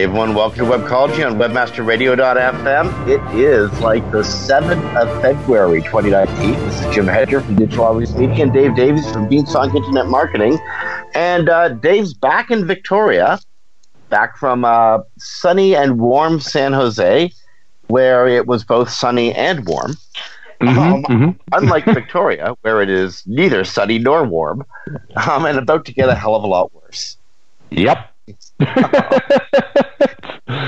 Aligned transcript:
Everyone, 0.00 0.34
welcome 0.34 0.58
to 0.58 0.64
Webcology 0.64 1.24
on 1.26 1.38
webmasterradio.fm. 1.38 3.08
It 3.08 3.38
is 3.38 3.70
like 3.80 4.02
the 4.10 4.22
7th 4.22 4.96
of 4.96 5.20
February 5.20 5.82
2019. 5.82 6.52
This 6.52 6.80
is 6.80 6.94
Jim 6.94 7.06
Hedger 7.06 7.42
from 7.42 7.56
Digital 7.56 7.84
Always 7.84 8.14
Media 8.14 8.44
and 8.44 8.54
Dave 8.54 8.74
Davies 8.74 9.12
from 9.12 9.28
Beanstalk 9.28 9.74
Internet 9.74 10.06
Marketing. 10.06 10.58
And 11.14 11.50
uh, 11.50 11.68
Dave's 11.68 12.14
back 12.14 12.50
in 12.50 12.66
Victoria, 12.66 13.38
back 14.08 14.38
from 14.38 14.64
uh, 14.64 15.00
sunny 15.18 15.76
and 15.76 16.00
warm 16.00 16.40
San 16.40 16.72
Jose, 16.72 17.30
where 17.88 18.26
it 18.26 18.46
was 18.46 18.64
both 18.64 18.88
sunny 18.88 19.34
and 19.34 19.66
warm. 19.66 19.92
Mm-hmm, 20.62 20.78
um, 20.78 21.02
mm-hmm. 21.04 21.30
Unlike 21.52 21.84
Victoria, 21.94 22.56
where 22.62 22.80
it 22.80 22.88
is 22.88 23.22
neither 23.26 23.62
sunny 23.62 23.98
nor 23.98 24.24
warm, 24.24 24.64
um, 25.28 25.44
and 25.44 25.58
about 25.58 25.84
to 25.84 25.92
get 25.92 26.08
a 26.08 26.14
hell 26.14 26.34
of 26.34 26.44
a 26.44 26.46
lot 26.46 26.72
worse. 26.72 27.18
Yep. 27.70 28.11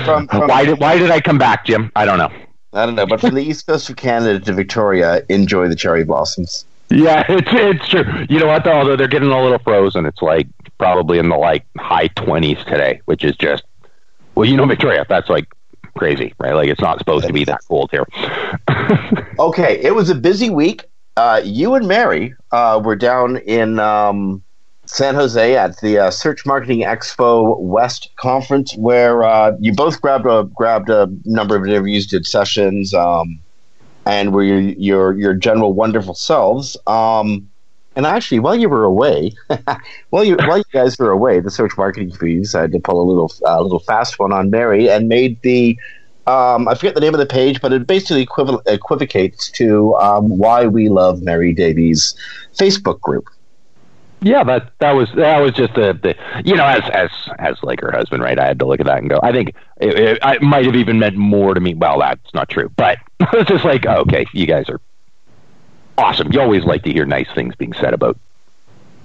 From, 0.05 0.27
from 0.27 0.47
why 0.47 0.65
did 0.65 0.79
why 0.79 0.97
did 0.97 1.11
I 1.11 1.21
come 1.21 1.37
back, 1.37 1.65
Jim? 1.65 1.91
I 1.95 2.05
don't 2.05 2.17
know. 2.17 2.31
I 2.73 2.85
don't 2.85 2.95
know, 2.95 3.05
but 3.05 3.21
from 3.21 3.35
the 3.35 3.43
east 3.43 3.65
coast 3.67 3.89
of 3.89 3.95
Canada 3.95 4.39
to 4.39 4.53
Victoria, 4.53 5.23
enjoy 5.29 5.69
the 5.69 5.75
cherry 5.75 6.03
blossoms. 6.03 6.65
Yeah, 6.89 7.23
it's 7.29 7.47
it's 7.51 7.87
true. 7.89 8.03
You 8.29 8.39
know 8.39 8.47
what 8.47 8.63
though? 8.63 8.73
Although 8.73 8.95
they're 8.95 9.07
getting 9.07 9.29
a 9.29 9.41
little 9.41 9.59
frozen, 9.59 10.05
it's 10.05 10.21
like 10.21 10.47
probably 10.77 11.17
in 11.17 11.29
the 11.29 11.37
like 11.37 11.65
high 11.77 12.07
twenties 12.07 12.57
today, 12.65 13.01
which 13.05 13.23
is 13.23 13.35
just 13.37 13.63
well, 14.35 14.47
you 14.47 14.57
know, 14.57 14.65
Victoria, 14.65 15.05
that's 15.07 15.29
like 15.29 15.47
crazy, 15.97 16.33
right? 16.39 16.53
Like 16.53 16.67
it's 16.67 16.81
not 16.81 16.99
supposed 16.99 17.25
to 17.25 17.33
be 17.33 17.45
that 17.45 17.61
cold 17.67 17.89
here. 17.91 18.05
Okay, 19.37 19.81
it 19.83 19.93
was 19.93 20.09
a 20.09 20.15
busy 20.15 20.49
week. 20.49 20.85
Uh, 21.17 21.41
you 21.43 21.75
and 21.75 21.89
Mary 21.89 22.33
uh, 22.53 22.81
were 22.83 22.95
down 22.95 23.35
in 23.37 23.79
um, 23.79 24.43
San 24.85 25.15
Jose 25.15 25.55
at 25.55 25.79
the 25.81 25.97
uh, 25.97 26.11
Search 26.11 26.45
Marketing 26.45 26.81
Expo 26.81 27.59
West 27.59 28.09
conference, 28.17 28.75
where 28.75 29.23
uh, 29.23 29.53
you 29.59 29.73
both 29.73 30.01
grabbed 30.01 30.25
a 30.25 30.43
grabbed 30.55 30.89
a 30.89 31.09
number 31.25 31.55
of 31.55 31.65
interviews, 31.65 32.07
did 32.07 32.25
sessions, 32.25 32.93
um, 32.93 33.39
and 34.05 34.33
were 34.33 34.43
your, 34.43 34.59
your 34.59 35.17
your 35.17 35.33
general 35.33 35.73
wonderful 35.73 36.13
selves. 36.13 36.77
Um, 36.87 37.49
and 37.95 38.05
actually, 38.05 38.39
while 38.39 38.55
you 38.55 38.69
were 38.69 38.83
away, 38.83 39.33
while 40.09 40.23
you 40.23 40.35
while 40.37 40.57
you 40.57 40.63
guys 40.71 40.97
were 40.99 41.11
away, 41.11 41.39
the 41.39 41.51
Search 41.51 41.77
Marketing 41.77 42.11
Committee 42.11 42.39
decided 42.39 42.71
to 42.73 42.79
pull 42.79 43.01
a 43.01 43.05
little 43.07 43.33
a 43.45 43.63
little 43.63 43.79
fast 43.79 44.19
one 44.19 44.31
on 44.31 44.49
Mary 44.49 44.89
and 44.89 45.07
made 45.07 45.41
the 45.41 45.79
um, 46.27 46.67
I 46.67 46.75
forget 46.75 46.95
the 46.95 47.01
name 47.01 47.13
of 47.13 47.19
the 47.19 47.25
page, 47.25 47.61
but 47.61 47.71
it 47.71 47.85
basically 47.85 48.25
equiv- 48.25 48.61
equivocates 48.65 49.51
to 49.51 49.95
um, 49.95 50.37
why 50.37 50.65
we 50.65 50.89
love 50.89 51.21
Mary 51.21 51.53
Davies 51.53 52.15
Facebook 52.57 52.99
group. 53.01 53.29
Yeah, 54.25 54.43
that 54.45 54.71
that 54.79 54.93
was 54.93 55.07
that 55.17 55.37
was 55.37 55.53
just 55.53 55.75
the, 55.75 55.93
the 56.01 56.15
you 56.43 56.55
know 56.55 56.65
as 56.65 56.81
as 56.89 57.11
as 57.37 57.61
like 57.61 57.79
her 57.81 57.91
husband, 57.91 58.23
right? 58.23 58.39
I 58.39 58.47
had 58.47 58.57
to 58.57 58.65
look 58.65 58.79
at 58.79 58.87
that 58.87 58.97
and 58.97 59.07
go. 59.07 59.19
I 59.21 59.31
think 59.31 59.49
it, 59.79 59.99
it, 59.99 60.19
it 60.23 60.41
might 60.41 60.65
have 60.65 60.75
even 60.75 60.97
meant 60.97 61.15
more 61.15 61.53
to 61.53 61.59
me. 61.59 61.75
Well, 61.75 61.99
that's 61.99 62.33
not 62.33 62.49
true, 62.49 62.69
but 62.75 62.97
it's 63.19 63.47
just 63.47 63.63
like 63.63 63.85
okay, 63.85 64.25
you 64.33 64.47
guys 64.47 64.67
are 64.67 64.81
awesome. 65.99 66.31
You 66.31 66.41
always 66.41 66.63
like 66.63 66.81
to 66.85 66.91
hear 66.91 67.05
nice 67.05 67.27
things 67.35 67.55
being 67.55 67.73
said 67.73 67.93
about 67.93 68.17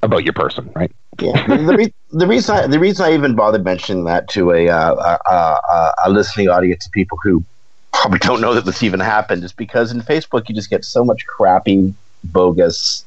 about 0.02 0.24
your 0.24 0.32
person, 0.32 0.72
right? 0.74 0.90
Yeah, 1.20 1.46
the, 1.46 1.76
re- 1.76 1.94
the 2.12 2.26
reason 2.26 2.56
I, 2.56 2.66
the 2.66 2.78
reason 2.78 3.04
I 3.04 3.12
even 3.12 3.34
bothered 3.34 3.62
mentioning 3.62 4.04
that 4.04 4.26
to 4.30 4.52
a, 4.52 4.70
uh, 4.70 5.18
a, 5.26 5.30
a, 5.30 5.94
a 6.06 6.10
listening 6.10 6.48
audience 6.48 6.86
of 6.86 6.92
people 6.92 7.18
who 7.22 7.44
probably 7.92 8.20
don't 8.20 8.40
know 8.40 8.54
that 8.54 8.64
this 8.64 8.82
even 8.82 9.00
happened 9.00 9.44
is 9.44 9.52
because 9.52 9.92
in 9.92 10.00
Facebook 10.00 10.48
you 10.48 10.54
just 10.54 10.70
get 10.70 10.82
so 10.82 11.04
much 11.04 11.26
crappy, 11.26 11.92
bogus, 12.24 13.04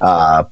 uh, 0.00 0.44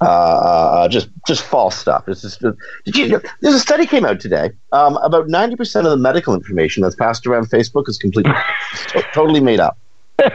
uh, 0.00 0.88
just 0.88 1.08
just 1.26 1.42
false 1.42 1.76
stuff. 1.76 2.08
It's 2.08 2.22
just, 2.22 2.40
did 2.40 2.96
you? 2.96 3.20
There's 3.40 3.54
a 3.54 3.60
study 3.60 3.86
came 3.86 4.04
out 4.04 4.20
today. 4.20 4.50
Um, 4.72 4.96
about 4.98 5.28
ninety 5.28 5.56
percent 5.56 5.86
of 5.86 5.90
the 5.90 5.96
medical 5.96 6.34
information 6.34 6.82
that's 6.82 6.94
passed 6.94 7.26
around 7.26 7.50
Facebook 7.50 7.88
is 7.88 7.98
completely 7.98 8.32
to- 8.88 9.04
totally 9.12 9.40
made 9.40 9.60
up. 9.60 9.78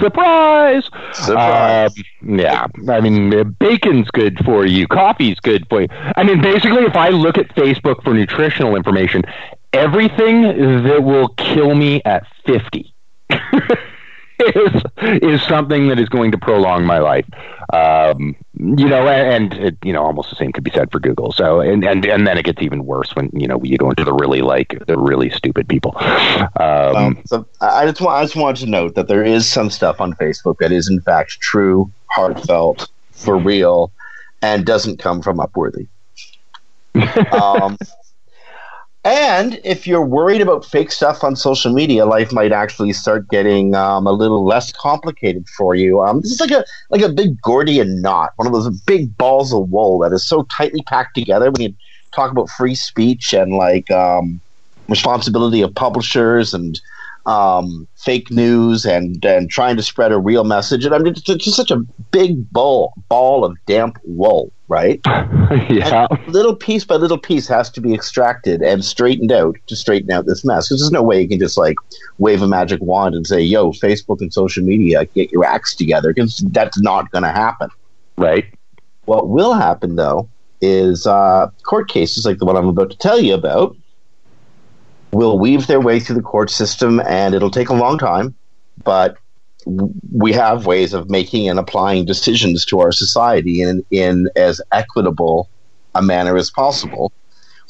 Surprise! 0.00 0.84
Surprise. 1.12 1.90
Um, 2.22 2.38
yeah, 2.38 2.66
I 2.88 3.00
mean, 3.00 3.34
uh, 3.34 3.44
bacon's 3.44 4.10
good 4.10 4.38
for 4.44 4.64
you. 4.66 4.86
Coffee's 4.88 5.38
good 5.40 5.66
for 5.68 5.82
you. 5.82 5.88
I 5.90 6.24
mean, 6.24 6.40
basically, 6.40 6.84
if 6.84 6.96
I 6.96 7.10
look 7.10 7.36
at 7.38 7.54
Facebook 7.54 8.02
for 8.02 8.14
nutritional 8.14 8.76
information, 8.76 9.24
everything 9.72 10.42
that 10.84 11.02
will 11.02 11.28
kill 11.28 11.74
me 11.74 12.02
at 12.04 12.26
fifty. 12.44 12.94
is 14.40 14.82
is 15.22 15.42
something 15.42 15.88
that 15.88 15.98
is 15.98 16.08
going 16.08 16.32
to 16.32 16.38
prolong 16.38 16.84
my 16.84 16.98
life. 16.98 17.26
Um, 17.72 18.36
you 18.54 18.88
know, 18.88 19.08
and, 19.08 19.52
and 19.52 19.64
it, 19.64 19.76
you 19.82 19.92
know, 19.92 20.02
almost 20.02 20.30
the 20.30 20.36
same 20.36 20.52
could 20.52 20.64
be 20.64 20.70
said 20.70 20.90
for 20.90 21.00
Google. 21.00 21.32
So, 21.32 21.60
and 21.60 21.84
and 21.84 22.04
and 22.04 22.26
then 22.26 22.38
it 22.38 22.44
gets 22.44 22.62
even 22.62 22.84
worse 22.84 23.14
when 23.14 23.30
you 23.32 23.46
know 23.46 23.60
you 23.62 23.78
go 23.78 23.90
into 23.90 24.04
the 24.04 24.12
really 24.12 24.42
like 24.42 24.82
the 24.86 24.98
really 24.98 25.30
stupid 25.30 25.68
people. 25.68 25.96
Um, 26.60 26.94
Um, 27.04 27.22
so 27.26 27.46
I 27.60 27.86
just 27.86 28.00
want 28.00 28.16
I 28.16 28.22
just 28.24 28.36
wanted 28.36 28.64
to 28.64 28.70
note 28.70 28.94
that 28.94 29.08
there 29.08 29.24
is 29.24 29.48
some 29.48 29.70
stuff 29.70 30.00
on 30.00 30.14
Facebook 30.14 30.58
that 30.58 30.72
is 30.72 30.88
in 30.88 31.00
fact 31.00 31.40
true, 31.40 31.90
heartfelt, 32.06 32.88
for 33.12 33.36
real, 33.36 33.92
and 34.42 34.64
doesn't 34.64 34.98
come 34.98 35.22
from 35.22 35.38
Upworthy. 35.38 35.88
and 39.04 39.60
if 39.64 39.86
you're 39.86 40.04
worried 40.04 40.40
about 40.40 40.64
fake 40.64 40.90
stuff 40.90 41.22
on 41.22 41.36
social 41.36 41.72
media, 41.72 42.06
life 42.06 42.32
might 42.32 42.52
actually 42.52 42.94
start 42.94 43.28
getting 43.28 43.74
um, 43.74 44.06
a 44.06 44.12
little 44.12 44.46
less 44.46 44.72
complicated 44.72 45.46
for 45.48 45.74
you. 45.74 46.00
Um, 46.00 46.22
this 46.22 46.30
is 46.30 46.40
like 46.40 46.50
a 46.50 46.64
like 46.88 47.02
a 47.02 47.10
big 47.10 47.40
Gordian 47.42 48.00
knot, 48.00 48.32
one 48.36 48.46
of 48.46 48.54
those 48.54 48.70
big 48.80 49.16
balls 49.18 49.52
of 49.52 49.70
wool 49.70 49.98
that 49.98 50.12
is 50.12 50.26
so 50.26 50.44
tightly 50.44 50.80
packed 50.82 51.14
together. 51.14 51.50
When 51.50 51.60
you 51.60 51.74
talk 52.12 52.30
about 52.30 52.48
free 52.48 52.74
speech 52.74 53.34
and 53.34 53.52
like 53.52 53.90
um, 53.90 54.40
responsibility 54.88 55.60
of 55.60 55.74
publishers 55.74 56.54
and 56.54 56.80
um, 57.26 57.88
fake 57.96 58.30
news 58.30 58.84
and 58.84 59.24
and 59.24 59.50
trying 59.50 59.76
to 59.76 59.82
spread 59.82 60.12
a 60.12 60.18
real 60.18 60.44
message, 60.44 60.84
and 60.84 60.94
I 60.94 60.98
mean, 60.98 61.12
it's 61.12 61.22
just 61.22 61.56
such 61.56 61.70
a 61.70 61.78
big 62.10 62.50
ball 62.50 62.92
ball 63.08 63.44
of 63.44 63.56
damp 63.66 63.98
wool, 64.04 64.52
right? 64.68 65.00
yeah, 65.06 66.06
And 66.10 66.28
little 66.28 66.54
piece 66.54 66.84
by 66.84 66.96
little 66.96 67.18
piece 67.18 67.48
has 67.48 67.70
to 67.70 67.80
be 67.80 67.94
extracted 67.94 68.62
and 68.62 68.84
straightened 68.84 69.32
out 69.32 69.56
to 69.66 69.76
straighten 69.76 70.10
out 70.10 70.26
this 70.26 70.44
mess. 70.44 70.68
Because 70.68 70.80
there's 70.80 70.92
no 70.92 71.02
way 71.02 71.22
you 71.22 71.28
can 71.28 71.38
just 71.38 71.56
like 71.56 71.76
wave 72.18 72.42
a 72.42 72.48
magic 72.48 72.80
wand 72.82 73.14
and 73.14 73.26
say, 73.26 73.40
"Yo, 73.40 73.72
Facebook 73.72 74.20
and 74.20 74.32
social 74.32 74.62
media, 74.62 75.06
get 75.14 75.32
your 75.32 75.44
acts 75.44 75.74
together," 75.74 76.12
because 76.12 76.38
that's 76.50 76.80
not 76.80 77.10
going 77.10 77.24
to 77.24 77.32
happen. 77.32 77.68
right. 78.16 78.44
What 79.06 79.28
will 79.28 79.52
happen 79.52 79.96
though 79.96 80.30
is 80.62 81.06
uh, 81.06 81.50
court 81.64 81.88
cases 81.88 82.24
like 82.24 82.38
the 82.38 82.46
one 82.46 82.56
I'm 82.56 82.68
about 82.68 82.90
to 82.90 82.96
tell 82.96 83.20
you 83.20 83.34
about 83.34 83.76
will 85.14 85.38
weave 85.38 85.66
their 85.66 85.80
way 85.80 86.00
through 86.00 86.16
the 86.16 86.22
court 86.22 86.50
system, 86.50 87.00
and 87.00 87.34
it'll 87.34 87.50
take 87.50 87.68
a 87.68 87.74
long 87.74 87.98
time, 87.98 88.34
but 88.82 89.16
we 90.12 90.32
have 90.32 90.66
ways 90.66 90.92
of 90.92 91.08
making 91.08 91.48
and 91.48 91.58
applying 91.58 92.04
decisions 92.04 92.66
to 92.66 92.80
our 92.80 92.92
society 92.92 93.62
in 93.62 93.84
in 93.90 94.28
as 94.36 94.60
equitable 94.72 95.48
a 95.94 96.02
manner 96.02 96.36
as 96.36 96.50
possible. 96.50 97.12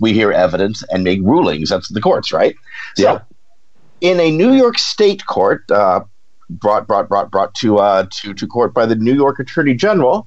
We 0.00 0.12
hear 0.12 0.32
evidence 0.32 0.82
and 0.91 1.05
make 1.05 1.21
rulings. 1.22 1.69
That's 1.69 1.88
the 1.88 2.00
courts, 2.00 2.32
right? 2.32 2.56
Yeah. 2.96 3.19
So, 3.19 3.23
in 4.00 4.19
a 4.19 4.31
New 4.31 4.52
York 4.52 4.79
State 4.79 5.25
court, 5.26 5.70
uh, 5.70 6.00
brought 6.50 6.87
brought 6.87 7.08
brought 7.08 7.31
brought 7.31 7.55
to 7.56 7.79
uh, 7.79 8.06
to 8.23 8.35
to 8.35 8.46
court 8.46 8.75
by 8.75 8.87
the 8.87 8.96
New 8.96 9.14
York 9.14 9.38
Attorney 9.38 9.75
General, 9.75 10.26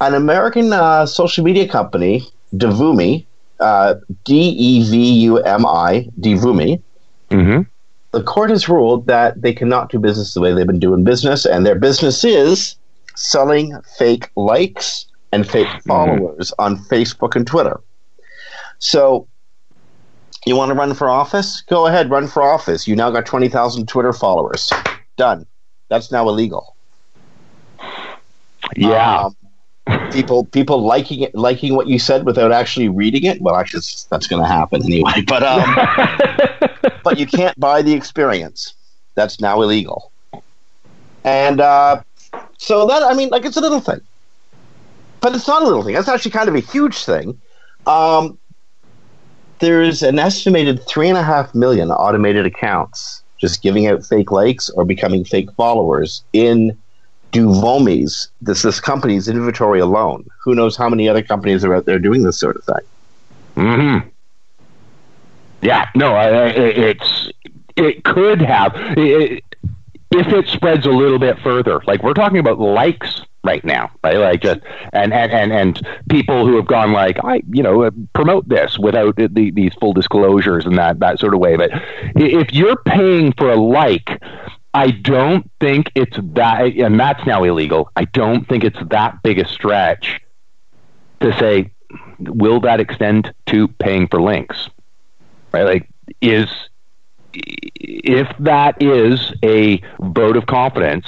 an 0.00 0.14
American 0.14 0.72
uh, 0.72 1.06
social 1.06 1.44
media 1.44 1.66
company, 1.66 2.28
Devumi, 2.52 3.24
uh, 3.60 3.94
D 4.24 4.34
E 4.34 4.90
V 4.90 5.12
U 5.22 5.38
M 5.38 5.66
I, 5.66 6.08
Devumi. 6.20 6.82
Mm-hmm. 7.30 7.62
The 8.12 8.22
court 8.22 8.50
has 8.50 8.68
ruled 8.68 9.06
that 9.06 9.42
they 9.42 9.52
cannot 9.52 9.90
do 9.90 9.98
business 9.98 10.34
the 10.34 10.40
way 10.40 10.52
they've 10.54 10.66
been 10.66 10.78
doing 10.78 11.04
business, 11.04 11.44
and 11.44 11.66
their 11.66 11.74
business 11.74 12.24
is 12.24 12.76
selling 13.16 13.78
fake 13.98 14.30
likes 14.36 15.06
and 15.32 15.48
fake 15.48 15.68
followers 15.86 16.52
on 16.58 16.78
Facebook 16.84 17.36
and 17.36 17.46
Twitter. 17.46 17.80
So, 18.78 19.28
you 20.46 20.56
want 20.56 20.70
to 20.70 20.74
run 20.74 20.94
for 20.94 21.10
office? 21.10 21.62
Go 21.62 21.86
ahead, 21.86 22.10
run 22.10 22.28
for 22.28 22.42
office. 22.42 22.88
You 22.88 22.96
now 22.96 23.10
got 23.10 23.26
20,000 23.26 23.86
Twitter 23.88 24.12
followers. 24.12 24.72
Done. 25.16 25.46
That's 25.88 26.10
now 26.10 26.28
illegal. 26.28 26.76
Yeah. 28.76 29.24
Um, 29.24 29.36
people 30.12 30.44
people 30.44 30.82
liking 30.82 31.20
it, 31.22 31.34
liking 31.34 31.74
what 31.74 31.86
you 31.86 31.98
said 31.98 32.24
without 32.24 32.52
actually 32.52 32.88
reading 32.88 33.24
it. 33.24 33.40
Well, 33.40 33.56
actually, 33.56 33.82
that's 34.10 34.26
going 34.26 34.42
to 34.42 34.48
happen 34.48 34.82
anyway. 34.84 35.22
But 35.26 35.42
um, 35.42 35.62
but 37.04 37.18
you 37.18 37.26
can't 37.26 37.58
buy 37.58 37.82
the 37.82 37.92
experience. 37.92 38.74
That's 39.14 39.40
now 39.40 39.60
illegal. 39.62 40.12
And 41.24 41.60
uh, 41.60 42.02
so 42.58 42.86
that 42.86 43.02
I 43.02 43.14
mean, 43.14 43.28
like 43.30 43.44
it's 43.44 43.56
a 43.56 43.60
little 43.60 43.80
thing, 43.80 44.00
but 45.20 45.34
it's 45.34 45.48
not 45.48 45.62
a 45.62 45.66
little 45.66 45.82
thing. 45.82 45.94
That's 45.94 46.08
actually 46.08 46.30
kind 46.30 46.48
of 46.48 46.54
a 46.54 46.60
huge 46.60 47.04
thing. 47.04 47.40
Um, 47.86 48.38
there's 49.60 50.02
an 50.02 50.18
estimated 50.18 50.86
three 50.86 51.08
and 51.08 51.18
a 51.18 51.22
half 51.22 51.54
million 51.54 51.90
automated 51.90 52.46
accounts 52.46 53.22
just 53.38 53.62
giving 53.62 53.86
out 53.86 54.04
fake 54.04 54.30
likes 54.30 54.68
or 54.70 54.84
becoming 54.84 55.24
fake 55.24 55.50
followers 55.56 56.22
in 56.32 56.76
Devumi's, 57.32 58.28
this 58.40 58.62
this 58.62 58.80
company's 58.80 59.28
inventory 59.28 59.80
alone. 59.80 60.26
Who 60.42 60.54
knows 60.54 60.76
how 60.76 60.88
many 60.88 61.08
other 61.08 61.22
companies 61.22 61.64
are 61.64 61.74
out 61.74 61.84
there 61.84 61.98
doing 61.98 62.22
this 62.22 62.38
sort 62.38 62.56
of 62.56 62.64
thing? 62.64 62.84
Hmm. 63.54 63.98
Yeah. 65.60 65.88
No. 65.94 66.14
I, 66.14 66.48
it's 66.48 67.30
it 67.76 68.04
could 68.04 68.40
have 68.40 68.72
it, 68.76 69.44
if 70.10 70.26
it 70.28 70.46
spreads 70.48 70.86
a 70.86 70.90
little 70.90 71.18
bit 71.18 71.38
further. 71.40 71.80
Like 71.86 72.02
we're 72.02 72.14
talking 72.14 72.38
about 72.38 72.58
likes 72.58 73.20
right 73.44 73.64
now, 73.64 73.90
right? 74.02 74.16
Like 74.16 74.42
just 74.42 74.60
and 74.92 75.12
and 75.12 75.32
and, 75.32 75.52
and 75.52 75.86
people 76.08 76.46
who 76.46 76.56
have 76.56 76.66
gone 76.66 76.92
like 76.92 77.18
I, 77.24 77.42
you 77.50 77.62
know, 77.62 77.82
uh, 77.82 77.90
promote 78.14 78.48
this 78.48 78.78
without 78.78 79.16
the, 79.16 79.50
these 79.50 79.74
full 79.74 79.92
disclosures 79.92 80.66
and 80.66 80.76
that 80.78 81.00
that 81.00 81.18
sort 81.18 81.34
of 81.34 81.40
way. 81.40 81.56
But 81.56 81.70
if 82.16 82.52
you're 82.52 82.76
paying 82.76 83.32
for 83.32 83.50
a 83.50 83.56
like, 83.56 84.20
I 84.74 84.90
don't 84.90 85.50
think 85.60 85.90
it's 85.94 86.16
that, 86.34 86.60
and 86.76 87.00
that's 87.00 87.24
now 87.26 87.44
illegal. 87.44 87.90
I 87.96 88.04
don't 88.04 88.46
think 88.46 88.64
it's 88.64 88.78
that 88.90 89.22
big 89.22 89.38
a 89.38 89.48
stretch 89.48 90.20
to 91.20 91.36
say, 91.38 91.72
will 92.20 92.60
that 92.60 92.80
extend 92.80 93.32
to 93.46 93.68
paying 93.68 94.08
for 94.08 94.20
links? 94.20 94.68
Right? 95.52 95.64
Like, 95.64 95.88
is 96.20 96.48
if 97.34 98.28
that 98.38 98.82
is 98.82 99.32
a 99.44 99.82
vote 100.00 100.36
of 100.36 100.46
confidence, 100.46 101.06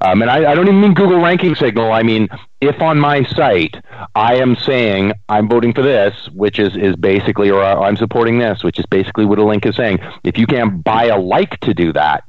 um, 0.00 0.22
and 0.22 0.30
I, 0.30 0.52
I, 0.52 0.54
don't 0.54 0.66
even 0.66 0.80
mean 0.80 0.94
Google 0.94 1.20
ranking 1.20 1.54
signal. 1.54 1.92
I 1.92 2.02
mean, 2.02 2.28
if 2.60 2.80
on 2.80 2.98
my 2.98 3.24
site 3.24 3.76
I 4.14 4.36
am 4.36 4.56
saying 4.56 5.12
I'm 5.28 5.48
voting 5.48 5.72
for 5.72 5.82
this, 5.82 6.28
which 6.32 6.58
is, 6.58 6.76
is 6.76 6.96
basically, 6.96 7.50
or 7.50 7.62
I'm 7.62 7.96
supporting 7.96 8.38
this, 8.38 8.62
which 8.62 8.78
is 8.78 8.86
basically 8.86 9.26
what 9.26 9.38
a 9.38 9.44
link 9.44 9.66
is 9.66 9.76
saying. 9.76 9.98
If 10.24 10.38
you 10.38 10.46
can't 10.46 10.82
buy 10.82 11.04
a 11.06 11.18
like 11.18 11.58
to 11.60 11.74
do 11.74 11.92
that, 11.92 12.24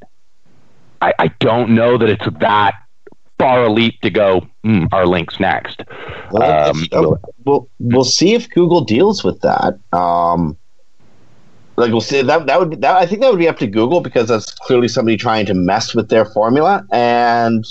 I, 1.01 1.13
I 1.19 1.27
don't 1.39 1.71
know 1.71 1.97
that 1.97 2.09
it's 2.09 2.25
that 2.39 2.73
far 3.37 3.63
a 3.63 3.71
leap 3.71 4.01
to 4.01 4.09
go. 4.09 4.47
Mm, 4.65 4.89
our 4.91 5.07
links 5.07 5.39
next. 5.39 5.81
Well, 6.31 6.69
um, 6.69 6.85
so, 6.91 7.19
we'll 7.45 7.69
we'll 7.79 8.03
see 8.03 8.33
if 8.33 8.49
Google 8.49 8.81
deals 8.81 9.23
with 9.23 9.39
that. 9.41 9.79
Um, 9.93 10.57
like 11.77 11.91
we'll 11.91 12.01
see 12.01 12.21
that 12.21 12.45
that 12.45 12.59
would 12.59 12.69
be, 12.71 12.75
that 12.77 12.97
I 12.97 13.05
think 13.05 13.21
that 13.21 13.31
would 13.31 13.39
be 13.39 13.47
up 13.47 13.57
to 13.59 13.67
Google 13.67 14.01
because 14.01 14.27
that's 14.27 14.51
clearly 14.51 14.89
somebody 14.89 15.15
trying 15.15 15.45
to 15.45 15.53
mess 15.53 15.95
with 15.95 16.09
their 16.09 16.25
formula, 16.25 16.85
and 16.91 17.65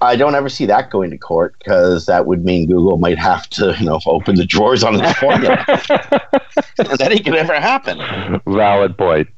I 0.00 0.16
don't 0.16 0.34
ever 0.34 0.48
see 0.48 0.66
that 0.66 0.90
going 0.90 1.10
to 1.10 1.18
court 1.18 1.54
because 1.60 2.06
that 2.06 2.26
would 2.26 2.44
mean 2.44 2.66
Google 2.66 2.98
might 2.98 3.18
have 3.18 3.48
to 3.50 3.76
you 3.78 3.86
know 3.86 4.00
open 4.06 4.34
the 4.34 4.44
drawers 4.44 4.82
on 4.82 5.00
its 5.00 5.18
formula, 5.20 5.64
and 5.68 6.98
that 6.98 7.12
ain't 7.12 7.24
gonna 7.24 7.38
ever 7.38 7.60
happen. 7.60 8.40
Valid 8.46 8.98
point. 8.98 9.28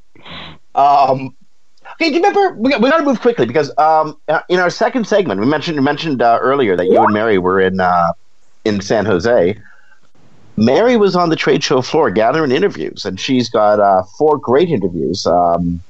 Um, 0.73 1.35
Okay, 1.95 2.09
do 2.09 2.17
you 2.17 2.21
remember? 2.21 2.55
We 2.55 2.71
got, 2.71 2.81
we 2.81 2.89
got 2.89 2.97
to 2.97 3.03
move 3.03 3.21
quickly 3.21 3.45
because 3.45 3.71
um, 3.77 4.17
uh, 4.27 4.41
in 4.49 4.59
our 4.59 4.69
second 4.69 5.07
segment, 5.07 5.39
we 5.39 5.45
mentioned 5.45 5.81
mentioned 5.81 6.21
uh, 6.21 6.39
earlier 6.41 6.75
that 6.75 6.87
you 6.87 7.01
and 7.01 7.13
Mary 7.13 7.37
were 7.37 7.61
in 7.61 7.79
uh, 7.79 8.11
in 8.65 8.81
San 8.81 9.05
Jose. 9.05 9.57
Mary 10.57 10.97
was 10.97 11.15
on 11.15 11.29
the 11.29 11.35
trade 11.35 11.63
show 11.63 11.81
floor 11.81 12.09
gathering 12.11 12.51
interviews, 12.51 13.05
and 13.05 13.19
she's 13.19 13.49
got 13.49 13.79
uh, 13.79 14.03
four 14.17 14.37
great 14.37 14.69
interviews 14.69 15.25
um, 15.25 15.81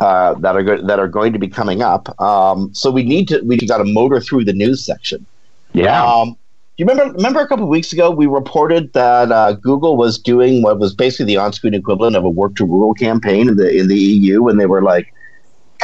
uh, 0.00 0.34
that 0.34 0.54
are 0.54 0.62
go- 0.62 0.86
that 0.86 1.00
are 1.00 1.08
going 1.08 1.32
to 1.32 1.38
be 1.38 1.48
coming 1.48 1.82
up. 1.82 2.20
Um, 2.20 2.72
so 2.72 2.90
we 2.90 3.02
need 3.02 3.26
to 3.28 3.40
we 3.40 3.56
got 3.56 3.78
to 3.78 3.84
motor 3.84 4.20
through 4.20 4.44
the 4.44 4.52
news 4.52 4.84
section. 4.84 5.26
Yeah. 5.72 6.04
Um, 6.04 6.30
do 6.76 6.82
you 6.82 6.86
remember? 6.86 7.12
Remember 7.14 7.40
a 7.40 7.48
couple 7.48 7.64
of 7.64 7.70
weeks 7.70 7.92
ago, 7.92 8.10
we 8.10 8.26
reported 8.26 8.92
that 8.94 9.30
uh, 9.30 9.52
Google 9.52 9.96
was 9.96 10.18
doing 10.18 10.62
what 10.62 10.78
was 10.78 10.92
basically 10.92 11.26
the 11.26 11.36
on-screen 11.36 11.74
equivalent 11.74 12.16
of 12.16 12.24
a 12.24 12.30
work 12.30 12.56
to 12.56 12.64
rule 12.64 12.94
campaign 12.94 13.48
in 13.48 13.56
the 13.56 13.68
in 13.68 13.86
the 13.88 13.98
EU, 13.98 14.48
and 14.48 14.60
they 14.60 14.66
were 14.66 14.82
like 14.82 15.12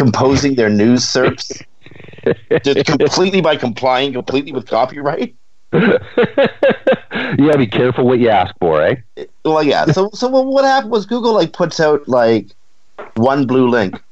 composing 0.00 0.54
their 0.54 0.70
news 0.70 1.04
SERPs 1.04 1.62
just 2.64 2.86
completely 2.86 3.42
by 3.42 3.54
complying 3.54 4.14
completely 4.14 4.50
with 4.50 4.66
copyright. 4.66 5.34
you 5.72 5.98
gotta 7.36 7.58
be 7.58 7.66
careful 7.66 8.06
what 8.06 8.18
you 8.18 8.30
ask 8.30 8.54
for, 8.58 8.82
eh? 8.82 8.94
Well, 9.44 9.62
yeah. 9.62 9.84
So, 9.86 10.08
so 10.14 10.28
what 10.28 10.64
happened 10.64 10.90
was 10.90 11.04
Google 11.04 11.34
like 11.34 11.52
puts 11.52 11.80
out 11.80 12.08
like 12.08 12.46
one 13.16 13.46
blue 13.46 13.68
link 13.68 14.02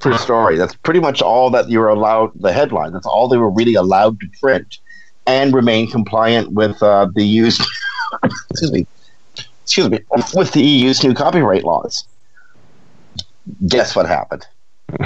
per 0.00 0.16
story. 0.16 0.56
That's 0.56 0.74
pretty 0.74 1.00
much 1.00 1.20
all 1.20 1.50
that 1.50 1.68
you're 1.68 1.88
allowed. 1.88 2.32
The 2.40 2.52
headline. 2.52 2.94
That's 2.94 3.06
all 3.06 3.28
they 3.28 3.36
were 3.36 3.50
really 3.50 3.74
allowed 3.74 4.18
to 4.20 4.28
print, 4.40 4.78
and 5.26 5.54
remain 5.54 5.90
compliant 5.90 6.52
with 6.52 6.82
uh, 6.82 7.08
the 7.14 7.22
EU's 7.22 7.60
excuse 8.50 8.72
me, 8.72 8.86
excuse 9.62 9.90
me, 9.90 10.00
with 10.34 10.52
the 10.52 10.62
EU's 10.62 11.04
new 11.04 11.12
copyright 11.12 11.64
laws. 11.64 12.06
Guess 13.68 13.94
what 13.94 14.06
happened? 14.06 14.46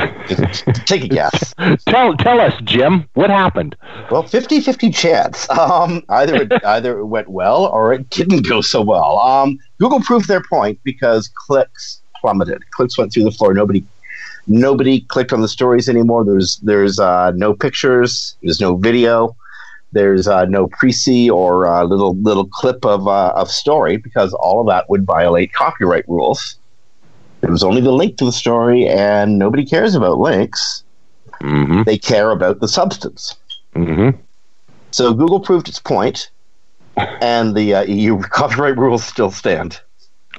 Take 0.85 1.05
a 1.05 1.09
guess. 1.09 1.55
tell 1.89 2.15
tell 2.17 2.41
us, 2.41 2.55
Jim, 2.65 3.09
what 3.15 3.31
happened? 3.31 3.77
Well, 4.11 4.23
50-50 4.23 4.95
chance. 4.95 5.49
Um, 5.61 6.03
either 6.09 6.43
it, 6.43 6.53
either 6.65 6.99
it 6.99 7.07
went 7.07 7.29
well 7.29 7.67
or 7.67 7.93
it 7.93 8.09
didn't 8.11 8.47
go 8.49 8.61
so 8.61 8.83
well. 8.83 9.19
Um, 9.19 9.59
Google 9.79 10.01
proved 10.01 10.27
their 10.29 10.43
point 10.43 10.79
because 10.85 11.31
clicks 11.47 12.01
plummeted. 12.21 12.63
Clicks 12.73 12.97
went 12.99 13.13
through 13.13 13.25
the 13.25 13.31
floor. 13.31 13.55
Nobody 13.55 13.85
nobody 14.47 15.03
clicked 15.03 15.33
on 15.33 15.41
the 15.41 15.49
stories 15.49 15.89
anymore. 15.89 16.25
There's 16.25 16.61
there's 16.63 16.99
uh, 16.99 17.33
no 17.33 17.55
pictures. 17.55 18.37
There's 18.43 18.61
no 18.61 18.77
video. 18.77 19.37
There's 19.93 20.29
uh, 20.29 20.45
no 20.47 20.69
pre 20.69 21.31
or 21.31 21.67
uh, 21.67 21.85
little 21.85 22.17
little 22.17 22.47
clip 22.47 22.85
of 22.85 23.09
uh, 23.09 23.33
of 23.35 23.51
story 23.51 23.97
because 23.97 24.33
all 24.35 24.61
of 24.61 24.67
that 24.69 24.89
would 24.89 25.05
violate 25.05 25.53
copyright 25.53 26.09
rules. 26.09 26.57
It 27.43 27.51
was 27.51 27.63
only 27.63 27.81
the 27.81 27.93
link 27.93 28.19
to 28.19 28.25
the 28.25 28.33
story, 28.33 28.87
and 28.87 29.39
nobody 29.39 29.65
cares 29.65 29.95
about 29.95 30.19
links. 30.19 30.85
Mm-hmm. 31.41 31.85
They 31.85 31.99
care 31.99 32.31
about 32.31 32.61
the 32.61 32.69
substance. 32.69 33.37
Mm-hmm. 33.75 34.21
So 34.91 35.15
Google 35.15 35.41
proved 35.41 35.69
its 35.69 35.81
point, 35.81 36.31
and 36.97 37.55
the 37.55 37.75
uh, 37.75 37.83
EU 37.83 38.21
copyright 38.31 38.77
rules 38.77 39.05
still 39.05 39.31
stand. 39.31 39.81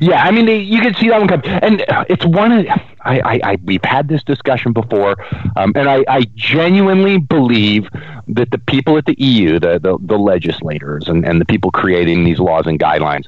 yeah, 0.00 0.22
I 0.22 0.30
mean, 0.30 0.48
you 0.48 0.80
can 0.80 0.94
see 0.94 1.08
that 1.08 1.18
one 1.18 1.28
come, 1.28 1.42
and 1.44 1.84
it's 2.08 2.24
one. 2.24 2.52
Of, 2.52 2.66
I, 3.00 3.20
I, 3.20 3.40
I 3.42 3.58
we've 3.62 3.84
had 3.84 4.08
this 4.08 4.22
discussion 4.22 4.72
before, 4.72 5.16
um, 5.56 5.72
and 5.74 5.88
I, 5.88 6.04
I 6.08 6.22
genuinely 6.34 7.18
believe 7.18 7.88
that 8.28 8.50
the 8.50 8.58
people 8.58 8.96
at 8.96 9.06
the 9.06 9.14
EU, 9.18 9.58
the 9.58 9.78
the, 9.78 9.98
the 10.00 10.18
legislators, 10.18 11.08
and, 11.08 11.24
and 11.24 11.40
the 11.40 11.44
people 11.44 11.70
creating 11.70 12.24
these 12.24 12.38
laws 12.38 12.66
and 12.66 12.78
guidelines, 12.78 13.26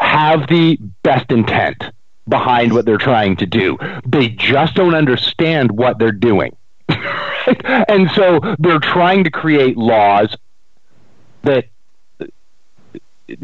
have 0.00 0.48
the 0.48 0.78
best 1.02 1.30
intent 1.30 1.84
behind 2.28 2.72
what 2.72 2.84
they're 2.84 2.98
trying 2.98 3.36
to 3.36 3.46
do. 3.46 3.78
They 4.06 4.28
just 4.28 4.74
don't 4.74 4.94
understand 4.94 5.72
what 5.72 5.98
they're 5.98 6.12
doing. 6.12 6.56
and 6.88 8.10
so 8.10 8.40
they're 8.58 8.80
trying 8.80 9.24
to 9.24 9.30
create 9.30 9.76
laws 9.76 10.36
that 11.42 11.66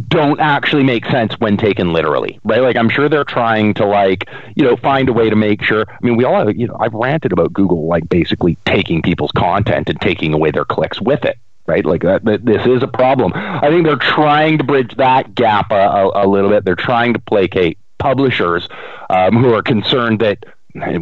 don't 0.08 0.40
actually 0.40 0.82
make 0.82 1.04
sense 1.06 1.34
when 1.40 1.56
taken 1.56 1.92
literally, 1.92 2.40
right? 2.44 2.62
Like 2.62 2.76
I'm 2.76 2.88
sure 2.88 3.08
they're 3.08 3.24
trying 3.24 3.74
to 3.74 3.86
like, 3.86 4.28
you 4.56 4.64
know, 4.64 4.76
find 4.76 5.08
a 5.08 5.12
way 5.12 5.28
to 5.28 5.36
make 5.36 5.62
sure. 5.62 5.84
I 5.88 5.98
mean, 6.00 6.16
we 6.16 6.24
all, 6.24 6.50
you 6.50 6.66
know, 6.66 6.76
I've 6.80 6.94
ranted 6.94 7.32
about 7.32 7.52
Google 7.52 7.86
like 7.86 8.08
basically 8.08 8.56
taking 8.64 9.02
people's 9.02 9.32
content 9.32 9.90
and 9.90 10.00
taking 10.00 10.32
away 10.32 10.50
their 10.50 10.64
clicks 10.64 11.00
with 11.00 11.24
it, 11.24 11.38
right? 11.66 11.84
Like 11.84 12.02
that, 12.02 12.24
that 12.24 12.44
this 12.44 12.66
is 12.66 12.82
a 12.82 12.88
problem. 12.88 13.32
I 13.34 13.68
think 13.68 13.84
they're 13.84 13.96
trying 13.96 14.58
to 14.58 14.64
bridge 14.64 14.96
that 14.96 15.34
gap 15.34 15.70
a, 15.70 15.74
a, 15.74 16.24
a 16.24 16.26
little 16.26 16.50
bit. 16.50 16.64
They're 16.64 16.76
trying 16.76 17.12
to 17.12 17.18
placate 17.18 17.78
publishers 17.98 18.68
um, 19.10 19.36
who 19.36 19.54
are 19.54 19.62
concerned 19.62 20.20
that 20.20 20.44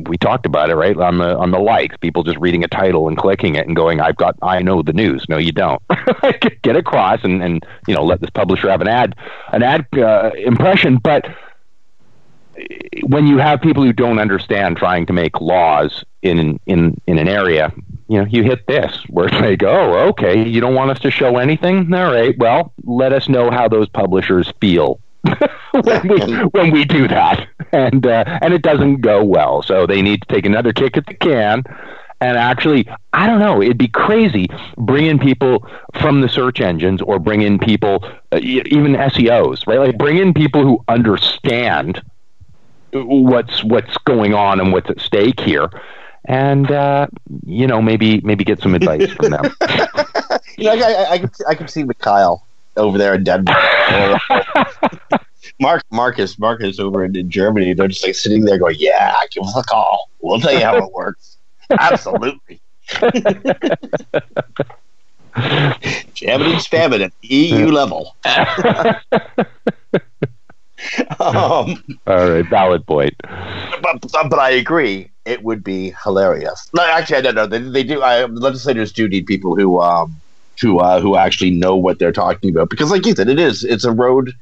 we 0.06 0.18
talked 0.18 0.44
about 0.44 0.70
it 0.70 0.74
right? 0.74 0.96
On 0.96 1.18
the 1.18 1.36
on 1.36 1.50
the 1.50 1.58
likes 1.58 1.96
people 1.96 2.22
just 2.22 2.38
reading 2.38 2.62
a 2.62 2.68
title 2.68 3.08
and 3.08 3.16
clicking 3.16 3.54
it 3.54 3.66
and 3.66 3.74
going 3.74 4.00
i've 4.00 4.16
got 4.16 4.36
i 4.42 4.60
know 4.60 4.82
the 4.82 4.92
news. 4.92 5.24
No 5.28 5.38
you 5.38 5.52
don't. 5.52 5.82
Get 6.62 6.76
across 6.76 7.24
and 7.24 7.42
and 7.42 7.64
you 7.86 7.94
know 7.94 8.04
let 8.04 8.20
this 8.20 8.30
publisher 8.30 8.68
have 8.70 8.80
an 8.80 8.88
ad 8.88 9.16
an 9.52 9.62
ad 9.62 9.86
uh, 9.96 10.30
impression. 10.36 10.98
But 10.98 11.26
when 13.04 13.26
you 13.26 13.38
have 13.38 13.62
people 13.62 13.82
who 13.82 13.92
don't 13.92 14.18
understand 14.18 14.76
trying 14.76 15.06
to 15.06 15.12
make 15.12 15.40
laws 15.40 16.04
in 16.20 16.60
in 16.66 17.00
in 17.06 17.18
an 17.18 17.26
area 17.26 17.72
you 18.08 18.18
know 18.18 18.26
you 18.26 18.42
hit 18.42 18.66
this 18.66 19.02
where 19.08 19.26
it's 19.26 19.34
like 19.36 19.62
oh 19.62 20.08
okay 20.08 20.46
you 20.46 20.60
don't 20.60 20.74
want 20.74 20.90
us 20.90 20.98
to 21.00 21.10
show 21.10 21.38
anything? 21.38 21.92
All 21.94 22.12
right 22.12 22.36
well 22.36 22.74
let 22.84 23.12
us 23.12 23.28
know 23.28 23.50
how 23.50 23.68
those 23.68 23.88
publishers 23.88 24.52
feel 24.60 25.00
when 25.72 26.08
we 26.08 26.18
when 26.46 26.70
we 26.70 26.84
do 26.84 27.08
that, 27.08 27.48
and 27.72 28.06
uh, 28.06 28.24
and 28.42 28.52
it 28.52 28.62
doesn't 28.62 29.00
go 29.00 29.22
well. 29.22 29.62
So 29.62 29.86
they 29.86 30.02
need 30.02 30.22
to 30.22 30.34
take 30.34 30.46
another 30.46 30.72
kick 30.72 30.96
at 30.96 31.06
the 31.06 31.14
can 31.14 31.62
and 32.22 32.38
actually, 32.38 32.88
I 33.12 33.26
don't 33.26 33.40
know, 33.40 33.60
it'd 33.60 33.78
be 33.78 33.88
crazy 33.88 34.46
bringing 34.78 35.18
people 35.18 35.66
from 35.94 36.20
the 36.20 36.28
search 36.28 36.60
engines 36.60 37.02
or 37.02 37.18
bring 37.18 37.42
in 37.42 37.58
people, 37.58 38.04
uh, 38.30 38.38
even 38.40 38.92
SEOs, 38.92 39.66
right? 39.66 39.80
Like 39.80 39.98
bring 39.98 40.18
in 40.18 40.32
people 40.32 40.62
who 40.62 40.84
understand 40.86 42.00
what's 42.92 43.64
what's 43.64 43.96
going 43.98 44.34
on 44.34 44.60
and 44.60 44.72
what's 44.72 44.88
at 44.88 45.00
stake 45.00 45.40
here, 45.40 45.68
and 46.26 46.70
uh, 46.70 47.08
you 47.44 47.66
know 47.66 47.82
maybe 47.82 48.20
maybe 48.20 48.44
get 48.44 48.60
some 48.60 48.76
advice 48.76 49.10
from 49.14 49.30
them. 49.30 49.44
you 50.56 50.64
know, 50.64 50.74
I, 50.74 50.92
I, 50.92 51.10
I, 51.10 51.18
could, 51.18 51.30
I 51.48 51.54
could 51.56 51.70
see 51.70 51.82
Mikhail 51.82 52.46
over 52.76 52.98
there 52.98 53.14
in 53.14 53.24
Denver. 53.24 53.54
Mark 55.60 55.82
Marcus 55.90 56.38
Marcus 56.38 56.78
over 56.78 57.04
in, 57.04 57.14
in 57.16 57.30
Germany. 57.30 57.74
They're 57.74 57.88
just 57.88 58.04
like 58.04 58.14
sitting 58.14 58.44
there 58.44 58.58
going, 58.58 58.76
"Yeah, 58.78 59.14
give 59.30 59.44
us 59.44 59.56
a 59.56 59.62
call. 59.62 60.10
We'll 60.20 60.40
tell 60.40 60.52
you 60.52 60.60
how 60.60 60.76
it 60.76 60.92
works." 60.92 61.38
Absolutely. 61.78 62.60
Jamming 66.14 66.52
and 66.52 66.60
spamming 66.60 67.00
at 67.04 67.12
EU 67.22 67.66
level. 67.68 68.16
um, 71.20 71.82
All 72.06 72.30
right, 72.30 72.46
valid 72.48 72.86
point. 72.86 73.14
But, 73.22 74.02
but 74.12 74.38
I 74.38 74.50
agree, 74.50 75.10
it 75.24 75.42
would 75.42 75.64
be 75.64 75.94
hilarious. 76.04 76.68
No, 76.74 76.84
actually, 76.84 77.16
I 77.16 77.20
don't 77.22 77.34
know. 77.34 77.46
They, 77.46 77.58
they 77.58 77.82
do. 77.84 78.02
I, 78.02 78.24
legislators 78.24 78.92
do 78.92 79.08
need 79.08 79.26
people 79.26 79.56
who 79.56 79.80
um, 79.80 80.20
who 80.62 80.78
uh, 80.78 81.00
who 81.00 81.16
actually 81.16 81.50
know 81.50 81.76
what 81.76 81.98
they're 81.98 82.12
talking 82.12 82.50
about 82.50 82.70
because, 82.70 82.90
like 82.90 83.04
you 83.04 83.14
said, 83.14 83.28
it 83.28 83.38
is. 83.38 83.64
It's 83.64 83.84
a 83.84 83.92
road. 83.92 84.32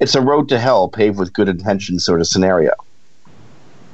It's 0.00 0.14
a 0.14 0.20
road 0.20 0.48
to 0.50 0.58
hell 0.58 0.88
paved 0.88 1.18
with 1.18 1.32
good 1.32 1.48
intentions 1.48 2.04
sort 2.04 2.20
of 2.20 2.26
scenario. 2.26 2.72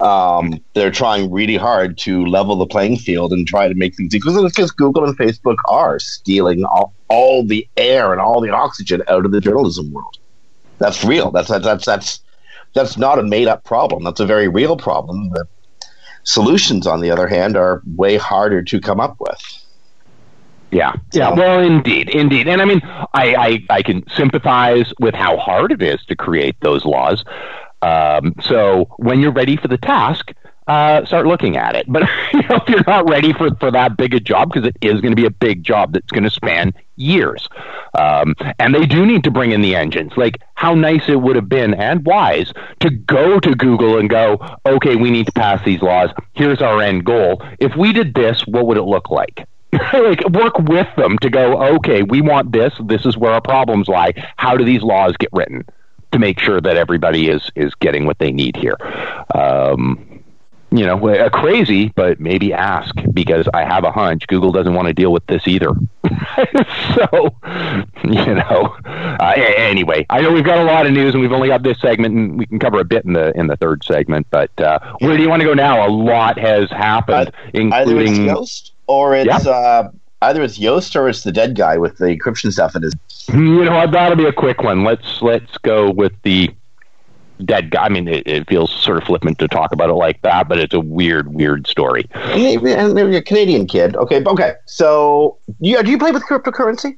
Um, 0.00 0.60
they're 0.74 0.90
trying 0.90 1.30
really 1.30 1.56
hard 1.56 1.96
to 1.98 2.26
level 2.26 2.56
the 2.56 2.66
playing 2.66 2.96
field 2.96 3.32
and 3.32 3.46
try 3.46 3.68
to 3.68 3.74
make 3.74 3.94
things 3.94 4.14
equal 4.14 4.42
because 4.42 4.70
Google 4.72 5.04
and 5.04 5.16
Facebook 5.16 5.56
are 5.68 5.98
stealing 5.98 6.64
all, 6.64 6.92
all 7.08 7.46
the 7.46 7.66
air 7.76 8.12
and 8.12 8.20
all 8.20 8.40
the 8.40 8.50
oxygen 8.50 9.02
out 9.08 9.24
of 9.24 9.30
the 9.30 9.40
journalism 9.40 9.92
world. 9.92 10.18
That's 10.78 11.04
real. 11.04 11.30
That's 11.30 11.48
that's 11.48 11.86
that's 11.86 12.20
that's 12.74 12.98
not 12.98 13.18
a 13.18 13.22
made 13.22 13.46
up 13.46 13.64
problem. 13.64 14.02
That's 14.02 14.20
a 14.20 14.26
very 14.26 14.48
real 14.48 14.76
problem. 14.76 15.30
The 15.30 15.46
solutions, 16.24 16.86
on 16.86 17.00
the 17.00 17.10
other 17.10 17.28
hand, 17.28 17.56
are 17.56 17.80
way 17.94 18.16
harder 18.16 18.62
to 18.62 18.80
come 18.80 19.00
up 19.00 19.16
with. 19.20 19.63
Yeah, 20.74 20.92
yeah. 21.12 21.32
Well, 21.32 21.60
indeed, 21.60 22.10
indeed, 22.10 22.48
and 22.48 22.60
I 22.60 22.64
mean, 22.64 22.80
I, 22.82 23.06
I 23.14 23.76
I 23.76 23.82
can 23.82 24.04
sympathize 24.10 24.92
with 24.98 25.14
how 25.14 25.36
hard 25.36 25.70
it 25.70 25.80
is 25.80 26.04
to 26.06 26.16
create 26.16 26.56
those 26.62 26.84
laws. 26.84 27.24
Um, 27.80 28.34
so 28.40 28.86
when 28.96 29.20
you're 29.20 29.30
ready 29.32 29.56
for 29.56 29.68
the 29.68 29.78
task, 29.78 30.32
uh, 30.66 31.04
start 31.04 31.26
looking 31.26 31.56
at 31.56 31.76
it. 31.76 31.86
But 31.92 32.08
you 32.32 32.42
know, 32.42 32.56
if 32.56 32.68
you're 32.68 32.82
not 32.88 33.08
ready 33.08 33.32
for, 33.32 33.54
for 33.60 33.70
that 33.70 33.96
big 33.96 34.14
a 34.14 34.20
job, 34.20 34.52
because 34.52 34.66
it 34.68 34.76
is 34.80 35.00
going 35.00 35.12
to 35.12 35.16
be 35.16 35.26
a 35.26 35.30
big 35.30 35.62
job 35.62 35.92
that's 35.92 36.10
going 36.10 36.24
to 36.24 36.30
span 36.30 36.72
years, 36.96 37.48
um, 37.96 38.34
and 38.58 38.74
they 38.74 38.84
do 38.86 39.06
need 39.06 39.22
to 39.24 39.30
bring 39.30 39.52
in 39.52 39.60
the 39.60 39.76
engines. 39.76 40.12
Like 40.16 40.38
how 40.54 40.74
nice 40.74 41.08
it 41.08 41.20
would 41.20 41.36
have 41.36 41.48
been 41.48 41.74
and 41.74 42.04
wise 42.04 42.52
to 42.80 42.90
go 42.90 43.38
to 43.38 43.54
Google 43.54 43.98
and 43.98 44.10
go, 44.10 44.38
okay, 44.66 44.96
we 44.96 45.12
need 45.12 45.26
to 45.26 45.32
pass 45.32 45.64
these 45.64 45.82
laws. 45.82 46.10
Here's 46.32 46.60
our 46.60 46.82
end 46.82 47.04
goal. 47.04 47.40
If 47.60 47.76
we 47.76 47.92
did 47.92 48.14
this, 48.14 48.44
what 48.46 48.66
would 48.66 48.76
it 48.76 48.82
look 48.82 49.08
like? 49.10 49.46
like 49.92 50.28
work 50.30 50.58
with 50.58 50.88
them 50.96 51.18
to 51.18 51.30
go, 51.30 51.62
okay, 51.76 52.02
we 52.02 52.20
want 52.20 52.52
this. 52.52 52.72
This 52.84 53.06
is 53.06 53.16
where 53.16 53.32
our 53.32 53.40
problems 53.40 53.88
lie. 53.88 54.12
How 54.36 54.56
do 54.56 54.64
these 54.64 54.82
laws 54.82 55.14
get 55.18 55.30
written? 55.32 55.64
to 56.14 56.20
make 56.20 56.38
sure 56.38 56.60
that 56.60 56.76
everybody 56.76 57.28
is 57.28 57.50
is 57.56 57.74
getting 57.74 58.06
what 58.06 58.20
they 58.20 58.30
need 58.30 58.56
here. 58.56 58.76
Um, 59.34 60.22
you 60.70 60.84
know, 60.84 61.08
a 61.08 61.30
crazy, 61.30 61.92
but 61.94 62.18
maybe 62.18 62.52
ask 62.52 62.94
because 63.12 63.48
I 63.54 63.64
have 63.64 63.84
a 63.84 63.92
hunch 63.92 64.26
Google 64.26 64.50
doesn't 64.50 64.74
want 64.74 64.88
to 64.88 64.94
deal 64.94 65.12
with 65.12 65.24
this 65.26 65.46
either. 65.46 65.68
so, 66.94 67.36
you 68.02 68.34
know, 68.34 68.76
uh, 68.84 69.32
anyway, 69.36 70.04
I 70.10 70.20
know 70.20 70.32
we've 70.32 70.44
got 70.44 70.58
a 70.58 70.64
lot 70.64 70.86
of 70.86 70.92
news 70.92 71.14
and 71.14 71.20
we've 71.20 71.32
only 71.32 71.46
got 71.48 71.62
this 71.62 71.80
segment 71.80 72.14
and 72.14 72.38
we 72.38 72.46
can 72.46 72.58
cover 72.58 72.80
a 72.80 72.84
bit 72.84 73.04
in 73.04 73.12
the 73.12 73.36
in 73.38 73.46
the 73.46 73.56
third 73.56 73.84
segment. 73.84 74.26
But 74.30 74.58
uh, 74.60 74.80
where 74.98 75.16
do 75.16 75.22
you 75.22 75.28
want 75.28 75.42
to 75.42 75.46
go 75.46 75.54
now? 75.54 75.86
A 75.86 75.90
lot 75.90 76.38
has 76.38 76.70
happened, 76.70 77.30
including 77.52 78.34
or 78.86 79.14
it's 79.14 79.44
yeah. 79.44 79.50
uh, 79.50 79.90
either 80.22 80.42
it's 80.42 80.58
Yoast 80.58 80.96
or 80.96 81.08
it's 81.08 81.22
the 81.22 81.32
dead 81.32 81.56
guy 81.56 81.78
with 81.78 81.98
the 81.98 82.06
encryption 82.06 82.52
stuff 82.52 82.76
in 82.76 82.82
his. 82.82 82.94
You 83.28 83.64
know, 83.64 83.86
that'll 83.90 84.16
be 84.16 84.26
a 84.26 84.32
quick 84.32 84.62
one. 84.62 84.84
Let's 84.84 85.22
let's 85.22 85.56
go 85.58 85.90
with 85.90 86.12
the 86.22 86.50
dead 87.44 87.70
guy. 87.70 87.84
I 87.84 87.88
mean, 87.88 88.08
it, 88.08 88.26
it, 88.26 88.48
feels 88.48 88.70
sort 88.70 88.98
of 88.98 89.04
flippant 89.04 89.38
to 89.38 89.48
talk 89.48 89.72
about 89.72 89.90
it 89.90 89.94
like 89.94 90.20
that, 90.22 90.48
but 90.48 90.58
it's 90.58 90.74
a 90.74 90.80
weird, 90.80 91.34
weird 91.34 91.66
story. 91.66 92.08
And 92.14 92.62
you're 92.62 93.16
a 93.16 93.22
Canadian 93.22 93.66
kid. 93.66 93.96
Okay, 93.96 94.22
okay. 94.24 94.54
So, 94.66 95.38
you, 95.60 95.82
do 95.82 95.90
you 95.90 95.98
play 95.98 96.12
with 96.12 96.22
cryptocurrency? 96.24 96.96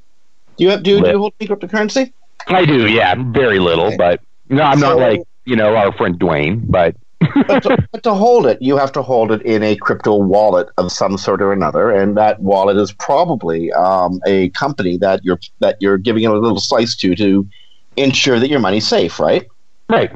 Do 0.57 0.65
you 0.65 0.71
have 0.71 0.83
do, 0.83 1.01
do 1.01 1.09
you 1.09 1.19
hold 1.19 1.39
cryptocurrency? 1.39 2.13
I 2.49 2.65
do. 2.65 2.89
Yeah, 2.89 3.15
very 3.33 3.59
little, 3.59 3.87
okay. 3.87 3.97
but 3.97 4.21
no, 4.49 4.63
I'm 4.63 4.79
so, 4.79 4.91
not 4.91 4.99
like 4.99 5.23
you 5.45 5.57
know 5.57 5.75
our 5.75 5.93
friend 5.93 6.19
Dwayne, 6.19 6.63
but 6.69 6.97
but, 7.21 7.63
to, 7.63 7.89
but, 7.93 8.03
to, 8.03 8.15
hold 8.15 8.47
it, 8.47 8.61
you 8.61 8.77
have 8.77 8.93
to 8.93 9.03
hold 9.03 9.33
it 9.33 9.43
in 9.43 9.63
a 9.63 9.77
crypto 9.77 10.17
wallet 10.17 10.69
of 10.77 10.93
some 10.93 11.17
sort 11.17 11.41
or 11.41 11.53
another, 11.53 11.91
and 11.91 12.17
that 12.17 12.41
wallet 12.41 12.77
is 12.77 12.93
probably 12.93 13.73
um, 13.73 14.21
a 14.27 14.51
company 14.51 14.97
that 14.99 15.25
you're 15.25 15.39
that 15.61 15.77
you're 15.81 15.99
giving 15.99 16.25
it 16.25 16.31
a 16.31 16.39
little 16.39 16.61
slice 16.61 16.95
to 16.97 17.15
to 17.15 17.49
ensure 17.97 18.39
that 18.39 18.51
your 18.51 18.61
money's 18.61 18.87
safe, 18.87 19.19
right? 19.19 19.47
Right. 19.89 20.13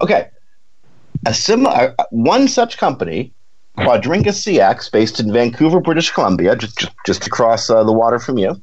Okay. 0.00 0.28
A 1.26 1.34
similar 1.34 1.94
one 2.10 2.48
such 2.48 2.78
company, 2.78 3.32
QuadrigaCX, 3.76 4.90
based 4.90 5.20
in 5.20 5.32
Vancouver, 5.32 5.80
British 5.80 6.10
Columbia, 6.10 6.56
just 6.56 6.78
just, 6.78 6.92
just 7.06 7.26
across 7.26 7.70
uh, 7.70 7.84
the 7.84 7.92
water 7.92 8.18
from 8.18 8.38
you. 8.38 8.60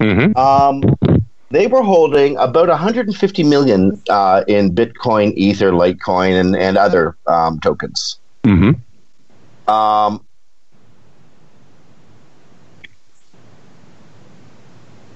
Mm-hmm. 0.00 0.36
Um, 0.36 1.15
they 1.50 1.66
were 1.66 1.82
holding 1.82 2.36
about 2.38 2.68
150 2.68 3.44
million 3.44 4.02
uh, 4.08 4.44
in 4.48 4.74
Bitcoin, 4.74 5.32
Ether, 5.36 5.72
Litecoin, 5.72 6.38
and, 6.38 6.56
and 6.56 6.76
other 6.76 7.16
um, 7.26 7.60
tokens. 7.60 8.18
Mm-hmm. 8.44 9.70
Um, 9.70 10.24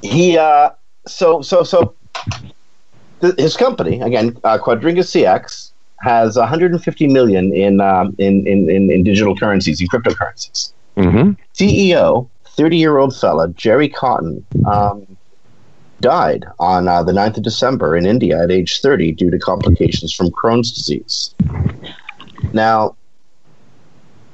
he 0.02 0.38
uh, 0.38 0.70
so 1.06 1.42
so 1.42 1.62
so 1.62 1.94
th- 3.20 3.38
his 3.38 3.56
company 3.56 4.00
again, 4.00 4.36
uh, 4.44 4.58
QuadrigaCX, 4.58 5.72
has 6.00 6.36
150 6.36 7.06
million 7.08 7.54
in, 7.54 7.80
um, 7.80 8.14
in, 8.18 8.46
in, 8.46 8.70
in 8.70 8.90
in 8.90 9.04
digital 9.04 9.36
currencies, 9.36 9.80
in 9.80 9.88
cryptocurrencies. 9.88 10.72
Mm-hmm. 10.96 11.32
CEO, 11.54 12.28
30 12.44 12.76
year 12.76 12.98
old 12.98 13.16
fella, 13.16 13.48
Gerry 13.48 13.88
Cotten. 13.88 14.44
Um, 14.66 15.09
died 16.00 16.44
on 16.58 16.88
uh, 16.88 17.02
the 17.02 17.12
9th 17.12 17.38
of 17.38 17.42
December 17.42 17.96
in 17.96 18.06
India 18.06 18.42
at 18.42 18.50
age 18.50 18.80
30 18.80 19.12
due 19.12 19.30
to 19.30 19.38
complications 19.38 20.14
from 20.14 20.30
Crohn's 20.30 20.72
disease. 20.72 21.34
Now, 22.52 22.96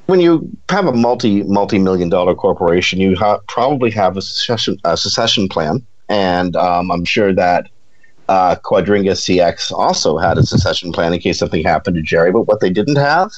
when 0.07 0.21
you 0.21 0.49
have 0.71 0.87
a 0.87 0.93
multi 0.93 1.43
multi 1.43 1.79
million 1.79 2.09
dollar 2.09 2.35
corporation, 2.35 3.01
you 3.01 3.17
ha- 3.17 3.41
probably 3.49 3.91
have 3.91 4.17
a 4.17 4.23
succession, 4.23 4.79
a 4.85 4.97
succession 4.97 5.49
plan, 5.49 5.85
and 6.09 6.55
um, 6.55 6.91
I'm 6.93 7.05
sure 7.05 7.35
that 7.35 7.69
uh, 8.29 8.57
QuadrigaCX 8.57 9.73
also 9.73 10.17
had 10.17 10.39
a 10.39 10.45
succession 10.45 10.93
plan 10.93 11.13
in 11.13 11.21
case 11.21 11.39
something 11.39 11.65
happened 11.65 11.97
to 11.97 12.03
Gerry. 12.03 12.33
But 12.33 12.43
what 12.43 12.61
they 12.61 12.71
didn't 12.71 12.97
have 12.97 13.33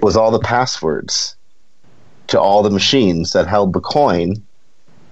was 0.00 0.16
all 0.16 0.30
the 0.30 0.40
passwords 0.40 1.36
to 2.28 2.40
all 2.40 2.62
the 2.62 2.70
machines 2.70 3.32
that 3.32 3.46
held 3.46 3.72
the 3.72 3.80
coin 3.80 4.42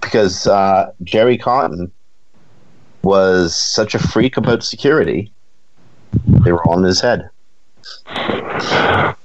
because 0.01 0.47
uh, 0.47 0.91
Gerry 1.03 1.37
Cotten 1.37 1.91
was 3.03 3.55
such 3.55 3.95
a 3.95 3.99
freak 3.99 4.37
about 4.37 4.63
security. 4.63 5.31
They 6.27 6.51
were 6.51 6.67
on 6.67 6.83
his 6.83 7.01
head. 7.01 7.29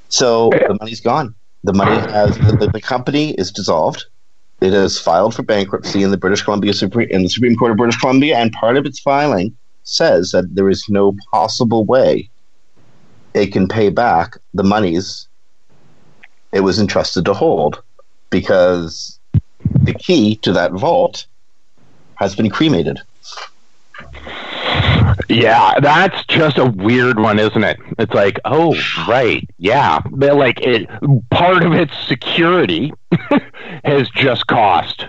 So 0.09 0.50
the 0.50 0.76
money's 0.80 1.00
gone. 1.00 1.35
The 1.64 1.73
money 1.73 1.97
has 2.12 2.37
the, 2.38 2.71
the 2.73 2.80
company 2.80 3.33
is 3.33 3.50
dissolved. 3.50 4.04
It 4.61 4.73
has 4.73 4.99
filed 4.99 5.35
for 5.35 5.42
bankruptcy 5.42 6.02
in 6.02 6.11
the 6.11 6.16
British 6.16 6.42
Columbia 6.42 6.73
Supreme 6.73 7.09
in 7.11 7.23
the 7.25 7.28
Supreme 7.28 7.56
Court 7.56 7.73
of 7.73 7.76
British 7.76 7.99
Columbia, 7.99 8.38
and 8.38 8.52
part 8.52 8.76
of 8.76 8.87
its 8.87 9.00
filing 9.00 9.56
says 9.83 10.30
that 10.30 10.54
there 10.54 10.71
is 10.71 10.85
no 10.88 11.14
possible 11.33 11.85
way 11.85 12.30
it 13.35 13.52
can 13.52 13.68
pay 13.68 13.90
back 13.90 14.37
the 14.54 14.64
monies 14.64 15.28
it 16.52 16.61
was 16.61 16.78
entrusted 16.78 17.25
to 17.25 17.35
hold 17.35 17.83
because 18.30 19.15
the 19.86 19.94
key 19.94 20.36
to 20.36 20.52
that 20.52 20.72
vault 20.72 21.26
has 22.16 22.34
been 22.34 22.50
cremated. 22.50 23.00
Yeah, 25.28 25.80
that's 25.80 26.24
just 26.26 26.58
a 26.58 26.66
weird 26.66 27.18
one, 27.18 27.38
isn't 27.38 27.64
it? 27.64 27.78
It's 27.98 28.12
like, 28.12 28.38
oh, 28.44 28.76
right, 29.08 29.48
yeah, 29.58 30.00
but 30.10 30.36
like 30.36 30.60
it, 30.60 30.88
part 31.30 31.64
of 31.64 31.72
its 31.72 31.92
security 32.06 32.92
has 33.84 34.08
just 34.10 34.46
cost 34.46 35.06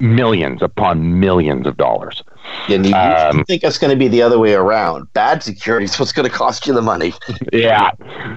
millions 0.00 0.62
upon 0.62 1.20
millions 1.20 1.66
of 1.66 1.76
dollars. 1.76 2.22
And 2.68 2.86
you 2.86 2.94
um, 2.94 3.44
think 3.44 3.62
it's 3.62 3.78
going 3.78 3.90
to 3.90 3.96
be 3.96 4.08
the 4.08 4.22
other 4.22 4.38
way 4.38 4.54
around. 4.54 5.12
Bad 5.12 5.42
security 5.42 5.84
is 5.84 5.98
what's 5.98 6.12
going 6.12 6.28
to 6.28 6.34
cost 6.34 6.66
you 6.66 6.72
the 6.72 6.82
money. 6.82 7.12
yeah. 7.52 7.90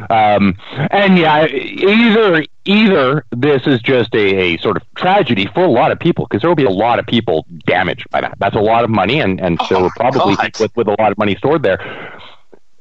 Um, 0.10 0.56
and 0.92 1.18
yeah, 1.18 1.46
either 1.48 2.46
either 2.66 3.26
this 3.32 3.68
is 3.68 3.82
just 3.82 4.14
a, 4.16 4.54
a, 4.54 4.58
sort 4.58 4.78
of 4.78 4.84
tragedy 4.96 5.48
for 5.54 5.64
a 5.64 5.70
lot 5.70 5.92
of 5.92 6.00
people 6.00 6.26
because 6.26 6.42
there 6.42 6.50
will 6.50 6.56
be 6.56 6.64
a 6.64 6.70
lot 6.70 7.00
of 7.00 7.06
people 7.06 7.46
damaged 7.66 8.10
by 8.10 8.22
that. 8.22 8.38
That's 8.40 8.56
a 8.56 8.62
lot 8.62 8.84
of 8.84 8.90
money, 8.90 9.20
and, 9.20 9.42
and 9.42 9.58
oh, 9.62 9.68
there 9.70 9.90
probably 9.96 10.36
with, 10.60 10.76
with 10.76 10.88
a 10.88 10.96
lot 11.00 11.12
of 11.12 11.18
money 11.18 11.36
stored 11.36 11.64
there. 11.64 12.22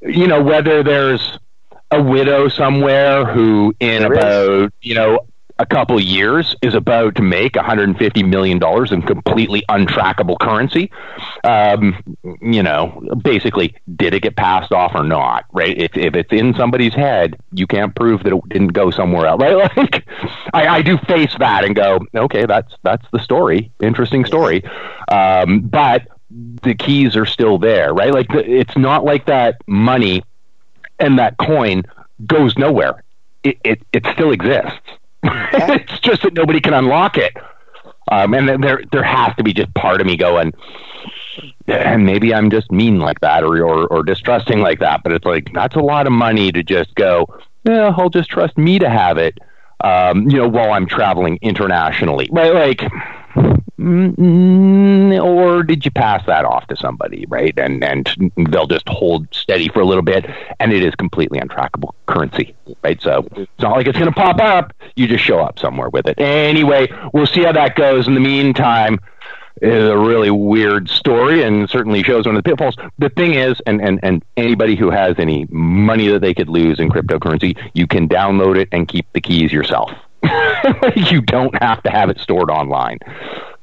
You 0.01 0.27
know, 0.27 0.43
whether 0.43 0.83
there's 0.83 1.39
a 1.91 2.03
widow 2.03 2.49
somewhere 2.49 3.25
who 3.25 3.75
in 3.81 4.03
there 4.03 4.13
about, 4.13 4.65
is. 4.65 4.71
you 4.81 4.95
know, 4.95 5.21
a 5.63 5.67
couple 5.67 5.99
years 6.01 6.57
is 6.61 6.75
about 6.75 7.15
to 7.15 7.23
make 7.23 7.55
150 7.55 8.23
million 8.25 8.59
dollars 8.59 8.91
in 8.91 9.01
completely 9.01 9.65
untrackable 9.69 10.37
currency. 10.39 10.91
Um, 11.45 12.03
you 12.43 12.65
know, 12.65 13.01
basically, 13.23 13.77
did 13.95 14.13
it 14.13 14.23
get 14.23 14.35
passed 14.35 14.73
off 14.73 14.93
or 14.97 15.05
not? 15.05 15.45
Right? 15.53 15.79
If 15.79 15.97
if 15.97 16.15
it's 16.17 16.33
in 16.33 16.55
somebody's 16.55 16.95
head, 16.95 17.37
you 17.53 17.69
can't 17.69 17.95
prove 17.95 18.25
that 18.25 18.33
it 18.33 18.49
didn't 18.49 18.73
go 18.73 18.91
somewhere 18.91 19.27
else. 19.27 19.41
Right? 19.41 19.53
Like, 19.83 20.07
I, 20.53 20.67
I 20.67 20.83
do 20.83 20.99
face 20.99 21.35
that 21.39 21.65
and 21.65 21.75
go, 21.75 22.01
okay, 22.15 22.47
that's 22.47 22.75
that's 22.83 23.07
the 23.13 23.21
story. 23.21 23.71
Interesting 23.81 24.25
story. 24.25 24.65
Um, 25.09 25.61
but 25.61 26.09
the 26.63 26.75
keys 26.75 27.17
are 27.17 27.27
still 27.27 27.59
there, 27.59 27.95
right? 27.95 28.13
Like, 28.13 28.27
it's 28.31 28.77
not 28.77 29.05
like 29.05 29.27
that 29.27 29.57
money 29.67 30.23
and 30.99 31.19
that 31.19 31.37
coin 31.39 31.85
goes 32.27 32.59
nowhere. 32.59 33.03
It 33.45 33.59
it, 33.65 33.83
it 33.93 34.07
still 34.13 34.33
exists 34.33 34.81
it's 35.25 35.99
just 36.01 36.23
that 36.23 36.35
nobody 36.35 36.61
can 36.61 36.75
unlock 36.75 37.17
it. 37.17 37.37
Um, 38.11 38.35
and 38.35 38.63
there 38.63 38.83
there 38.91 39.03
has 39.03 39.35
to 39.37 39.45
be 39.45 39.53
just 39.53 39.73
part 39.75 40.01
of 40.01 40.07
me 40.07 40.17
going, 40.17 40.53
and 41.69 42.05
maybe 42.05 42.35
I'm 42.35 42.51
just 42.51 42.71
mean 42.73 42.99
like 42.99 43.21
that 43.21 43.45
or, 43.45 43.57
or 43.65 43.87
or 43.87 44.03
distrusting 44.03 44.61
like 44.61 44.81
that. 44.81 45.03
But 45.05 45.13
it's 45.13 45.25
like 45.25 45.53
that's 45.55 45.77
a 45.77 45.81
lot 45.81 46.07
of 46.07 46.13
money 46.13 46.51
to 46.53 46.63
just 46.63 46.95
go. 46.97 47.27
Yeah, 47.65 47.95
I'll 47.97 48.11
just 48.11 48.29
trust 48.29 48.59
me 48.59 48.79
to 48.81 48.91
have 48.91 49.19
it. 49.19 49.39
Um, 49.85 50.29
you 50.29 50.37
know, 50.39 50.49
while 50.49 50.73
I'm 50.73 50.87
traveling 50.87 51.39
internationally, 51.43 52.29
right? 52.33 52.53
Like 52.53 52.83
Mm, 53.83 55.25
or 55.25 55.65
did 55.65 55.85
you 55.85 55.91
pass 55.91 56.25
that 56.27 56.45
off 56.45 56.67
to 56.69 56.77
somebody, 56.77 57.27
right? 57.29 57.53
And 57.59 57.83
and 57.83 58.09
they'll 58.51 58.69
just 58.69 58.89
hold 58.89 59.27
steady 59.33 59.69
for 59.69 59.81
a 59.81 59.85
little 59.85 60.03
bit, 60.03 60.25
and 60.61 60.73
it 60.73 60.85
is 60.85 60.95
completely 60.95 61.41
untrackable 61.41 61.91
currency, 62.07 62.55
right? 62.85 63.01
So 63.03 63.27
it's 63.33 63.51
not 63.61 63.73
like 63.73 63.89
it's 63.89 63.99
going 63.99 64.11
to 64.11 64.15
pop 64.15 64.41
up. 64.41 64.73
You 64.95 65.09
just 65.09 65.25
show 65.25 65.41
up 65.41 65.59
somewhere 65.59 65.89
with 65.89 66.07
it. 66.07 66.21
Anyway, 66.21 66.89
we'll 67.13 67.27
see 67.27 67.43
how 67.43 67.53
that 67.53 67.75
goes. 67.75 68.07
In 68.07 68.15
the 68.15 68.21
meantime, 68.21 69.01
is 69.61 69.89
a 69.89 69.99
really 69.99 70.31
weird 70.31 70.89
story 70.89 71.43
and 71.43 71.69
certainly 71.69 72.03
shows 72.03 72.27
one 72.27 72.37
of 72.37 72.43
the 72.43 72.49
pitfalls. 72.49 72.77
The 72.99 73.11
thing 73.11 73.35
is, 73.35 73.61
and, 73.67 73.81
and, 73.81 74.01
and 74.03 74.25
anybody 74.37 74.77
who 74.77 74.91
has 74.91 75.17
any 75.19 75.47
money 75.51 76.09
that 76.09 76.21
they 76.21 76.35
could 76.35 76.49
lose 76.49 76.81
in 76.81 76.89
cryptocurrency, 76.89 77.57
you 77.75 77.87
can 77.87 78.09
download 78.09 78.59
it 78.59 78.69
and 78.73 78.89
keep 78.89 79.07
the 79.13 79.21
keys 79.21 79.53
yourself. 79.53 79.93
you 80.97 81.21
don't 81.21 81.61
have 81.63 81.83
to 81.83 81.91
have 81.91 82.11
it 82.11 82.19
stored 82.19 82.51
online. 82.51 82.99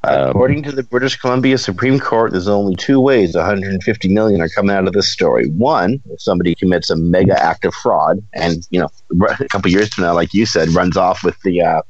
Um, 0.02 0.30
According 0.30 0.62
to 0.62 0.72
the 0.72 0.82
British 0.82 1.16
Columbia 1.16 1.58
Supreme 1.58 1.98
Court, 1.98 2.32
there's 2.32 2.48
only 2.48 2.74
two 2.74 3.00
ways 3.00 3.34
150 3.34 4.08
million 4.08 4.40
are 4.40 4.48
coming 4.48 4.74
out 4.74 4.86
of 4.86 4.94
this 4.94 5.12
story. 5.12 5.48
One, 5.50 6.00
if 6.10 6.22
somebody 6.22 6.54
commits 6.54 6.88
a 6.88 6.96
mega 6.96 7.40
act 7.40 7.66
of 7.66 7.74
fraud, 7.74 8.22
and 8.32 8.66
you 8.70 8.80
know, 8.80 8.88
a 9.28 9.48
couple 9.48 9.70
years 9.70 9.92
from 9.92 10.04
now, 10.04 10.14
like 10.14 10.32
you 10.32 10.46
said, 10.46 10.70
runs 10.70 10.96
off 10.96 11.22
with 11.22 11.38
the 11.42 11.60
uh, 11.60 11.82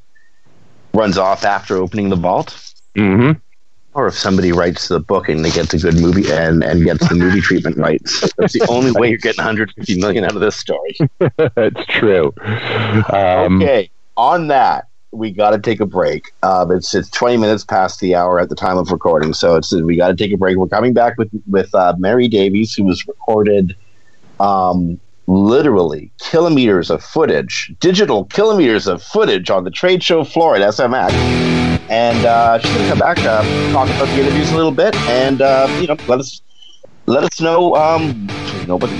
runs 0.93 1.19
off 1.19 1.45
after 1.45 1.77
opening 1.77 2.09
the 2.09 2.17
vault. 2.17 2.49
Mm-hmm. 2.97 3.39
Or 3.93 4.07
if 4.07 4.15
somebody 4.15 4.53
writes 4.53 4.89
the 4.89 5.01
book 5.01 5.29
and 5.29 5.45
they 5.45 5.51
get 5.51 5.69
the 5.69 5.79
good 5.79 6.01
movie 6.01 6.31
and, 6.31 6.63
and 6.63 6.85
gets 6.85 7.09
the 7.09 7.15
movie 7.17 7.41
treatment 7.41 7.77
rights. 7.77 8.21
That's 8.39 8.53
the 8.53 8.65
only 8.69 8.93
way 8.93 9.09
you're 9.09 9.19
getting 9.19 9.45
150 9.45 10.01
million 10.01 10.25
out 10.25 10.37
of 10.37 10.41
this 10.41 10.57
story. 10.57 10.97
That's 11.37 11.85
true. 11.87 12.33
Um, 13.13 13.61
okay 13.61 13.91
on 14.21 14.49
that, 14.49 14.89
we 15.13 15.31
got 15.31 15.51
to 15.51 15.59
take 15.59 15.81
a 15.81 15.87
break. 15.87 16.33
Um, 16.43 16.71
it's 16.71 16.95
it's 16.95 17.11
20 17.11 17.37
minutes 17.37 17.65
past 17.65 18.01
the 18.01 18.15
hour 18.15 18.39
at 18.39 18.49
the 18.49 18.55
time 18.55 18.79
of 18.79 18.91
recording, 18.91 19.35
so 19.35 19.57
it's 19.57 19.73
we 19.73 19.97
got 19.97 20.09
to 20.09 20.17
take 20.17 20.33
a 20.33 20.37
break. 20.37 20.57
We're 20.57 20.69
coming 20.69 20.93
back 20.93 21.19
with 21.19 21.31
with 21.49 21.75
uh, 21.75 21.95
Mary 21.99 22.29
Davies, 22.29 22.75
who 22.75 22.85
was 22.85 23.07
recorded 23.07 23.77
um, 24.39 25.01
literally 25.27 26.11
kilometers 26.21 26.91
of 26.91 27.03
footage, 27.03 27.73
digital 27.81 28.25
kilometers 28.27 28.87
of 28.87 29.03
footage 29.03 29.51
on 29.51 29.65
the 29.65 29.71
trade 29.71 30.03
show 30.03 30.25
floor 30.25 30.57
at 30.57 30.63
SMX. 30.63 31.13
And 31.91 32.25
uh, 32.25 32.61
she's 32.61 32.73
going 32.73 32.85
to 32.85 32.89
come 32.91 32.99
back, 33.01 33.19
uh, 33.19 33.43
talk 33.73 33.89
about 33.89 34.07
the 34.07 34.21
interviews 34.21 34.53
a 34.53 34.57
little 34.57 34.71
bit, 34.71 34.95
and 34.95 35.43
uh, 35.43 35.67
you 35.81 35.89
know, 35.89 35.97
let 36.07 36.21
us 36.21 36.41
let 37.11 37.25
us 37.25 37.41
know 37.41 37.75
um, 37.75 38.27
know 38.67 38.77
what, 38.77 38.91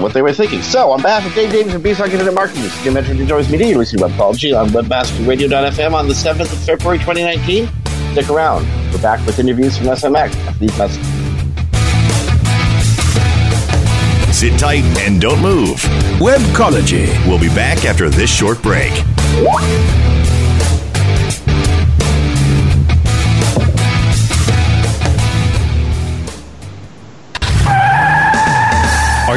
what, 0.00 0.14
they 0.14 0.22
were 0.22 0.32
thinking. 0.32 0.62
So, 0.62 0.90
on 0.90 1.02
behalf 1.02 1.26
of 1.26 1.34
Dave 1.34 1.52
Davies 1.52 1.72
from 1.72 1.82
Beanstalk 1.82 2.10
Internet 2.10 2.34
Marketing, 2.34 2.62
this 2.62 2.74
is 2.76 2.82
Jim 2.82 2.96
Edwards 2.96 3.20
Enjoys 3.20 3.50
Media. 3.50 3.68
You're 3.68 3.78
listening 3.78 4.08
to 4.08 4.14
Webcology 4.14 4.58
on 4.58 4.68
WebmasterRadio.fm 4.70 5.92
on 5.92 6.08
the 6.08 6.14
7th 6.14 6.52
of 6.52 6.58
February 6.64 6.98
2019. 6.98 7.68
Stick 8.12 8.30
around. 8.30 8.66
We're 8.92 9.02
back 9.02 9.24
with 9.26 9.38
interviews 9.38 9.76
from 9.76 9.88
SMX 9.88 10.34
after. 10.46 10.98
Sit 14.32 14.58
tight 14.58 14.84
and 15.00 15.20
don't 15.20 15.42
move. 15.42 15.78
Webcology. 16.20 17.06
We'll 17.26 17.40
be 17.40 17.48
back 17.48 17.84
after 17.84 18.08
this 18.08 18.30
short 18.30 18.62
break. 18.62 18.92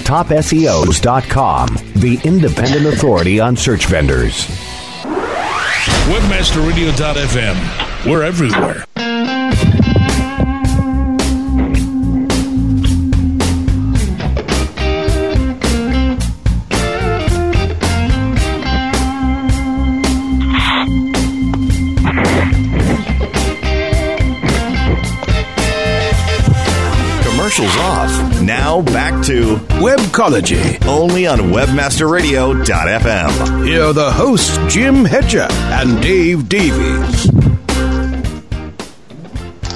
TopSEOs.com, 0.00 1.68
the 1.96 2.18
independent 2.24 2.86
authority 2.86 3.40
on 3.40 3.56
search 3.56 3.86
vendors. 3.86 4.46
WebmasterRadio.fm. 6.08 8.10
We're 8.10 8.22
everywhere. 8.22 8.84
Commercials 27.50 27.76
off. 27.78 28.40
Now 28.42 28.80
back 28.80 29.24
to 29.26 29.56
Webcology. 29.80 30.86
Only 30.86 31.26
on 31.26 31.38
WebmasterRadio.fm. 31.38 33.66
Here 33.66 33.82
are 33.82 33.92
the 33.92 34.12
hosts, 34.12 34.56
Jim 34.72 35.04
Hedger 35.04 35.48
and 35.50 36.00
Dave 36.00 36.48
Davies. 36.48 37.24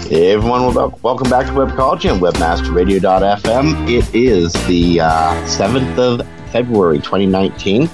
Hey 0.09 0.31
everyone, 0.33 0.73
welcome 1.03 1.29
back 1.29 1.47
to 1.47 1.53
Webcology 1.53 2.13
on 2.13 2.21
WebmasterRadio.fm. 2.21 3.91
It 3.91 4.15
is 4.15 4.53
the 4.69 5.01
uh, 5.01 5.35
7th 5.47 5.99
of 5.99 6.25
February 6.53 6.99
2019. 6.99 7.91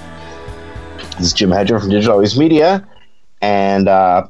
This 1.17 1.27
is 1.27 1.33
Jim 1.33 1.49
Hedger 1.49 1.79
from 1.79 1.89
Digital 1.89 2.13
Always 2.13 2.37
Media. 2.37 2.87
and 3.41 3.87
uh, 3.87 4.27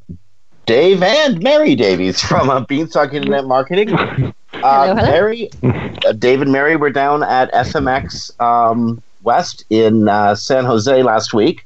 Dave 0.66 1.04
and 1.04 1.44
Mary 1.44 1.76
Davies 1.76 2.22
from 2.22 2.50
uh, 2.50 2.62
Beanstalk 2.62 3.14
Internet 3.14 3.48
Marketing. 3.48 4.34
Uh, 4.64 4.88
Hello, 4.88 4.96
hello. 4.96 5.12
Mary, 5.12 5.50
uh, 6.06 6.12
Dave 6.14 6.42
and 6.42 6.52
Mary 6.52 6.76
were 6.76 6.90
down 6.90 7.24
at 7.24 7.52
SMX 7.54 8.40
um, 8.40 9.02
West 9.24 9.66
in 9.70 10.08
uh, 10.08 10.36
San 10.36 10.66
Jose 10.66 11.02
last 11.04 11.34
week. 11.34 11.66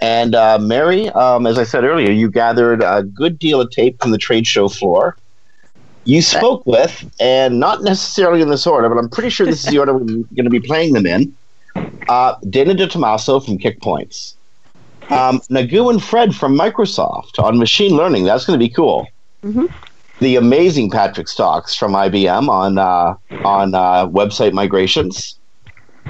And 0.00 0.34
uh, 0.34 0.58
Mary, 0.60 1.08
um, 1.10 1.46
as 1.46 1.58
I 1.58 1.64
said 1.64 1.84
earlier, 1.84 2.10
you 2.10 2.30
gathered 2.30 2.82
a 2.82 3.02
good 3.02 3.38
deal 3.38 3.60
of 3.60 3.70
tape 3.70 4.00
from 4.00 4.10
the 4.12 4.18
trade 4.18 4.46
show 4.46 4.68
floor. 4.68 5.16
You 6.04 6.22
spoke 6.22 6.64
with, 6.66 7.04
and 7.20 7.60
not 7.60 7.82
necessarily 7.82 8.40
in 8.40 8.48
this 8.48 8.66
order, 8.66 8.88
but 8.88 8.96
I'm 8.96 9.10
pretty 9.10 9.28
sure 9.30 9.44
this 9.46 9.64
is 9.64 9.70
the 9.70 9.78
order 9.78 9.94
we're 9.94 10.04
going 10.34 10.44
to 10.44 10.50
be 10.50 10.60
playing 10.60 10.92
them 10.94 11.06
in. 11.06 11.34
Uh, 12.08 12.36
Dana 12.48 12.74
DiTomaso 12.74 13.44
from 13.44 13.58
Kick 13.58 13.80
Points. 13.82 14.36
Um, 15.10 15.40
Nagu 15.50 15.90
and 15.90 16.02
Fred 16.02 16.34
from 16.34 16.56
Microsoft 16.56 17.42
on 17.42 17.58
machine 17.58 17.96
learning. 17.96 18.24
That's 18.24 18.46
going 18.46 18.58
to 18.58 18.64
be 18.64 18.70
cool. 18.72 19.06
The 20.20 20.36
amazing 20.36 20.90
Patrick 20.90 21.28
Stox 21.28 21.76
from 21.76 21.92
IBM 21.92 22.48
on 22.48 22.78
uh, 22.78 23.14
on 23.44 23.74
uh, 23.74 24.08
website 24.08 24.52
migrations, 24.52 25.38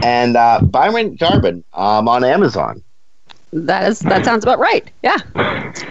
and 0.02 0.36
uh, 0.36 0.60
Byron 0.62 1.16
Garbin 1.16 1.62
um, 1.74 2.08
on 2.08 2.24
Amazon. 2.24 2.82
That 3.52 3.88
is 3.88 4.00
that 4.00 4.24
sounds 4.24 4.44
about 4.44 4.58
right. 4.58 4.90
Yeah. 5.02 5.18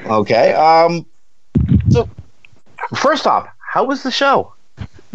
Okay. 0.06 0.54
Um, 0.54 1.06
so, 1.90 2.10
first 2.96 3.28
off, 3.28 3.48
how 3.60 3.84
was 3.84 4.04
the 4.04 4.12
show? 4.12 4.54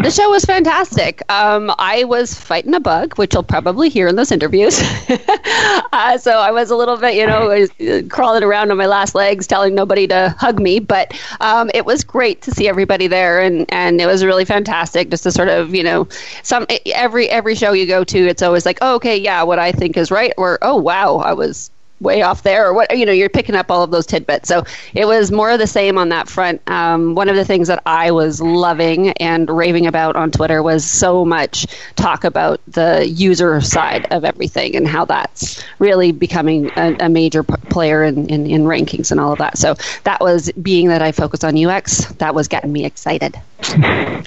The 0.02 0.10
show 0.10 0.30
was 0.30 0.44
fantastic. 0.44 1.22
Um, 1.30 1.72
I 1.78 2.02
was 2.02 2.34
fighting 2.34 2.74
a 2.74 2.80
bug, 2.80 3.16
which 3.18 3.34
you'll 3.34 3.44
probably 3.44 3.88
hear 3.88 4.08
in 4.08 4.16
those 4.16 4.32
interviews. 4.32 4.80
uh, 5.92 6.18
so 6.18 6.32
I 6.32 6.50
was 6.50 6.72
a 6.72 6.76
little 6.76 6.96
bit, 6.96 7.14
you 7.14 7.24
know, 7.24 7.66
crawling 8.08 8.42
around 8.42 8.72
on 8.72 8.76
my 8.76 8.86
last 8.86 9.14
legs, 9.14 9.46
telling 9.46 9.76
nobody 9.76 10.08
to 10.08 10.34
hug 10.38 10.60
me. 10.60 10.80
But 10.80 11.18
um, 11.40 11.70
it 11.72 11.86
was 11.86 12.02
great 12.02 12.42
to 12.42 12.50
see 12.50 12.68
everybody 12.68 13.06
there, 13.06 13.40
and, 13.40 13.64
and 13.72 14.00
it 14.00 14.06
was 14.06 14.24
really 14.24 14.44
fantastic 14.44 15.08
just 15.08 15.22
to 15.22 15.30
sort 15.30 15.48
of, 15.48 15.72
you 15.72 15.84
know, 15.84 16.08
some 16.42 16.66
every 16.86 17.28
every 17.30 17.54
show 17.54 17.72
you 17.72 17.86
go 17.86 18.02
to, 18.02 18.18
it's 18.26 18.42
always 18.42 18.66
like, 18.66 18.78
oh, 18.82 18.96
okay, 18.96 19.16
yeah, 19.16 19.44
what 19.44 19.60
I 19.60 19.70
think 19.70 19.96
is 19.96 20.10
right, 20.10 20.32
or 20.36 20.58
oh, 20.62 20.76
wow, 20.76 21.18
I 21.18 21.32
was 21.32 21.70
way 22.02 22.22
off 22.22 22.42
there 22.42 22.66
or 22.66 22.74
what 22.74 22.96
you 22.96 23.06
know 23.06 23.12
you're 23.12 23.28
picking 23.28 23.54
up 23.54 23.70
all 23.70 23.82
of 23.82 23.90
those 23.90 24.06
tidbits 24.06 24.48
so 24.48 24.64
it 24.94 25.06
was 25.06 25.30
more 25.30 25.50
of 25.50 25.58
the 25.58 25.66
same 25.66 25.96
on 25.96 26.08
that 26.08 26.28
front 26.28 26.60
um, 26.68 27.14
one 27.14 27.28
of 27.28 27.36
the 27.36 27.44
things 27.44 27.68
that 27.68 27.82
i 27.86 28.10
was 28.10 28.40
loving 28.40 29.10
and 29.12 29.48
raving 29.48 29.86
about 29.86 30.16
on 30.16 30.30
twitter 30.30 30.62
was 30.62 30.84
so 30.84 31.24
much 31.24 31.66
talk 31.96 32.24
about 32.24 32.60
the 32.68 33.06
user 33.08 33.60
side 33.60 34.06
of 34.10 34.24
everything 34.24 34.74
and 34.76 34.86
how 34.86 35.04
that's 35.04 35.62
really 35.78 36.12
becoming 36.12 36.70
a, 36.76 36.96
a 37.00 37.08
major 37.08 37.42
p- 37.42 37.54
player 37.70 38.04
in, 38.04 38.26
in, 38.28 38.46
in 38.46 38.64
rankings 38.64 39.10
and 39.10 39.20
all 39.20 39.32
of 39.32 39.38
that 39.38 39.56
so 39.56 39.74
that 40.04 40.20
was 40.20 40.50
being 40.60 40.88
that 40.88 41.02
i 41.02 41.12
focused 41.12 41.44
on 41.44 41.64
ux 41.64 42.06
that 42.14 42.34
was 42.34 42.48
getting 42.48 42.72
me 42.72 42.84
excited 42.84 43.40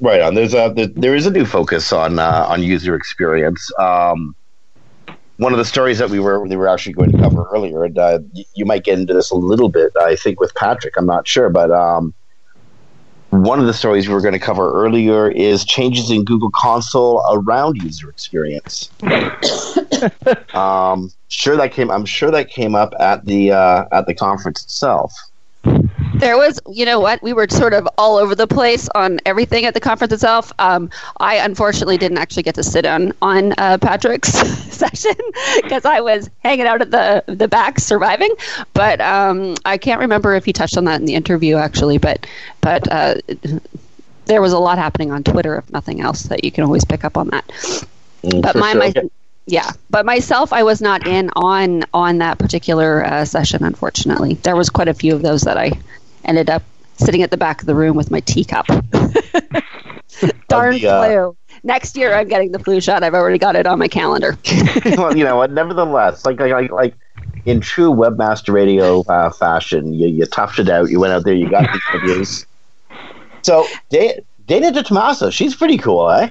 Right 0.00 0.20
on. 0.20 0.34
There's 0.34 0.54
a 0.54 0.72
there, 0.96 1.14
is 1.14 1.24
a 1.24 1.30
new 1.30 1.46
focus 1.46 1.92
on 1.92 2.18
uh, 2.18 2.46
on 2.48 2.62
user 2.62 2.94
experience. 2.94 3.70
Um, 3.78 4.34
one 5.36 5.52
of 5.52 5.58
the 5.58 5.64
stories 5.64 5.98
that 5.98 6.10
we 6.10 6.20
were 6.20 6.44
we 6.44 6.54
were 6.56 6.68
actually 6.68 6.92
going 6.92 7.10
to 7.12 7.18
cover 7.18 7.46
earlier, 7.52 7.84
and 7.84 7.98
uh, 7.98 8.20
y- 8.34 8.44
you 8.54 8.64
might 8.64 8.84
get 8.84 8.98
into 8.98 9.12
this 9.12 9.30
a 9.30 9.36
little 9.36 9.68
bit. 9.68 9.92
I 10.00 10.16
think 10.16 10.40
with 10.40 10.54
Patrick, 10.54 10.94
I'm 10.96 11.06
not 11.06 11.26
sure, 11.26 11.50
but 11.50 11.70
um, 11.70 12.14
one 13.30 13.58
of 13.58 13.66
the 13.66 13.74
stories 13.74 14.06
we 14.06 14.14
were 14.14 14.20
going 14.20 14.34
to 14.34 14.38
cover 14.38 14.72
earlier 14.72 15.28
is 15.28 15.64
changes 15.64 16.10
in 16.10 16.24
Google 16.24 16.50
Console 16.54 17.24
around 17.32 17.82
user 17.82 18.08
experience. 18.08 18.90
um, 20.54 21.10
sure 21.28 21.56
that 21.56 21.72
came. 21.72 21.90
I'm 21.90 22.04
sure 22.04 22.30
that 22.30 22.48
came 22.48 22.76
up 22.76 22.94
at 23.00 23.24
the 23.24 23.52
uh, 23.52 23.86
at 23.90 24.06
the 24.06 24.14
conference 24.14 24.62
itself. 24.62 25.12
There 26.24 26.38
was, 26.38 26.58
you 26.70 26.86
know 26.86 27.00
what, 27.00 27.22
we 27.22 27.34
were 27.34 27.46
sort 27.50 27.74
of 27.74 27.86
all 27.98 28.16
over 28.16 28.34
the 28.34 28.46
place 28.46 28.88
on 28.94 29.20
everything 29.26 29.66
at 29.66 29.74
the 29.74 29.80
conference 29.80 30.10
itself. 30.10 30.50
Um, 30.58 30.88
I 31.20 31.36
unfortunately 31.36 31.98
didn't 31.98 32.16
actually 32.16 32.44
get 32.44 32.54
to 32.54 32.62
sit 32.62 32.86
on 32.86 33.12
on 33.20 33.52
uh, 33.58 33.76
Patrick's 33.78 34.32
session 34.72 35.14
because 35.62 35.84
I 35.84 36.00
was 36.00 36.30
hanging 36.42 36.64
out 36.64 36.80
at 36.80 36.90
the 36.90 37.22
the 37.26 37.46
back 37.46 37.78
surviving. 37.78 38.30
But 38.72 39.02
um, 39.02 39.54
I 39.66 39.76
can't 39.76 40.00
remember 40.00 40.32
if 40.32 40.46
he 40.46 40.54
touched 40.54 40.78
on 40.78 40.86
that 40.86 40.98
in 40.98 41.04
the 41.04 41.14
interview 41.14 41.56
actually. 41.56 41.98
But 41.98 42.26
but 42.62 42.90
uh, 42.90 43.16
there 44.24 44.40
was 44.40 44.54
a 44.54 44.58
lot 44.58 44.78
happening 44.78 45.12
on 45.12 45.24
Twitter, 45.24 45.58
if 45.58 45.70
nothing 45.72 46.00
else, 46.00 46.22
that 46.24 46.42
you 46.42 46.50
can 46.50 46.64
always 46.64 46.86
pick 46.86 47.04
up 47.04 47.18
on 47.18 47.28
that. 47.28 47.46
Mm, 48.22 48.40
But 48.40 48.56
my, 48.56 48.72
sure. 48.72 48.80
my 48.80 48.94
yeah, 49.46 49.70
but 49.90 50.06
myself, 50.06 50.54
I 50.54 50.62
was 50.62 50.80
not 50.80 51.06
in 51.06 51.28
on 51.36 51.84
on 51.92 52.18
that 52.18 52.38
particular 52.38 53.04
uh, 53.04 53.24
session. 53.26 53.62
Unfortunately, 53.62 54.34
there 54.42 54.56
was 54.56 54.70
quite 54.70 54.88
a 54.88 54.94
few 54.94 55.14
of 55.14 55.20
those 55.20 55.42
that 55.42 55.58
I 55.58 55.72
ended 56.24 56.50
up 56.50 56.62
sitting 56.96 57.22
at 57.22 57.30
the 57.30 57.36
back 57.36 57.60
of 57.60 57.66
the 57.66 57.74
room 57.74 57.96
with 57.96 58.10
my 58.10 58.20
teacup. 58.20 58.66
Darn 60.48 60.74
the, 60.74 60.86
uh, 60.86 61.04
flu! 61.04 61.36
Next 61.64 61.96
year, 61.96 62.14
I'm 62.14 62.28
getting 62.28 62.52
the 62.52 62.58
flu 62.58 62.80
shot. 62.80 63.02
I've 63.02 63.14
already 63.14 63.38
got 63.38 63.56
it 63.56 63.66
on 63.66 63.78
my 63.78 63.88
calendar. 63.88 64.38
well, 64.96 65.16
you 65.16 65.24
know 65.24 65.36
what? 65.36 65.50
Nevertheless, 65.50 66.24
like 66.24 66.38
like 66.38 66.70
like, 66.70 66.94
in 67.44 67.60
true 67.60 67.90
webmaster 67.90 68.52
radio 68.52 69.00
uh, 69.02 69.30
fashion, 69.30 69.92
you, 69.92 70.08
you 70.08 70.24
toughed 70.26 70.58
it 70.58 70.68
out. 70.68 70.90
You 70.90 71.00
went 71.00 71.12
out 71.12 71.24
there. 71.24 71.34
You 71.34 71.50
got 71.50 71.62
the 71.62 71.80
interviews. 71.92 72.46
So 73.42 73.66
Da- 73.90 74.20
Dana 74.46 74.72
DiTomaso, 74.72 75.32
she's 75.32 75.54
pretty 75.54 75.78
cool, 75.78 76.10
eh? 76.10 76.30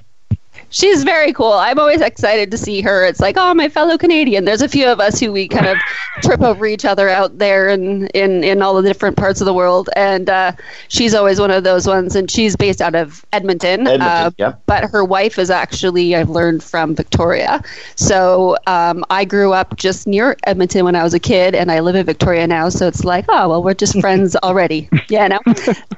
She's 0.73 1.03
very 1.03 1.33
cool. 1.33 1.53
I'm 1.53 1.77
always 1.77 2.01
excited 2.01 2.49
to 2.49 2.57
see 2.57 2.81
her. 2.81 3.05
It's 3.05 3.19
like, 3.19 3.35
oh, 3.37 3.53
my 3.53 3.69
fellow 3.69 3.95
Canadian. 3.95 4.43
There's 4.43 4.63
a 4.63 4.67
few 4.67 4.87
of 4.87 4.99
us 4.99 5.19
who 5.19 5.31
we 5.31 5.47
kind 5.47 5.67
of 5.67 5.77
trip 6.23 6.41
over 6.41 6.65
each 6.65 6.83
other 6.83 7.07
out 7.07 7.37
there 7.37 7.69
in, 7.69 8.07
in, 8.07 8.43
in 8.43 8.63
all 8.63 8.73
the 8.73 8.81
different 8.81 9.15
parts 9.15 9.39
of 9.39 9.45
the 9.45 9.53
world. 9.53 9.91
And 9.95 10.27
uh, 10.31 10.53
she's 10.87 11.13
always 11.13 11.39
one 11.39 11.51
of 11.51 11.63
those 11.63 11.85
ones. 11.85 12.15
And 12.15 12.29
she's 12.29 12.55
based 12.55 12.81
out 12.81 12.95
of 12.95 13.23
Edmonton. 13.31 13.81
Edmonton, 13.81 14.01
uh, 14.01 14.31
yeah. 14.37 14.53
But 14.65 14.89
her 14.89 15.05
wife 15.05 15.37
is 15.37 15.51
actually, 15.51 16.15
I've 16.15 16.31
learned, 16.31 16.63
from 16.63 16.95
Victoria. 16.95 17.61
So 17.95 18.57
um, 18.65 19.05
I 19.11 19.25
grew 19.25 19.53
up 19.53 19.77
just 19.77 20.07
near 20.07 20.35
Edmonton 20.47 20.85
when 20.85 20.95
I 20.95 21.03
was 21.03 21.13
a 21.13 21.19
kid. 21.19 21.53
And 21.53 21.71
I 21.71 21.81
live 21.81 21.95
in 21.95 22.05
Victoria 22.07 22.47
now. 22.47 22.69
So 22.69 22.87
it's 22.87 23.03
like, 23.03 23.25
oh, 23.29 23.47
well, 23.47 23.61
we're 23.61 23.75
just 23.75 23.99
friends 24.01 24.35
already. 24.43 24.89
Yeah, 25.07 25.27
no. 25.27 25.39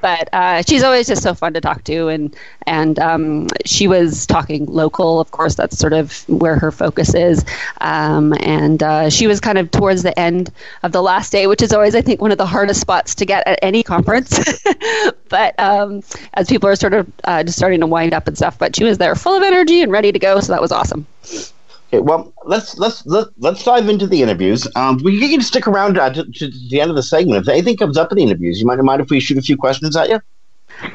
but 0.01 0.27
uh, 0.33 0.63
she's 0.63 0.83
always 0.83 1.07
just 1.07 1.23
so 1.23 1.33
fun 1.33 1.53
to 1.53 1.61
talk 1.61 1.85
to. 1.85 2.09
And, 2.09 2.35
and 2.67 2.99
um, 2.99 3.47
she 3.63 3.87
was 3.87 4.25
talking 4.25 4.64
local. 4.67 5.19
Of 5.19 5.31
course, 5.31 5.55
that's 5.55 5.77
sort 5.77 5.93
of 5.93 6.27
where 6.29 6.57
her 6.57 6.71
focus 6.71 7.13
is. 7.13 7.45
Um, 7.81 8.33
and 8.39 8.81
uh, 8.81 9.09
she 9.09 9.27
was 9.27 9.39
kind 9.39 9.57
of 9.57 9.71
towards 9.71 10.03
the 10.03 10.17
end 10.19 10.51
of 10.83 10.91
the 10.91 11.01
last 11.01 11.31
day, 11.31 11.47
which 11.47 11.61
is 11.61 11.73
always, 11.73 11.95
I 11.95 12.01
think, 12.01 12.21
one 12.21 12.31
of 12.31 12.37
the 12.37 12.45
hardest 12.45 12.81
spots 12.81 13.15
to 13.15 13.25
get 13.25 13.47
at 13.47 13.59
any 13.61 13.83
conference. 13.83 14.39
but 15.29 15.59
um, 15.59 16.01
as 16.33 16.47
people 16.47 16.69
are 16.69 16.75
sort 16.75 16.93
of 16.93 17.11
uh, 17.23 17.43
just 17.43 17.57
starting 17.57 17.79
to 17.81 17.87
wind 17.87 18.13
up 18.13 18.27
and 18.27 18.37
stuff, 18.37 18.57
but 18.57 18.75
she 18.75 18.83
was 18.83 18.97
there 18.97 19.15
full 19.15 19.35
of 19.35 19.43
energy 19.43 19.81
and 19.81 19.91
ready 19.91 20.11
to 20.11 20.19
go. 20.19 20.39
So 20.39 20.51
that 20.51 20.61
was 20.61 20.71
awesome. 20.71 21.05
Okay, 21.89 22.01
well, 22.01 22.33
let's 22.45 22.77
let's 22.77 23.05
let, 23.05 23.27
let's 23.37 23.63
dive 23.63 23.87
into 23.87 24.07
the 24.07 24.21
interviews. 24.21 24.67
Um, 24.75 24.99
we 25.03 25.29
can 25.29 25.41
stick 25.41 25.67
around 25.67 25.97
uh, 25.97 26.11
to, 26.11 26.25
to 26.25 26.51
the 26.69 26.81
end 26.81 26.89
of 26.89 26.95
the 26.95 27.03
segment. 27.03 27.43
If 27.43 27.47
anything 27.47 27.77
comes 27.77 27.97
up 27.97 28.11
in 28.11 28.17
the 28.17 28.23
interviews, 28.23 28.59
you 28.59 28.65
might 28.65 28.79
mind 28.79 29.01
if 29.01 29.09
we 29.09 29.19
shoot 29.19 29.37
a 29.37 29.41
few 29.41 29.55
questions 29.55 29.95
at 29.95 30.09
you. 30.09 30.19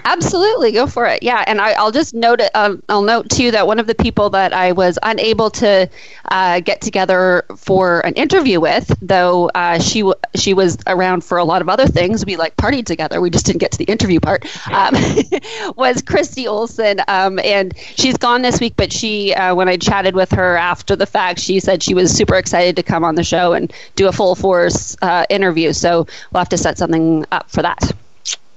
Absolutely, 0.04 0.72
go 0.72 0.86
for 0.86 1.06
it. 1.06 1.22
Yeah, 1.22 1.44
and 1.46 1.60
I, 1.60 1.72
I'll 1.72 1.90
just 1.90 2.14
note. 2.14 2.40
Um, 2.54 2.82
I'll 2.88 3.02
note 3.02 3.28
too 3.30 3.50
that 3.52 3.66
one 3.66 3.78
of 3.78 3.86
the 3.86 3.94
people 3.94 4.30
that 4.30 4.52
I 4.52 4.72
was 4.72 4.98
unable 5.02 5.50
to 5.50 5.88
uh, 6.24 6.60
get 6.60 6.80
together 6.80 7.44
for 7.56 8.00
an 8.00 8.14
interview 8.14 8.60
with, 8.60 8.92
though 9.00 9.48
uh, 9.54 9.78
she 9.78 10.00
w- 10.00 10.18
she 10.34 10.54
was 10.54 10.78
around 10.86 11.24
for 11.24 11.38
a 11.38 11.44
lot 11.44 11.62
of 11.62 11.68
other 11.68 11.86
things. 11.86 12.24
We 12.24 12.36
like 12.36 12.56
partied 12.56 12.86
together. 12.86 13.20
We 13.20 13.30
just 13.30 13.46
didn't 13.46 13.60
get 13.60 13.72
to 13.72 13.78
the 13.78 13.84
interview 13.84 14.20
part. 14.20 14.44
Um, 14.68 14.94
was 15.76 16.02
Christi 16.02 16.46
Olson, 16.48 17.00
um, 17.08 17.38
and 17.38 17.76
she's 17.76 18.16
gone 18.16 18.42
this 18.42 18.60
week. 18.60 18.74
But 18.76 18.92
she, 18.92 19.34
uh, 19.34 19.54
when 19.54 19.68
I 19.68 19.76
chatted 19.76 20.14
with 20.14 20.32
her 20.32 20.56
after 20.56 20.96
the 20.96 21.06
fact, 21.06 21.40
she 21.40 21.60
said 21.60 21.82
she 21.82 21.94
was 21.94 22.10
super 22.10 22.36
excited 22.36 22.76
to 22.76 22.82
come 22.82 23.04
on 23.04 23.14
the 23.14 23.24
show 23.24 23.52
and 23.52 23.72
do 23.96 24.08
a 24.08 24.12
full 24.12 24.34
force 24.34 24.96
uh, 25.02 25.24
interview. 25.30 25.72
So 25.72 26.06
we'll 26.32 26.40
have 26.40 26.48
to 26.50 26.58
set 26.58 26.78
something 26.78 27.26
up 27.32 27.50
for 27.50 27.62
that. 27.62 27.92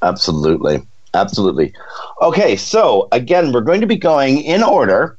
Absolutely. 0.02 0.82
Absolutely. 1.14 1.74
Okay, 2.22 2.56
so 2.56 3.08
again, 3.12 3.52
we're 3.52 3.62
going 3.62 3.82
to 3.82 3.88
be 3.88 3.98
going 3.98 4.42
in 4.42 4.64
order. 4.64 5.18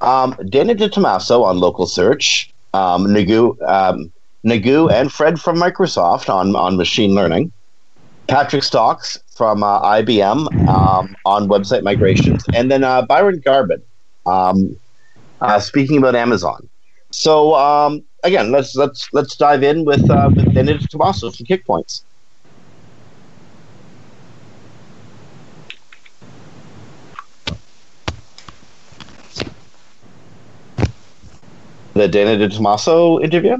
Um, 0.00 0.36
Dana 0.48 0.74
DiTomaso 0.74 1.42
on 1.42 1.58
local 1.58 1.86
search, 1.86 2.50
um, 2.74 3.06
Nagu, 3.06 3.60
um, 3.68 4.12
Nagu 4.44 4.92
and 4.92 5.10
Fred 5.10 5.40
from 5.40 5.56
Microsoft 5.56 6.28
on, 6.28 6.54
on 6.54 6.76
machine 6.76 7.14
learning, 7.14 7.52
Patrick 8.26 8.62
Stox 8.62 9.18
from 9.36 9.62
uh, 9.62 9.80
IBM 9.82 10.68
um, 10.68 11.16
on 11.24 11.48
website 11.48 11.82
migrations, 11.82 12.44
and 12.54 12.70
then 12.70 12.82
uh, 12.84 13.02
Byron 13.02 13.40
Garbin 13.40 13.82
um, 14.26 14.76
uh, 15.40 15.60
speaking 15.60 15.98
about 15.98 16.14
Amazon. 16.14 16.68
So 17.10 17.54
um, 17.54 18.04
again, 18.24 18.50
let's 18.50 18.74
let's 18.74 19.08
let's 19.12 19.36
dive 19.36 19.62
in 19.62 19.84
with 19.84 20.10
uh, 20.10 20.30
with 20.34 20.52
Dana 20.54 20.74
DiTomaso 20.74 21.34
from 21.34 21.46
Kick 21.46 21.64
the 31.96 32.08
Dana 32.08 32.36
DiTomaso 32.36 33.22
interview? 33.22 33.56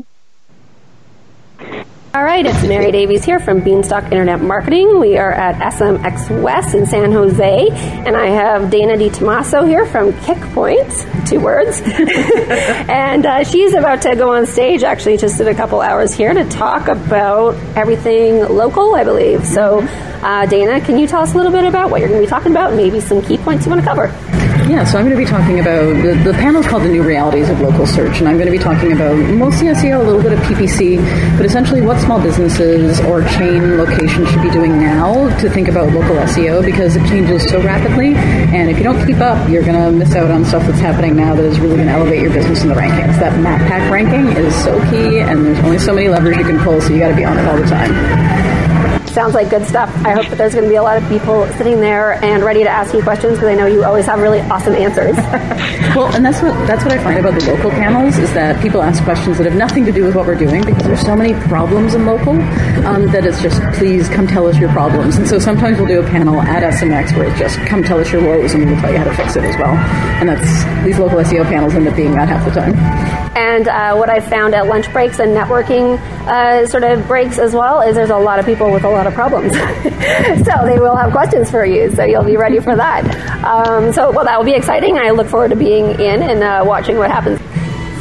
All 2.15 2.25
right. 2.25 2.47
it's 2.47 2.63
Mary 2.67 2.91
Davies 2.91 3.27
here 3.27 3.39
from 3.39 3.61
Beanstalk 3.61 4.05
Internet 4.05 4.41
Marketing. 4.41 5.01
We 5.01 5.19
are 5.19 5.33
at 5.33 5.57
SMX 5.57 6.43
West 6.43 6.75
in 6.75 6.87
San 6.87 7.13
Jose, 7.13 7.69
and 7.71 8.17
I 8.17 8.29
have 8.29 8.71
Dana 8.71 8.97
DiTomaso 8.97 9.69
here 9.69 9.85
from 9.85 10.13
Kickpoint, 10.13 11.29
two 11.29 11.41
words. 11.41 11.83
and 11.85 13.27
uh, 13.27 13.45
she's 13.45 13.75
about 13.75 14.01
to 14.03 14.17
go 14.17 14.35
on 14.35 14.47
stage, 14.47 14.83
actually, 14.83 15.19
just 15.19 15.39
in 15.41 15.49
a 15.49 15.55
couple 15.55 15.83
hours 15.83 16.15
here 16.15 16.33
to 16.33 16.49
talk 16.49 16.89
about 16.89 17.55
everything 17.77 18.41
local, 18.41 18.95
I 18.95 19.05
believe. 19.05 19.47
So, 19.47 19.81
uh, 20.23 20.47
Dana, 20.47 20.81
can 20.81 20.99
you 20.99 21.07
tell 21.07 21.21
us 21.21 21.35
a 21.35 21.37
little 21.37 21.53
bit 21.53 21.65
about 21.65 21.91
what 21.91 22.01
you're 22.01 22.09
going 22.09 22.23
to 22.23 22.27
be 22.27 22.31
talking 22.31 22.51
about, 22.51 22.73
maybe 22.73 22.99
some 22.99 23.21
key 23.21 23.37
points 23.37 23.67
you 23.67 23.71
want 23.71 23.83
to 23.83 23.87
cover? 23.87 24.56
Yeah, 24.69 24.83
so 24.83 24.99
I'm 24.99 25.05
going 25.05 25.17
to 25.17 25.25
be 25.25 25.31
talking 25.31 25.61
about 25.61 25.95
the, 26.03 26.21
the 26.25 26.33
panel 26.33 26.61
is 26.61 26.67
called 26.67 26.83
the 26.83 26.89
new 26.89 27.05
realities 27.05 27.49
of 27.49 27.61
local 27.61 27.87
search, 27.87 28.19
and 28.19 28.29
I'm 28.29 28.35
going 28.35 28.51
to 28.51 28.53
be 28.53 28.59
talking 28.59 28.91
about 28.91 29.15
mostly 29.15 29.69
SEO, 29.69 30.01
a 30.01 30.03
little 30.03 30.21
bit 30.21 30.33
of 30.33 30.41
PPC, 30.41 30.99
but 31.37 31.47
essentially 31.47 31.83
what 31.83 32.01
small 32.01 32.21
businesses 32.21 32.99
or 33.03 33.23
chain 33.39 33.77
locations 33.77 34.29
should 34.29 34.43
be 34.43 34.51
doing 34.51 34.77
now 34.77 35.29
to 35.39 35.49
think 35.49 35.69
about 35.69 35.93
local 35.93 36.17
SEO 36.17 36.65
because 36.65 36.97
it 36.97 37.07
changes 37.07 37.49
so 37.49 37.63
rapidly, 37.63 38.15
and 38.17 38.69
if 38.69 38.77
you 38.77 38.83
don't 38.83 39.07
keep 39.07 39.19
up, 39.19 39.49
you're 39.49 39.63
going 39.63 39.81
to 39.81 39.93
miss 39.93 40.17
out 40.17 40.33
on 40.33 40.45
stuff 40.45 40.67
that's 40.67 40.81
happening 40.81 41.15
now 41.15 41.37
that 41.37 41.45
is 41.45 41.61
really 41.61 41.77
going 41.77 41.87
to 41.87 41.95
elevate 41.95 42.21
your 42.21 42.33
business 42.33 42.63
in 42.63 42.69
the 42.69 42.75
rankings. 42.75 43.21
That 43.21 43.39
map 43.39 43.61
pack 43.69 43.89
ranking 43.89 44.37
is 44.37 44.53
so 44.65 44.77
key, 44.91 45.21
and 45.21 45.47
there's 45.47 45.61
only 45.61 45.79
so 45.79 45.95
many 45.95 46.09
levers 46.09 46.37
you 46.37 46.45
can 46.45 46.59
pull, 46.59 46.81
so 46.81 46.93
you 46.93 46.99
got 46.99 47.09
to 47.11 47.15
be 47.15 47.25
on 47.25 47.39
it 47.39 47.47
all 47.47 47.57
the 47.57 47.67
time 47.67 48.66
sounds 49.09 49.35
like 49.35 49.51
good 49.51 49.65
stuff. 49.65 49.89
I 50.05 50.13
hope 50.13 50.27
that 50.29 50.39
there's 50.39 50.55
going 50.55 50.65
to 50.65 50.71
be 50.71 50.77
a 50.77 50.83
lot 50.83 51.01
of 51.01 51.09
people 51.09 51.47
sitting 51.55 51.81
there 51.81 52.23
and 52.25 52.43
ready 52.43 52.63
to 52.63 52.69
ask 52.69 52.95
you 52.95 53.03
questions 53.03 53.35
because 53.35 53.49
I 53.49 53.55
know 53.55 53.67
you 53.67 53.85
always 53.85 54.07
have 54.07 54.21
really 54.21 54.41
awesome 54.41 54.75
answers. 54.75 55.17
well, 55.97 56.15
and 56.15 56.25
that's 56.25 56.43
what 56.43 56.55
that's 56.67 56.85
what 56.85 56.93
I 56.93 57.03
find 57.03 57.19
about 57.19 57.39
the 57.39 57.47
local 57.51 57.71
panels 57.71 58.19
is 58.19 58.33
that 58.35 58.61
people 58.63 58.83
ask 58.83 59.03
questions 59.05 59.39
that 59.39 59.45
have 59.45 59.57
nothing 59.57 59.85
to 59.87 59.93
do 59.93 60.05
with 60.05 60.15
what 60.15 60.27
we're 60.27 60.35
doing 60.35 60.65
because 60.65 60.83
there's 60.85 61.01
so 61.01 61.17
many 61.17 61.35
problems 61.49 61.95
in 61.95 62.07
local 62.07 62.33
um, 62.87 63.07
that 63.13 63.25
it's 63.25 63.43
just 63.43 63.61
please 63.79 64.09
come 64.09 64.27
tell 64.27 64.47
us 64.47 64.59
your 64.59 64.71
problems. 64.71 65.17
And 65.17 65.27
so 65.27 65.39
sometimes 65.39 65.79
we'll 65.79 65.89
do 65.89 66.01
a 66.01 66.07
panel 66.07 66.41
at 66.41 66.63
SMX 66.63 67.17
where 67.17 67.29
it's 67.29 67.39
just 67.39 67.59
come 67.67 67.83
tell 67.83 68.01
us 68.01 68.13
your 68.13 68.23
woes 68.23 68.55
and 68.55 68.67
we'll 68.67 68.81
tell 68.81 68.93
you 68.93 68.99
how 68.99 69.05
to 69.05 69.15
fix 69.15 69.37
it 69.37 69.45
as 69.45 69.57
well. 69.57 69.75
And 70.21 70.29
that's 70.29 70.85
these 70.85 70.99
local 70.99 71.19
SEO 71.19 71.45
panels 71.45 71.75
end 71.75 71.89
up 71.89 71.97
being 71.97 72.13
that 72.13 72.29
half 72.29 72.45
the 72.45 72.61
time. 72.61 72.75
And 73.37 73.69
uh, 73.69 73.95
what 73.97 74.09
I 74.09 74.21
found 74.21 74.55
at 74.55 74.67
lunch 74.67 74.91
breaks 74.93 75.19
and 75.19 75.37
networking 75.37 75.99
uh, 76.27 76.67
sort 76.67 76.85
of 76.85 77.07
breaks 77.07 77.39
as 77.39 77.53
well 77.53 77.83
is 77.83 77.95
there's 77.95 78.11
a 78.11 78.17
lot 78.17 78.39
of 78.39 78.47
people 78.47 78.73
with 78.73 78.85
a 78.85 78.91
lot 78.97 79.07
of 79.07 79.15
problems. 79.15 79.53
so 80.47 80.67
they 80.67 80.79
will 80.79 80.97
have 80.97 81.13
questions 81.13 81.51
for 81.51 81.65
you. 81.65 81.91
So 81.95 82.05
you'll 82.05 82.25
be 82.25 82.37
ready 82.37 82.61
for 82.61 82.75
that. 82.75 83.05
Um, 83.45 83.93
so, 83.93 84.11
well, 84.11 84.25
that 84.25 84.39
will 84.39 84.47
be 84.47 84.55
exciting. 84.55 84.99
I 84.99 85.11
look 85.11 85.29
forward 85.29 85.51
to 85.51 85.57
being 85.57 86.01
in 86.01 86.23
and 86.23 86.43
uh, 86.43 86.65
watching 86.67 86.97
what 86.97 87.11
happens. 87.11 87.41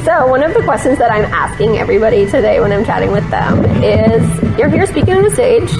So, 0.06 0.28
one 0.28 0.44
of 0.44 0.54
the 0.54 0.62
questions 0.62 1.00
that 1.00 1.12
I'm 1.12 1.26
asking 1.26 1.78
everybody 1.78 2.26
today 2.26 2.60
when 2.60 2.72
I'm 2.72 2.86
chatting 2.86 3.12
with 3.12 3.28
them 3.32 3.66
is 3.84 4.58
you're 4.58 4.70
here 4.70 4.86
speaking 4.86 5.16
on 5.16 5.24
the 5.24 5.32
stage. 5.32 5.72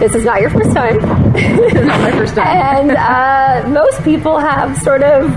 This 0.00 0.14
is 0.14 0.24
not 0.24 0.40
your 0.40 0.50
first 0.50 0.72
time. 0.72 0.96
not 0.98 2.00
my 2.00 2.10
first 2.10 2.34
time. 2.34 2.46
and 2.90 2.90
uh, 2.92 3.68
most 3.68 4.02
people 4.02 4.38
have 4.38 4.76
sort 4.78 5.02
of 5.02 5.30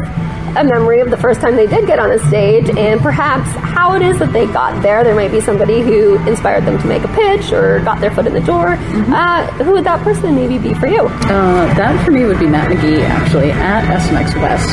a 0.56 0.64
memory 0.64 1.00
of 1.00 1.10
the 1.10 1.18
first 1.18 1.42
time 1.42 1.56
they 1.56 1.68
did 1.68 1.88
get 1.88 2.00
on 2.00 2.12
a 2.12 2.20
stage 2.28 2.70
and 2.70 3.02
perhaps 3.02 3.50
how 3.52 3.96
it 3.96 4.02
is 4.02 4.20
that 4.20 4.32
they 4.32 4.46
got 4.46 4.82
there. 4.84 5.04
There 5.04 5.16
might 5.16 5.32
be 5.32 5.42
somebody 5.42 5.82
who 5.82 6.16
inspired 6.28 6.66
them 6.66 6.80
to 6.80 6.88
make 6.88 7.04
a 7.04 7.08
pitch 7.10 7.52
or 7.52 7.80
got 7.80 8.00
their 8.00 8.12
foot 8.12 8.28
in 8.28 8.34
the 8.34 8.42
door. 8.42 8.76
Mm-hmm. 8.76 9.14
Uh, 9.14 9.48
who 9.64 9.72
would 9.74 9.84
that 9.86 10.02
person 10.04 10.36
maybe 10.36 10.58
be 10.58 10.74
for 10.76 10.88
you? 10.88 11.02
Uh, 11.02 11.74
that 11.76 12.04
for 12.06 12.12
me 12.12 12.26
would 12.26 12.40
be 12.40 12.48
Matt 12.48 12.72
McGee, 12.72 13.02
actually, 13.02 13.52
at 13.52 13.84
SMX 13.86 14.36
West. 14.42 14.70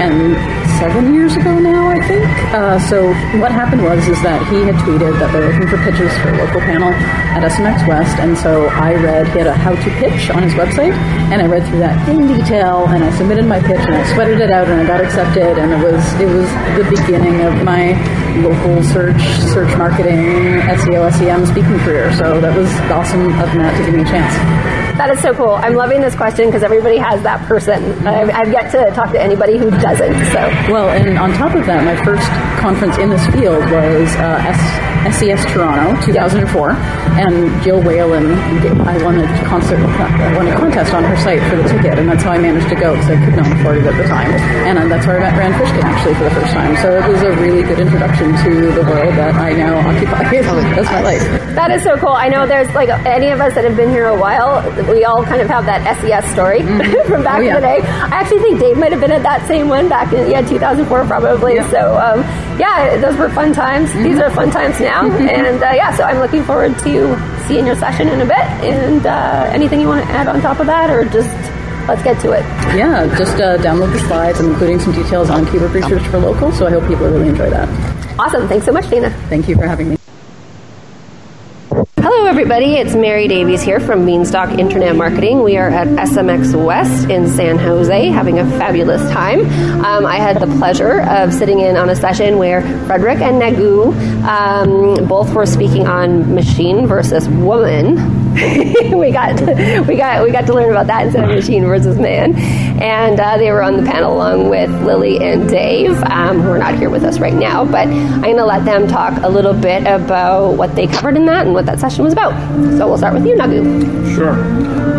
And 0.00 0.63
seven 0.78 1.14
years 1.14 1.36
ago 1.36 1.58
now, 1.58 1.88
I 1.88 2.00
think. 2.06 2.24
Uh, 2.52 2.78
so 2.78 3.08
what 3.40 3.52
happened 3.52 3.82
was 3.82 4.06
is 4.08 4.20
that 4.22 4.40
he 4.50 4.62
had 4.62 4.74
tweeted 4.82 5.18
that 5.18 5.32
they're 5.32 5.46
looking 5.46 5.68
for 5.68 5.78
pitches 5.84 6.12
for 6.18 6.30
a 6.30 6.36
local 6.38 6.60
panel 6.60 6.90
at 7.34 7.42
SMX 7.42 7.86
West. 7.86 8.18
And 8.18 8.36
so 8.38 8.66
I 8.66 8.94
read, 8.94 9.26
he 9.28 9.38
had 9.38 9.46
a 9.46 9.54
how 9.54 9.74
to 9.74 9.90
pitch 9.98 10.30
on 10.30 10.42
his 10.42 10.52
website. 10.54 10.92
And 11.30 11.42
I 11.42 11.46
read 11.46 11.66
through 11.68 11.80
that 11.80 12.08
in 12.08 12.26
detail 12.26 12.86
and 12.88 13.04
I 13.04 13.10
submitted 13.16 13.46
my 13.46 13.60
pitch 13.60 13.80
and 13.80 13.94
I 13.94 14.02
sweated 14.14 14.40
it 14.40 14.50
out 14.50 14.68
and 14.68 14.80
I 14.80 14.86
got 14.86 15.00
accepted 15.00 15.58
and 15.58 15.72
it 15.72 15.82
was 15.82 16.02
it 16.20 16.28
was 16.28 16.48
the 16.78 16.86
beginning 16.90 17.40
of 17.42 17.62
my 17.64 17.94
local 18.42 18.82
search, 18.82 19.20
search 19.54 19.76
marketing, 19.76 20.60
SEO, 20.82 21.12
SEM 21.12 21.46
speaking 21.46 21.78
career. 21.80 22.12
So 22.16 22.40
that 22.40 22.56
was 22.56 22.70
awesome 22.90 23.26
of 23.40 23.48
Matt 23.54 23.76
to 23.78 23.84
give 23.84 23.94
me 23.94 24.02
a 24.02 24.10
chance. 24.10 24.83
That 24.94 25.10
is 25.10 25.20
so 25.20 25.34
cool. 25.34 25.50
I'm 25.58 25.74
loving 25.74 26.00
this 26.00 26.14
question 26.14 26.46
because 26.46 26.62
everybody 26.62 26.96
has 26.98 27.20
that 27.24 27.42
person. 27.48 27.82
I've, 28.06 28.30
I've, 28.30 28.52
yet 28.52 28.70
to 28.70 28.94
talk 28.94 29.10
to 29.10 29.20
anybody 29.20 29.58
who 29.58 29.70
doesn't. 29.70 30.14
So 30.30 30.38
well, 30.70 30.88
and 30.90 31.18
on 31.18 31.32
top 31.34 31.54
of 31.54 31.66
that, 31.66 31.82
my 31.82 31.98
first 32.04 32.22
conference 32.62 32.96
in 32.98 33.10
this 33.10 33.26
field 33.34 33.58
was 33.74 34.06
uh, 34.16 34.38
S- 34.46 35.18
SES 35.18 35.44
Toronto 35.52 36.00
2004, 36.06 36.70
and 37.20 37.50
Jill 37.62 37.82
Whalen, 37.82 38.32
I 38.88 38.96
won 39.02 39.18
a 39.18 39.26
concert, 39.44 39.78
I 39.82 40.36
won 40.36 40.46
a 40.48 40.56
contest 40.56 40.94
on 40.94 41.02
her 41.04 41.16
site 41.18 41.42
for 41.50 41.56
the 41.56 41.68
ticket, 41.68 41.98
and 41.98 42.08
that's 42.08 42.22
how 42.22 42.32
I 42.32 42.38
managed 42.38 42.68
to 42.70 42.74
go 42.76 42.94
because 42.94 43.10
I 43.10 43.18
could 43.24 43.36
not 43.36 43.50
afford 43.60 43.78
it 43.78 43.86
at 43.86 43.96
the 44.00 44.08
time, 44.08 44.30
and 44.64 44.78
uh, 44.78 44.88
that's 44.88 45.06
where 45.06 45.18
I 45.18 45.28
met 45.28 45.36
Rand 45.36 45.54
Fishkin 45.60 45.82
actually 45.84 46.14
for 46.14 46.24
the 46.24 46.30
first 46.38 46.52
time. 46.54 46.76
So 46.78 46.96
it 46.96 47.06
was 47.10 47.20
a 47.22 47.32
really 47.36 47.62
good 47.62 47.80
introduction 47.80 48.32
to 48.46 48.72
the 48.72 48.82
world 48.86 49.12
that 49.18 49.34
I 49.34 49.52
now 49.52 49.76
occupy. 49.84 50.22
that's 50.74 50.88
my 50.88 51.02
life. 51.02 51.22
That 51.54 51.70
is 51.70 51.82
so 51.82 51.96
cool. 51.98 52.08
I 52.16 52.28
know 52.28 52.46
there's 52.46 52.72
like 52.74 52.88
any 53.04 53.30
of 53.30 53.40
us 53.40 53.54
that 53.54 53.64
have 53.64 53.76
been 53.76 53.90
here 53.90 54.06
a 54.06 54.18
while, 54.18 54.62
we 54.88 55.04
all 55.04 55.24
kind 55.24 55.42
of 55.42 55.48
have 55.48 55.66
that 55.66 55.84
SES 56.00 56.32
story 56.32 56.60
mm-hmm. 56.60 57.08
from 57.08 57.22
back 57.22 57.38
oh, 57.38 57.42
yeah. 57.42 57.56
in 57.56 57.62
the 57.62 57.66
day. 57.66 57.78
I 57.84 58.24
actually 58.24 58.40
think 58.40 58.60
Dave 58.60 58.78
might 58.78 58.92
have 58.92 59.00
been 59.00 59.12
at 59.12 59.22
that 59.22 59.46
same 59.46 59.68
one 59.68 59.88
back 59.88 60.12
in 60.12 60.30
yeah 60.30 60.40
2004 60.40 61.04
probably. 61.06 61.56
Yeah. 61.56 61.70
So 61.70 61.96
um, 61.98 62.20
yeah, 62.58 62.96
those 62.98 63.16
were 63.16 63.28
fun 63.28 63.52
times. 63.52 63.90
Mm-hmm. 63.90 64.04
These 64.04 64.18
are 64.18 64.30
fun 64.30 64.50
times 64.50 64.80
now 64.80 64.94
now. 64.94 65.16
and 65.28 65.62
uh, 65.62 65.72
yeah, 65.74 65.94
so 65.94 66.04
I'm 66.04 66.18
looking 66.18 66.44
forward 66.44 66.78
to 66.80 67.46
seeing 67.46 67.66
your 67.66 67.76
session 67.76 68.08
in 68.08 68.20
a 68.20 68.26
bit. 68.26 68.46
And 68.64 69.06
uh, 69.06 69.50
anything 69.52 69.80
you 69.80 69.88
want 69.88 70.06
to 70.06 70.12
add 70.12 70.28
on 70.28 70.40
top 70.40 70.60
of 70.60 70.66
that, 70.66 70.90
or 70.90 71.04
just 71.04 71.30
let's 71.88 72.02
get 72.02 72.20
to 72.22 72.32
it. 72.32 72.42
Yeah, 72.76 73.06
just 73.18 73.36
uh, 73.36 73.58
download 73.58 73.92
the 73.92 74.00
slides. 74.06 74.40
I'm 74.40 74.50
including 74.50 74.80
some 74.80 74.92
details 74.92 75.30
on 75.30 75.46
keyword 75.46 75.72
research 75.72 76.02
for 76.08 76.18
local, 76.18 76.52
so 76.52 76.66
I 76.66 76.70
hope 76.70 76.86
people 76.88 77.08
really 77.08 77.28
enjoy 77.28 77.50
that. 77.50 77.68
Awesome. 78.18 78.48
Thanks 78.48 78.66
so 78.66 78.72
much, 78.72 78.88
Dana. 78.88 79.10
Thank 79.28 79.48
you 79.48 79.56
for 79.56 79.66
having 79.66 79.90
me. 79.90 79.96
Everybody. 82.44 82.74
It's 82.74 82.94
Mary 82.94 83.26
Davies 83.26 83.62
here 83.62 83.80
from 83.80 84.04
Beanstalk 84.04 84.58
Internet 84.58 84.96
Marketing. 84.96 85.42
We 85.42 85.56
are 85.56 85.70
at 85.70 85.88
SMX 85.88 86.62
West 86.62 87.08
in 87.08 87.26
San 87.26 87.56
Jose 87.56 88.08
having 88.08 88.38
a 88.38 88.44
fabulous 88.58 89.00
time. 89.10 89.40
Um, 89.82 90.04
I 90.04 90.16
had 90.16 90.38
the 90.38 90.46
pleasure 90.58 91.00
of 91.08 91.32
sitting 91.32 91.60
in 91.60 91.78
on 91.78 91.88
a 91.88 91.96
session 91.96 92.36
where 92.36 92.60
Frederick 92.84 93.22
and 93.22 93.40
Nagu 93.40 93.94
um, 94.24 95.08
both 95.08 95.32
were 95.32 95.46
speaking 95.46 95.86
on 95.86 96.34
machine 96.34 96.86
versus 96.86 97.26
woman. 97.30 98.23
we 98.94 99.12
got 99.12 99.40
we 99.86 99.96
got 99.96 100.24
we 100.24 100.32
got 100.32 100.44
to 100.46 100.54
learn 100.54 100.70
about 100.70 100.88
that 100.88 101.04
instead 101.06 101.22
of 101.22 101.30
machine 101.30 101.64
versus 101.64 101.96
man, 101.98 102.34
and 102.82 103.20
uh, 103.20 103.36
they 103.36 103.52
were 103.52 103.62
on 103.62 103.76
the 103.76 103.88
panel 103.88 104.14
along 104.14 104.48
with 104.48 104.70
Lily 104.82 105.18
and 105.22 105.48
Dave, 105.48 105.92
um, 106.10 106.40
who 106.40 106.50
are 106.50 106.58
not 106.58 106.74
here 106.76 106.90
with 106.90 107.04
us 107.04 107.20
right 107.20 107.34
now. 107.34 107.64
But 107.64 107.86
I'm 107.86 108.22
going 108.22 108.36
to 108.36 108.44
let 108.44 108.64
them 108.64 108.88
talk 108.88 109.22
a 109.22 109.28
little 109.28 109.54
bit 109.54 109.82
about 109.86 110.56
what 110.56 110.74
they 110.74 110.88
covered 110.88 111.16
in 111.16 111.26
that 111.26 111.46
and 111.46 111.54
what 111.54 111.66
that 111.66 111.78
session 111.78 112.02
was 112.02 112.12
about. 112.12 112.32
So 112.76 112.88
we'll 112.88 112.98
start 112.98 113.14
with 113.14 113.24
you, 113.24 113.36
Nagu. 113.36 114.16
Sure. 114.16 114.32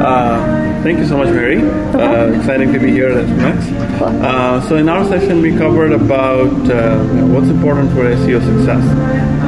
Uh, 0.01 0.81
thank 0.83 0.99
you 0.99 1.05
so 1.05 1.17
much, 1.17 1.27
Mary. 1.27 1.57
Uh, 1.57 2.31
exciting 2.39 2.71
to 2.71 2.79
be 2.79 2.91
here 2.91 3.09
at 3.09 3.25
SMX. 3.25 3.99
Cool. 3.99 4.07
Uh, 4.07 4.61
so 4.61 4.77
in 4.77 4.87
our 4.87 5.03
session, 5.05 5.41
we 5.41 5.57
covered 5.57 5.91
about 5.91 6.51
uh, 6.69 7.03
what's 7.27 7.49
important 7.49 7.91
for 7.91 8.03
SEO 8.05 8.41
success, 8.43 8.83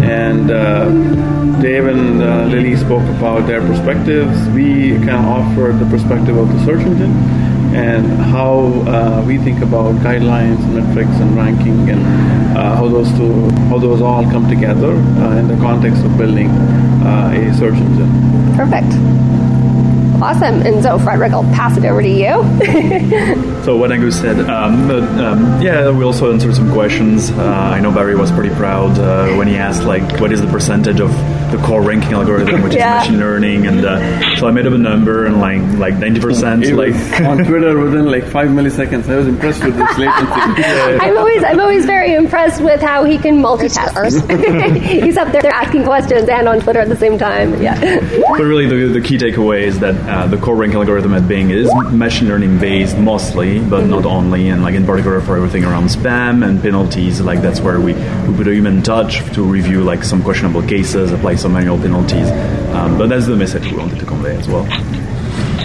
and 0.04 0.52
uh, 0.52 1.37
Dave 1.62 1.88
and 1.88 2.20
Lily 2.52 2.76
spoke 2.76 3.08
about 3.18 3.48
their 3.48 3.62
perspectives. 3.62 4.48
We 4.50 4.92
kind 4.98 5.10
of 5.10 5.26
offer 5.26 5.74
the 5.74 5.90
perspective 5.90 6.38
of 6.38 6.52
the 6.54 6.66
search 6.66 6.82
engine 6.82 7.12
and 7.76 8.08
how 8.08 8.60
uh, 8.88 9.24
we 9.26 9.38
think 9.38 9.62
about 9.62 9.96
guidelines, 9.96 10.60
metrics, 10.74 11.16
and 11.20 11.36
ranking, 11.36 11.90
and 11.90 12.58
uh, 12.58 12.76
how 12.76 12.88
those 12.88 13.12
two, 13.12 13.50
how 13.70 13.78
those 13.78 14.02
all 14.02 14.24
come 14.24 14.50
together 14.50 14.94
uh, 14.94 15.38
in 15.38 15.48
the 15.48 15.58
context 15.58 16.04
of 16.04 16.18
building 16.18 16.50
uh, 16.50 17.34
a 17.36 17.54
search 17.54 17.76
engine. 17.76 18.10
Perfect. 18.56 18.92
Awesome. 20.20 20.62
And 20.66 20.82
so, 20.82 20.98
Frederick, 20.98 21.32
I'll 21.32 21.44
pass 21.54 21.78
it 21.78 21.86
over 21.86 22.02
to 22.02 22.10
you. 22.10 22.26
so, 23.64 23.78
what 23.78 23.92
Nagu 23.92 24.12
said, 24.12 24.50
um, 24.50 24.88
but, 24.88 25.04
um, 25.04 25.62
yeah, 25.62 25.92
we 25.92 26.04
also 26.04 26.34
answered 26.34 26.56
some 26.56 26.72
questions. 26.72 27.30
Uh, 27.30 27.44
I 27.44 27.80
know 27.80 27.92
Barry 27.92 28.16
was 28.16 28.32
pretty 28.32 28.54
proud 28.56 28.98
uh, 28.98 29.36
when 29.36 29.48
he 29.48 29.58
asked, 29.58 29.84
like, 29.84 30.20
what 30.20 30.32
is 30.32 30.42
the 30.42 30.48
percentage 30.48 31.00
of 31.00 31.12
the 31.52 31.58
core 31.58 31.82
ranking 31.82 32.14
algorithm, 32.14 32.62
which 32.64 32.74
yeah. 32.74 33.02
is 33.02 33.08
machine 33.08 33.20
learning, 33.20 33.68
and 33.68 33.86
uh, 33.86 34.36
so 34.36 34.48
I 34.48 34.52
made 34.52 34.68
up 34.68 34.74
a 34.74 34.78
number 34.78 35.26
and 35.26 35.40
like 35.40 35.62
like 35.78 35.98
ninety 35.98 36.20
percent. 36.20 36.66
Like 36.66 36.94
on 37.22 37.46
Twitter 37.46 37.78
within 37.80 38.06
like 38.06 38.26
five 38.26 38.50
milliseconds, 38.50 39.10
I 39.10 39.16
was 39.16 39.28
impressed 39.28 39.64
with 39.64 39.76
this 39.76 39.98
latency. 39.98 40.64
I'm 41.06 41.18
always 41.18 41.44
I'm 41.44 41.60
always 41.60 41.86
very 41.86 42.14
impressed 42.14 42.62
with 42.62 42.82
how 42.82 43.04
he 43.06 43.18
can 43.18 43.38
multitask. 43.38 44.78
He's 45.04 45.18
up 45.18 45.32
there 45.32 45.46
asking 45.48 45.86
questions 45.86 46.28
and 46.28 46.48
on 46.48 46.60
Twitter 46.60 46.80
at 46.80 46.90
the 46.90 46.98
same 46.98 47.18
time. 47.18 47.62
Yeah. 47.62 47.80
But 47.80 48.42
really, 48.42 48.68
the, 48.68 49.00
the 49.00 49.02
key 49.02 49.18
takeaway 49.18 49.62
is 49.62 49.80
that 49.80 49.96
uh, 50.10 50.28
the 50.28 50.38
core 50.38 50.56
ranking 50.56 50.80
algorithm 50.80 51.14
at 51.14 51.28
Bing 51.28 51.52
is 51.52 51.74
machine 51.92 52.28
learning 52.28 52.60
based 52.60 52.98
mostly, 52.98 53.60
but 53.60 53.82
mm-hmm. 53.82 53.92
not 53.92 54.06
only, 54.06 54.50
and 54.50 54.64
like 54.64 54.76
in 54.76 54.86
particular 54.86 55.22
for 55.22 55.38
everything 55.38 55.64
around 55.64 55.86
spam 55.86 56.46
and 56.48 56.62
penalties, 56.62 57.22
like 57.22 57.42
that's 57.42 57.62
where 57.62 57.80
we, 57.80 57.94
we 57.94 58.36
put 58.36 58.48
a 58.48 58.54
human 58.54 58.82
touch 58.82 59.20
to 59.34 59.44
review 59.44 59.84
like 59.84 60.04
some 60.04 60.22
questionable 60.22 60.62
cases, 60.62 61.12
apply 61.12 61.37
like 61.37 61.37
some 61.38 61.54
manual 61.54 61.78
penalties. 61.78 62.30
Um, 62.74 62.98
but 62.98 63.08
that's 63.10 63.28
the 63.28 63.36
message 63.36 63.72
we 63.72 63.78
wanted 63.78 64.00
to 64.00 64.06
convey 64.06 64.36
as 64.36 64.48
well. 64.48 64.66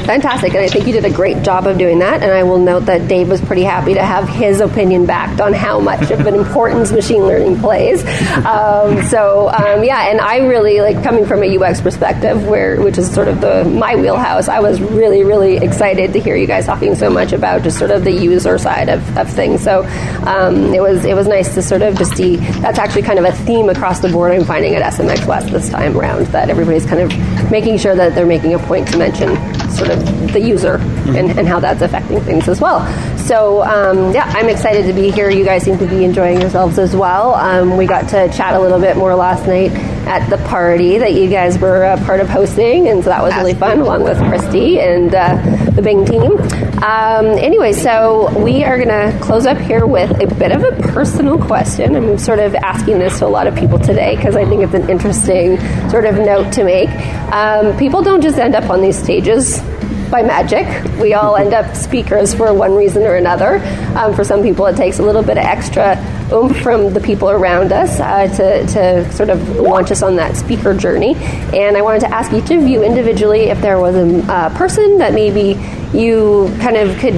Fantastic, 0.05 0.53
and 0.55 0.65
I 0.65 0.69
think 0.69 0.87
you 0.87 0.93
did 0.93 1.05
a 1.05 1.12
great 1.12 1.45
job 1.45 1.67
of 1.67 1.79
doing 1.79 2.01
that. 2.01 2.23
And 2.23 2.33
I 2.33 2.43
will 2.43 2.59
note 2.59 2.87
that 2.87 3.07
Dave 3.07 3.29
was 3.29 3.41
pretty 3.41 3.62
happy 3.62 3.95
to 3.95 4.05
have 4.05 4.29
his 4.29 4.61
opinion 4.61 5.07
backed 5.07 5.41
on 5.41 5.53
how 5.53 5.79
much 5.79 6.11
of 6.11 6.27
an 6.27 6.35
importance 6.35 6.91
machine 6.91 7.23
learning 7.23 7.61
plays. 7.61 8.05
Um, 8.45 9.03
so 9.05 9.49
um, 9.49 9.85
yeah, 9.85 10.11
and 10.11 10.21
I 10.21 10.38
really 10.38 10.81
like 10.81 11.03
coming 11.05 11.25
from 11.25 11.43
a 11.43 11.57
UX 11.57 11.81
perspective, 11.81 12.49
where 12.49 12.81
which 12.81 12.99
is 12.99 13.12
sort 13.12 13.29
of 13.29 13.41
the 13.41 13.65
my 13.65 13.95
wheelhouse. 13.95 14.49
I 14.49 14.61
was 14.61 14.81
really 14.81 15.23
really 15.23 15.59
excited 15.59 16.12
to 16.15 16.21
hear 16.21 16.35
you 16.35 16.47
guys 16.47 16.67
talking 16.67 16.95
so 16.97 17.09
much 17.09 17.33
about 17.33 17.62
just 17.62 17.79
sort 17.79 17.93
of 17.93 18.03
the 18.05 18.12
user 18.12 18.59
side 18.59 18.88
of, 18.88 19.17
of 19.17 19.31
things. 19.31 19.62
So 19.62 19.85
um, 20.27 20.75
it 20.75 20.83
was 20.83 21.05
it 21.05 21.15
was 21.15 21.29
nice 21.29 21.55
to 21.55 21.62
sort 21.62 21.83
of 21.83 21.97
just 21.97 22.17
see 22.17 22.37
that's 22.37 22.79
actually 22.79 23.03
kind 23.03 23.19
of 23.19 23.25
a 23.25 23.33
theme 23.33 23.69
across 23.69 24.01
the 24.01 24.09
board. 24.09 24.33
I'm 24.33 24.45
finding 24.45 24.75
at 24.75 24.93
SMX 24.95 25.27
West 25.27 25.51
this 25.51 25.71
time 25.71 25.97
around 25.97 26.27
that 26.27 26.51
everybody's 26.51 26.87
kind 26.87 27.01
of 27.01 27.51
making 27.51 27.79
sure 27.79 27.95
that 27.95 28.15
they're 28.15 28.27
making 28.27 28.55
a 28.55 28.59
point 28.59 28.88
to 28.88 28.99
mention 28.99 29.37
sort 29.77 29.91
of 29.91 30.33
the 30.33 30.41
user 30.41 30.77
and, 31.17 31.39
and 31.39 31.49
how 31.49 31.61
that's 31.61 31.83
affecting 31.83 32.21
things 32.21 32.49
as 32.49 32.61
well. 32.61 32.87
So 33.19 33.63
um, 33.63 34.13
yeah, 34.13 34.31
I'm 34.35 34.49
excited 34.49 34.87
to 34.87 34.93
be 34.93 35.11
here. 35.11 35.31
You 35.31 35.45
guys 35.45 35.63
seem 35.63 35.79
to 35.79 35.87
be 35.87 36.05
enjoying 36.05 36.41
yourselves 36.41 36.79
as 36.79 36.95
well. 36.95 37.35
Um, 37.35 37.77
we 37.77 37.87
got 37.87 38.09
to 38.11 38.29
chat 38.33 38.55
a 38.55 38.61
little 38.61 38.81
bit 38.81 38.97
more 38.97 39.15
last 39.15 39.47
night 39.47 39.73
at 40.07 40.29
the 40.29 40.39
party 40.49 40.99
that 40.99 41.15
you 41.15 41.31
guys 41.31 41.59
were 41.59 41.85
a 41.85 41.97
part 42.05 42.21
of 42.21 42.29
hosting, 42.29 42.89
and 42.89 43.03
so 43.05 43.11
that 43.11 43.23
was 43.23 43.35
really 43.37 43.55
fun, 43.55 43.81
along 43.81 44.03
with 44.03 44.19
Christi 44.19 44.81
and 44.81 45.15
uh, 45.15 45.37
the 45.71 45.83
Bing 45.83 46.05
team. 46.05 46.37
Um, 46.83 47.27
anyway, 47.38 47.75
so 47.75 48.37
we 48.42 48.64
are 48.64 48.77
going 48.77 48.88
to 48.88 49.16
close 49.23 49.47
up 49.47 49.57
here 49.57 49.87
with 49.87 50.11
a 50.21 50.27
bit 50.35 50.51
of 50.51 50.64
a 50.64 50.73
personal 50.88 51.38
question. 51.38 51.95
I'm 51.95 52.18
sort 52.18 52.40
of 52.40 52.57
asking 52.57 52.99
this 52.99 53.21
to 53.21 53.27
a 53.27 53.29
lot 53.29 53.47
of 53.47 53.55
people 53.55 53.79
today 53.79 54.16
because 54.16 54.35
I 54.35 54.45
think 54.45 54.62
it's 54.62 54.75
an 54.75 54.90
interesting 54.90 55.61
sort 55.90 56.07
of 56.07 56.16
note 56.16 56.53
to 56.55 56.64
make. 56.64 56.88
Um, 57.31 57.77
people 57.79 58.03
don't 58.03 58.21
just 58.21 58.37
end 58.37 58.57
up 58.57 58.68
on 58.68 58.81
these 58.81 58.99
stages 58.99 59.62
by 60.11 60.23
magic. 60.23 60.66
We 61.01 61.14
all 61.14 61.37
end 61.37 61.55
up 61.55 61.77
speakers 61.77 62.35
for 62.35 62.53
one 62.53 62.75
reason 62.75 63.05
or 63.05 63.14
another. 63.14 63.61
Um, 63.97 64.12
for 64.12 64.25
some 64.25 64.42
people, 64.42 64.66
it 64.66 64.77
takes 64.77 64.99
a 64.99 65.05
little 65.05 65.23
bit 65.23 65.38
of 65.38 65.45
extra 65.45 65.97
oomph 66.33 66.57
from 66.62 66.92
the 66.92 67.01
people 67.01 67.31
around 67.31 67.71
us 67.71 68.01
uh, 68.01 68.27
to, 68.27 68.66
to 68.66 69.12
sort 69.12 69.31
of 69.31 69.57
launch 69.57 69.92
us 69.92 70.03
on 70.03 70.16
that 70.16 70.37
speaker 70.37 70.75
journey. 70.75 71.14
And 71.14 71.77
I 71.77 71.83
wanted 71.83 72.01
to 72.01 72.09
ask 72.09 72.33
each 72.33 72.51
of 72.51 72.66
you 72.66 72.83
individually 72.83 73.51
if 73.51 73.61
there 73.61 73.79
was 73.79 73.95
a 73.95 74.33
uh, 74.33 74.59
person 74.59 74.99
that 74.99 75.14
maybe 75.14 75.55
you 75.92 76.55
kind 76.61 76.76
of 76.76 76.98
could 76.98 77.14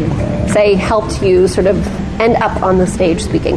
say 0.50 0.74
helped 0.74 1.22
you 1.22 1.48
sort 1.48 1.66
of 1.66 1.86
end 2.20 2.36
up 2.36 2.62
on 2.62 2.78
the 2.78 2.86
stage 2.86 3.20
speaking. 3.20 3.56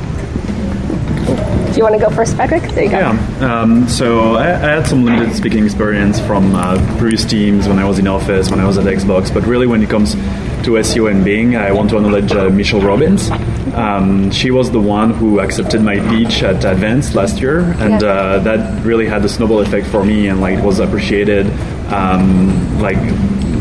Do 1.77 1.81
you 1.81 1.83
want 1.83 1.93
to 1.93 2.01
go 2.01 2.09
first, 2.09 2.35
Frederick? 2.35 2.63
There 2.71 2.85
you 2.85 2.89
go. 2.89 2.97
Yeah. 2.97 3.61
Um, 3.61 3.87
so 3.87 4.35
I, 4.35 4.45
I, 4.45 4.75
had 4.77 4.87
some 4.87 5.05
limited 5.05 5.35
speaking 5.35 5.63
experience 5.63 6.19
from 6.19 6.55
uh, 6.55 6.77
previous 6.97 7.23
teams 7.23 7.67
when 7.67 7.77
I 7.77 7.85
was 7.85 7.99
in 7.99 8.07
office, 8.07 8.49
when 8.49 8.59
I 8.59 8.65
was 8.65 8.79
at 8.79 8.85
Xbox. 8.85 9.31
But 9.31 9.45
really, 9.45 9.67
when 9.67 9.83
it 9.83 9.89
comes 9.89 10.13
to 10.13 10.71
SEO 10.71 11.11
and 11.11 11.23
Bing, 11.23 11.55
I 11.55 11.71
want 11.71 11.91
to 11.91 11.97
acknowledge 11.97 12.31
uh, 12.31 12.49
Michelle 12.49 12.81
Robbins. 12.81 13.29
Um, 13.75 14.31
she 14.31 14.49
was 14.49 14.71
the 14.71 14.79
one 14.79 15.11
who 15.13 15.39
accepted 15.39 15.81
my 15.83 15.99
pitch 15.99 16.41
at 16.41 16.65
Advanced 16.65 17.13
last 17.13 17.39
year, 17.39 17.59
and 17.59 18.01
yeah. 18.01 18.07
uh, 18.07 18.39
that 18.39 18.83
really 18.83 19.05
had 19.05 19.23
a 19.23 19.29
snowball 19.29 19.59
effect 19.59 19.85
for 19.85 20.03
me, 20.03 20.29
and 20.29 20.41
like 20.41 20.63
was 20.63 20.79
appreciated. 20.79 21.45
Um, 21.91 22.79
like 22.79 22.97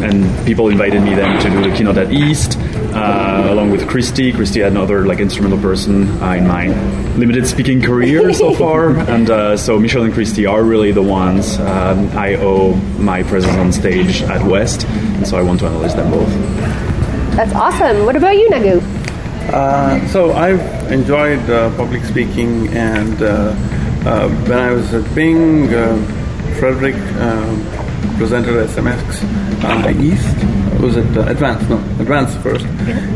and 0.02 0.46
people 0.46 0.68
invited 0.68 1.02
me 1.02 1.14
then 1.14 1.40
to 1.42 1.50
do 1.50 1.68
the 1.68 1.76
keynote 1.76 1.98
at 1.98 2.12
East, 2.12 2.58
uh, 2.58 3.46
along 3.50 3.70
with 3.70 3.88
Christi. 3.88 4.32
Christi 4.32 4.60
had 4.60 4.72
another 4.72 5.06
like 5.06 5.20
instrumental 5.20 5.58
person 5.60 6.08
uh, 6.22 6.32
in 6.32 6.46
my 6.46 6.68
limited 7.16 7.46
speaking 7.46 7.82
career 7.82 8.32
so 8.32 8.54
far, 8.62 8.90
and 8.98 9.30
uh, 9.30 9.56
so 9.56 9.78
Michelle 9.78 10.02
and 10.02 10.14
Christi 10.14 10.46
are 10.46 10.62
really 10.62 10.92
the 10.92 11.02
ones 11.02 11.58
um, 11.58 12.08
I 12.16 12.34
owe 12.34 12.74
my 12.98 13.22
presence 13.22 13.56
on 13.56 13.72
stage 13.72 14.22
at 14.22 14.44
West, 14.46 14.86
and 14.86 15.26
so 15.26 15.36
I 15.36 15.42
want 15.42 15.60
to 15.60 15.66
acknowledge 15.66 15.94
them 15.94 16.10
both. 16.10 16.30
That's 17.36 17.52
awesome. 17.52 18.06
What 18.06 18.16
about 18.16 18.36
you, 18.36 18.48
Nagu? 18.50 18.82
Uh, 19.52 20.06
so 20.08 20.32
I've 20.32 20.60
enjoyed 20.90 21.38
uh, 21.48 21.74
public 21.76 22.04
speaking, 22.04 22.68
and 22.68 23.22
uh, 23.22 23.54
when 24.46 24.58
I 24.58 24.72
was 24.72 24.92
at 24.92 25.14
Bing, 25.14 25.68
Frederick 26.58 26.96
presented 28.18 28.54
SMX 28.68 29.22
uh, 29.64 29.88
East. 30.00 30.80
Was 30.80 30.96
it 30.96 31.16
uh, 31.16 31.28
Advanced? 31.28 31.68
No, 31.70 31.76
Advanced 32.00 32.38
first. 32.38 32.66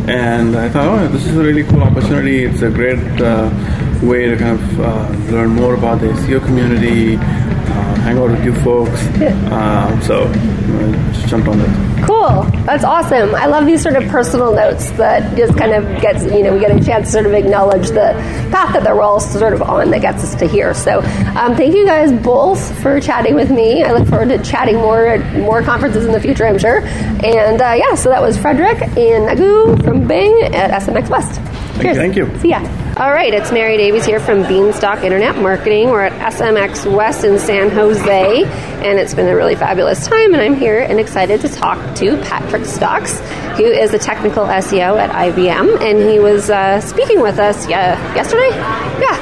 And 0.09 0.57
I 0.57 0.69
thought, 0.69 0.87
oh, 0.87 1.09
this 1.09 1.27
is 1.27 1.37
a 1.37 1.43
really 1.43 1.65
cool 1.65 1.83
opportunity. 1.83 2.45
It's 2.45 2.63
a 2.63 2.71
great 2.71 2.99
uh, 3.21 3.51
way 4.03 4.27
to 4.27 4.37
kind 4.37 4.59
of 4.59 4.81
uh, 4.81 5.09
learn 5.31 5.51
more 5.51 5.75
about 5.75 6.01
the 6.01 6.09
SEO 6.09 6.45
community, 6.45 7.17
hang 8.01 8.19
out 8.19 8.31
with 8.31 8.45
you 8.45 8.55
folks. 8.55 9.01
Um, 9.51 10.01
so 10.03 10.33
just 11.13 11.27
jumped 11.29 11.49
on 11.49 11.61
it. 11.61 12.07
Cool. 12.07 12.43
That's 12.65 12.85
awesome. 12.85 13.35
I 13.35 13.47
love 13.47 13.67
these 13.67 13.83
sort 13.83 13.97
of 13.97 14.09
personal 14.09 14.55
notes 14.55 14.91
that 14.93 15.37
just 15.37 15.57
kind 15.59 15.73
of 15.73 16.01
gets, 16.01 16.23
you 16.25 16.43
know, 16.45 16.55
we 16.55 16.61
get 16.61 16.71
a 16.71 16.85
chance 16.85 17.07
to 17.07 17.13
sort 17.13 17.27
of 17.27 17.33
acknowledge 17.33 17.89
the 17.89 18.13
path 18.53 18.73
that 18.75 18.85
they're 18.85 19.01
all 19.01 19.19
sort 19.19 19.53
of 19.53 19.63
on 19.63 19.91
that 19.91 20.03
gets 20.03 20.23
us 20.23 20.35
to 20.37 20.47
here. 20.47 20.73
So 20.73 21.01
um, 21.01 21.57
thank 21.57 21.75
you 21.75 21.85
guys 21.85 22.13
both 22.23 22.81
for 22.81 23.01
chatting 23.01 23.35
with 23.35 23.51
me. 23.51 23.83
I 23.83 23.93
look 23.93 24.07
forward 24.09 24.29
to 24.29 24.43
chatting 24.43 24.77
more 24.77 25.07
at 25.07 25.41
more 25.41 25.63
conferences 25.63 26.07
in 26.07 26.13
the 26.13 26.21
future, 26.21 26.47
I'm 26.47 26.59
sure. 26.59 26.81
And 26.81 27.61
uh, 27.61 27.75
yeah, 27.77 27.97
so 27.97 28.09
that 28.11 28.23
was 28.23 28.39
Frederick 28.39 28.81
and 28.83 29.29
Nagu 29.29 29.83
from 29.85 30.07
Bing 30.07 30.43
at 30.55 30.71
SMX 30.83 31.09
West. 31.11 31.41
Cheers. 31.83 31.97
Thank 31.97 32.17
you. 32.17 32.39
See 32.39 32.51
ya. 32.51 32.61
All 33.01 33.11
right, 33.11 33.33
it's 33.33 33.51
Mary 33.51 33.79
Davies 33.79 34.05
here 34.05 34.21
from 34.21 34.43
Beanstalk 34.43 35.05
Internet 35.05 35.39
Marketing. 35.39 35.89
We're 35.89 36.03
at 36.03 36.35
SMX 36.35 36.85
West 36.95 37.25
in 37.25 37.39
San 37.39 37.71
Jose, 37.71 38.45
and 38.45 38.99
it's 38.99 39.15
been 39.15 39.27
a 39.27 39.35
really 39.35 39.55
fabulous 39.55 40.07
time. 40.07 40.35
And 40.35 40.43
I'm 40.43 40.55
here 40.55 40.81
and 40.81 41.01
excited 41.01 41.41
to 41.41 41.49
talk 41.49 41.79
to 41.97 42.19
Patrick 42.19 42.65
Stox, 42.65 43.19
who 43.57 43.65
is 43.65 43.95
a 43.95 43.99
technical 43.99 44.45
SEO 44.45 45.01
at 45.01 45.09
IBM, 45.13 45.81
and 45.81 46.11
he 46.11 46.19
was 46.19 46.51
uh, 46.51 46.83
speaking 46.83 47.23
with 47.23 47.39
us 47.39 47.67
yeah, 47.71 47.97
yesterday. 48.15 48.51
Yeah, 48.51 49.17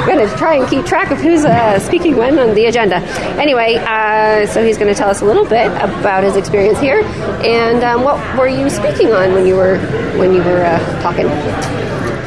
I'm 0.00 0.06
going 0.06 0.28
to 0.28 0.36
try 0.36 0.54
and 0.54 0.68
keep 0.68 0.86
track 0.86 1.10
of 1.10 1.18
who's 1.18 1.44
uh, 1.44 1.80
speaking 1.80 2.16
when 2.16 2.38
on 2.38 2.54
the 2.54 2.66
agenda. 2.66 2.98
Anyway, 3.40 3.74
uh, 3.74 4.46
so 4.46 4.64
he's 4.64 4.78
going 4.78 4.94
to 4.94 4.96
tell 4.96 5.10
us 5.10 5.20
a 5.20 5.24
little 5.24 5.46
bit 5.46 5.66
about 5.82 6.22
his 6.22 6.36
experience 6.36 6.78
here, 6.78 7.02
and 7.44 7.82
um, 7.82 8.04
what 8.04 8.38
were 8.38 8.46
you 8.46 8.70
speaking 8.70 9.12
on 9.12 9.32
when 9.32 9.48
you 9.48 9.56
were 9.56 9.78
when 10.16 10.32
you 10.32 10.44
were 10.44 10.64
uh, 10.64 11.02
talking? 11.02 11.26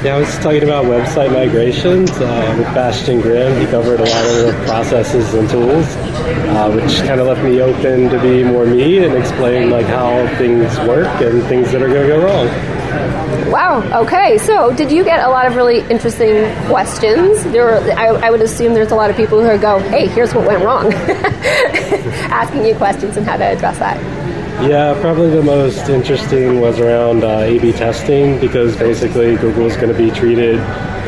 Yeah, 0.02 0.16
I 0.16 0.20
was 0.20 0.34
talking 0.38 0.64
about 0.64 0.86
website 0.86 1.34
migrations 1.34 2.10
uh, 2.12 2.56
with 2.58 2.68
Bastian 2.68 3.20
Grimm. 3.20 3.60
He 3.60 3.66
covered 3.70 4.00
a 4.00 4.06
lot 4.06 4.26
of 4.28 4.46
the 4.46 4.64
processes 4.66 5.34
and 5.34 5.50
tools, 5.50 5.86
uh, 5.98 6.72
which 6.74 7.00
kind 7.00 7.20
of 7.20 7.28
left 7.28 7.44
me 7.44 7.60
open 7.60 8.10
to 8.10 8.22
be 8.22 8.42
more 8.42 8.66
me 8.66 9.04
and 9.04 9.14
explain 9.14 9.70
like 9.70 9.88
how 9.88 10.26
things 10.38 10.74
work 10.88 11.10
and 11.22 11.44
things 11.44 11.74
that 11.74 11.82
are 11.82 11.90
going 11.90 12.08
to 12.08 12.16
go 12.16 12.24
wrong. 12.24 13.52
Wow. 13.52 14.04
Okay. 14.04 14.38
So, 14.38 14.74
did 14.74 14.90
you 14.90 15.04
get 15.04 15.20
a 15.20 15.30
lot 15.30 15.46
of 15.48 15.58
really 15.58 15.82
interesting 15.90 16.50
questions? 16.68 17.44
There, 17.44 17.66
were, 17.66 17.92
I, 17.92 18.08
I, 18.08 18.30
would 18.32 18.42
assume 18.42 18.74
there's 18.74 18.92
a 18.92 18.96
lot 18.96 19.10
of 19.10 19.18
people 19.18 19.42
who 19.42 19.60
go, 19.60 19.80
"Hey, 19.80 20.08
here's 20.08 20.34
what 20.34 20.48
went 20.48 20.64
wrong," 20.64 20.94
asking 22.32 22.66
you 22.66 22.74
questions 22.76 23.18
and 23.18 23.28
how 23.28 23.36
to 23.36 23.44
address 23.44 23.80
that. 23.80 24.19
Yeah, 24.62 25.00
probably 25.00 25.30
the 25.30 25.42
most 25.42 25.88
interesting 25.90 26.60
was 26.60 26.80
around 26.80 27.24
uh, 27.24 27.40
A/B 27.40 27.72
testing 27.72 28.40
because 28.40 28.76
basically 28.76 29.38
Google 29.38 29.66
is 29.68 29.76
going 29.76 29.88
to 29.88 29.98
be 29.98 30.12
treated 30.12 30.60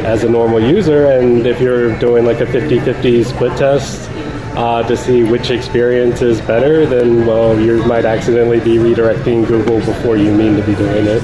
as 0.05 0.23
a 0.23 0.29
normal 0.29 0.61
user, 0.61 1.07
and 1.07 1.45
if 1.45 1.59
you're 1.59 1.97
doing 1.99 2.25
like 2.25 2.39
a 2.39 2.45
50-50 2.45 3.25
split 3.25 3.57
test, 3.57 4.09
uh, 4.55 4.83
to 4.83 4.95
see 4.95 5.23
which 5.23 5.49
experience 5.49 6.21
is 6.21 6.39
better, 6.41 6.85
then 6.85 7.25
well, 7.25 7.59
you 7.59 7.83
might 7.85 8.05
accidentally 8.05 8.59
be 8.59 8.77
redirecting 8.77 9.45
Google 9.47 9.79
before 9.79 10.17
you 10.17 10.33
mean 10.33 10.55
to 10.55 10.63
be 10.63 10.75
doing 10.75 11.05
it. 11.05 11.21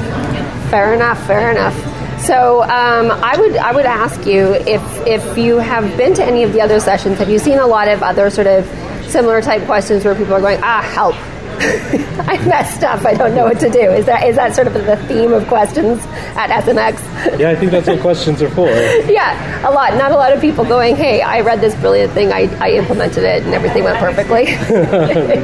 Fair 0.69 0.93
enough. 0.93 1.25
Fair 1.27 1.51
enough. 1.51 1.75
So 2.21 2.63
um, 2.63 3.11
I 3.11 3.37
would 3.39 3.55
I 3.55 3.71
would 3.71 3.85
ask 3.85 4.25
you 4.25 4.53
if 4.53 4.81
if 5.07 5.37
you 5.37 5.57
have 5.57 5.95
been 5.97 6.13
to 6.15 6.23
any 6.23 6.43
of 6.43 6.51
the 6.51 6.61
other 6.61 6.79
sessions, 6.79 7.19
have 7.19 7.29
you 7.29 7.39
seen 7.39 7.59
a 7.59 7.67
lot 7.67 7.87
of 7.87 8.03
other 8.03 8.29
sort 8.29 8.47
of 8.47 8.65
similar 9.07 9.41
type 9.41 9.63
questions 9.65 10.03
where 10.03 10.15
people 10.15 10.33
are 10.33 10.41
going, 10.41 10.59
ah, 10.61 10.81
help. 10.93 11.15
I 12.27 12.37
messed 12.45 12.83
up. 12.83 13.05
I 13.05 13.13
don't 13.13 13.33
know 13.33 13.45
what 13.45 13.59
to 13.61 13.69
do. 13.69 13.79
Is 13.79 14.05
that 14.05 14.27
is 14.27 14.35
that 14.35 14.55
sort 14.55 14.67
of 14.67 14.73
the 14.73 14.97
theme 15.07 15.33
of 15.33 15.47
questions 15.47 15.99
at 16.35 16.49
SMX? 16.63 17.39
Yeah, 17.39 17.49
I 17.49 17.55
think 17.55 17.71
that's 17.71 17.87
what 17.87 17.99
questions 17.99 18.41
are 18.41 18.49
for. 18.49 18.67
yeah, 19.09 19.67
a 19.67 19.71
lot. 19.71 19.93
Not 19.95 20.11
a 20.11 20.15
lot 20.15 20.33
of 20.33 20.41
people 20.41 20.65
going, 20.65 20.95
"Hey, 20.95 21.21
I 21.21 21.41
read 21.41 21.61
this 21.61 21.75
brilliant 21.75 22.13
thing. 22.13 22.31
I, 22.31 22.47
I 22.59 22.71
implemented 22.71 23.23
it, 23.23 23.43
and 23.43 23.53
everything 23.53 23.83
went 23.83 23.97
perfectly." 23.99 24.45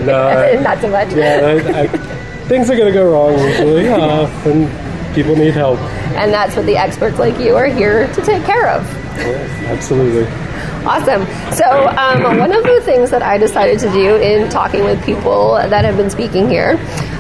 no, 0.05 0.59
not 0.61 0.80
so 0.82 0.89
much. 0.89 1.14
Yeah, 1.14 1.61
I, 1.76 1.82
I, 1.82 1.88
things 2.47 2.70
are 2.70 2.76
going 2.76 2.91
to 2.91 2.93
go 2.93 3.09
wrong 3.11 3.38
usually, 3.39 3.88
uh, 3.88 4.28
and 4.45 5.16
people 5.16 5.36
need 5.36 5.53
help. 5.53 5.80
And 6.16 6.32
that's 6.32 6.55
what 6.55 6.66
the 6.66 6.78
experts 6.78 7.18
like 7.18 7.39
you 7.39 7.55
are 7.55 7.66
here 7.66 8.07
to 8.14 8.22
take 8.22 8.43
care 8.45 8.70
of. 8.70 8.84
Yes, 9.18 9.66
absolutely. 9.68 10.42
Awesome. 10.86 11.25
So, 11.55 11.88
um, 11.88 12.39
one 12.39 12.51
of 12.51 12.63
the 12.63 12.81
things 12.84 13.09
that 13.11 13.23
I 13.23 13.38
decided 13.38 13.79
to 13.79 13.91
do 13.91 14.17
in 14.17 14.49
talking 14.49 14.84
with 14.84 15.03
people 15.05 15.53
that 15.53 15.86
have 15.86 15.95
been 15.95 16.09
speaking 16.09 16.49
here 16.49 16.77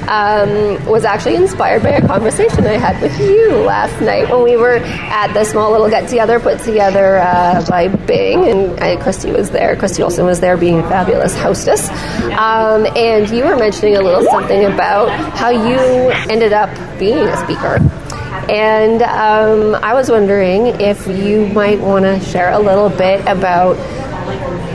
um, 0.09 0.85
was 0.85 1.05
actually 1.05 1.35
inspired 1.35 1.81
by 1.81 1.91
a 1.91 2.05
conversation 2.05 2.67
I 2.67 2.73
had 2.73 3.01
with 3.01 3.17
you 3.19 3.55
last 3.59 4.01
night 4.01 4.29
when 4.29 4.43
we 4.43 4.57
were 4.57 4.75
at 4.75 5.33
the 5.33 5.45
small 5.45 5.71
little 5.71 5.89
get 5.89 6.09
together 6.09 6.41
put 6.41 6.59
together 6.59 7.19
uh, 7.19 7.65
by 7.69 7.87
Bing, 7.87 8.49
and 8.49 8.79
uh, 8.81 9.01
Christi 9.01 9.31
was 9.31 9.49
there. 9.51 9.77
Christi 9.77 10.03
Olson 10.03 10.25
was 10.25 10.41
there, 10.41 10.57
being 10.57 10.79
a 10.79 10.89
fabulous 10.89 11.37
hostess. 11.37 11.89
Um, 12.37 12.85
and 12.97 13.29
you 13.29 13.45
were 13.45 13.55
mentioning 13.55 13.95
a 13.95 14.01
little 14.01 14.23
something 14.23 14.65
about 14.65 15.09
how 15.37 15.49
you 15.49 16.11
ended 16.29 16.51
up 16.51 16.69
being 16.99 17.19
a 17.19 17.37
speaker. 17.37 17.79
And 18.49 19.01
um, 19.01 19.75
I 19.83 19.93
was 19.93 20.09
wondering 20.09 20.67
if 20.81 21.07
you 21.07 21.47
might 21.47 21.79
want 21.79 22.05
to 22.05 22.19
share 22.19 22.51
a 22.51 22.59
little 22.59 22.89
bit 22.89 23.21
about 23.21 23.75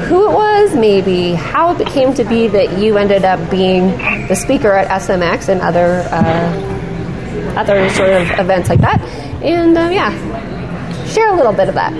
who 0.06 0.30
it 0.30 0.32
was, 0.32 0.74
maybe 0.74 1.32
how 1.32 1.74
it 1.76 1.86
came 1.86 2.14
to 2.14 2.24
be 2.24 2.48
that 2.48 2.78
you 2.78 2.96
ended 2.96 3.24
up 3.24 3.50
being 3.50 3.88
the 4.28 4.34
speaker 4.34 4.72
at 4.72 4.88
SMX 5.02 5.48
and 5.48 5.60
other 5.60 6.06
uh, 6.10 6.78
other 7.58 7.90
sort 7.90 8.10
of 8.10 8.30
events 8.38 8.68
like 8.68 8.80
that. 8.80 9.00
And 9.42 9.76
uh, 9.76 9.88
yeah, 9.92 10.10
share 11.06 11.32
a 11.32 11.36
little 11.36 11.52
bit 11.52 11.68
of 11.68 11.74
that. 11.74 11.92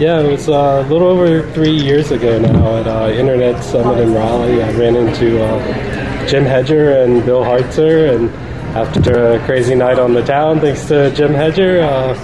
Yeah, 0.00 0.20
it 0.20 0.30
was 0.30 0.48
uh, 0.48 0.84
a 0.84 0.88
little 0.88 1.08
over 1.08 1.50
three 1.52 1.76
years 1.76 2.10
ago 2.10 2.38
now 2.38 2.78
at 2.78 2.86
uh, 2.86 3.10
Internet 3.10 3.62
Summit 3.62 3.98
in 4.00 4.14
Raleigh. 4.14 4.62
I 4.62 4.72
ran 4.72 4.96
into 4.96 5.42
uh, 5.42 6.26
Jim 6.26 6.44
Hedger 6.44 7.02
and 7.02 7.24
Bill 7.24 7.42
Hartzer, 7.42 8.14
and 8.14 8.30
after 8.74 9.34
a 9.34 9.44
crazy 9.44 9.74
night 9.74 9.98
on 9.98 10.14
the 10.14 10.22
town, 10.22 10.60
thanks 10.60 10.86
to 10.86 11.10
Jim 11.12 11.32
Hedger, 11.32 11.80
uh, 11.82 12.14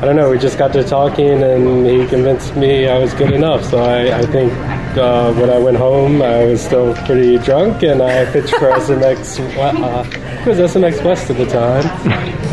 I 0.00 0.04
don't 0.04 0.16
know, 0.16 0.28
we 0.30 0.38
just 0.38 0.58
got 0.58 0.72
to 0.72 0.82
talking 0.82 1.42
and 1.42 1.86
he 1.86 2.06
convinced 2.08 2.56
me 2.56 2.88
I 2.88 2.98
was 2.98 3.14
good 3.14 3.32
enough. 3.32 3.64
So 3.64 3.78
I, 3.78 4.18
I 4.18 4.22
think 4.26 4.52
uh, 4.98 5.32
when 5.34 5.50
I 5.50 5.58
went 5.58 5.76
home, 5.76 6.20
I 6.20 6.44
was 6.44 6.62
still 6.62 6.94
pretty 7.06 7.38
drunk 7.38 7.82
and 7.84 8.02
I 8.02 8.30
pitched 8.32 8.54
for 8.56 8.70
SMX, 8.72 9.38
uh, 9.56 10.44
was 10.46 10.58
SMX 10.58 11.04
West 11.04 11.30
at 11.30 11.36
the 11.36 11.46
time, 11.46 11.86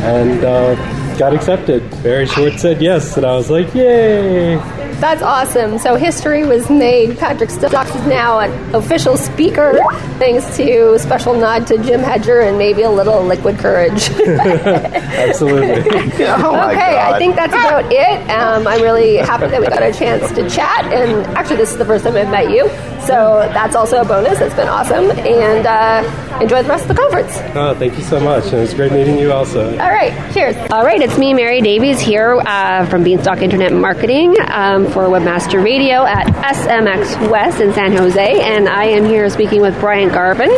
and 0.05 0.43
uh, 0.45 1.17
got 1.17 1.33
accepted. 1.33 1.89
Barry 2.03 2.27
Schwartz 2.27 2.61
said 2.61 2.81
yes, 2.81 3.17
and 3.17 3.25
I 3.25 3.35
was 3.35 3.49
like, 3.49 3.73
yay! 3.73 4.80
That's 5.01 5.23
awesome. 5.23 5.79
So 5.79 5.95
history 5.95 6.45
was 6.45 6.69
made. 6.69 7.17
Patrick 7.17 7.49
Stox 7.49 7.87
is 7.99 8.05
now 8.05 8.37
an 8.37 8.75
official 8.75 9.17
speaker, 9.17 9.79
thanks 10.19 10.55
to 10.57 10.99
special 10.99 11.33
nod 11.33 11.65
to 11.67 11.79
Jim 11.79 12.01
Hedger 12.01 12.41
and 12.41 12.59
maybe 12.59 12.83
a 12.83 12.91
little 12.91 13.23
liquid 13.23 13.57
courage. 13.57 14.11
Absolutely. 14.27 15.91
Oh 16.23 16.69
okay, 16.69 16.99
I 16.99 17.17
think 17.17 17.35
that's 17.35 17.51
about 17.51 17.91
it. 17.91 18.29
Um, 18.29 18.67
I'm 18.67 18.83
really 18.83 19.17
happy 19.17 19.47
that 19.47 19.59
we 19.59 19.65
got 19.65 19.81
a 19.81 19.91
chance 19.91 20.31
to 20.33 20.47
chat. 20.47 20.85
And 20.93 21.25
actually, 21.35 21.57
this 21.57 21.71
is 21.71 21.79
the 21.79 21.85
first 21.85 22.03
time 22.05 22.15
I've 22.15 22.29
met 22.29 22.51
you, 22.51 22.65
so 23.05 23.49
that's 23.53 23.75
also 23.75 24.01
a 24.01 24.05
bonus. 24.05 24.39
It's 24.39 24.55
been 24.55 24.67
awesome. 24.67 25.11
And 25.11 25.65
uh, 25.65 26.39
enjoy 26.41 26.63
the 26.63 26.69
rest 26.69 26.83
of 26.83 26.95
the 26.95 27.01
conference. 27.01 27.37
Oh, 27.55 27.75
thank 27.75 27.97
you 27.97 28.03
so 28.03 28.19
much. 28.19 28.45
And 28.45 28.55
it 28.55 28.61
was 28.61 28.73
great 28.73 28.91
meeting 28.91 29.17
you 29.17 29.31
also. 29.31 29.71
All 29.71 29.89
right, 29.89 30.11
cheers. 30.33 30.55
All 30.71 30.83
right, 30.83 31.01
it's 31.01 31.17
me, 31.17 31.33
Mary 31.33 31.61
Davies, 31.61 31.99
here 31.99 32.39
uh, 32.45 32.85
from 32.87 33.03
Beanstalk 33.03 33.41
Internet 33.41 33.73
Marketing 33.73 34.35
um, 34.47 34.85
for 34.87 35.03
Webmaster 35.05 35.63
Radio 35.63 36.05
at 36.05 36.27
SMX 36.27 37.29
West 37.29 37.59
in 37.61 37.73
San 37.73 37.91
Jose. 37.93 38.41
And 38.41 38.69
I 38.69 38.85
am 38.85 39.05
here 39.05 39.29
speaking 39.29 39.61
with 39.61 39.79
Bryant 39.79 40.13
Garvin 40.13 40.51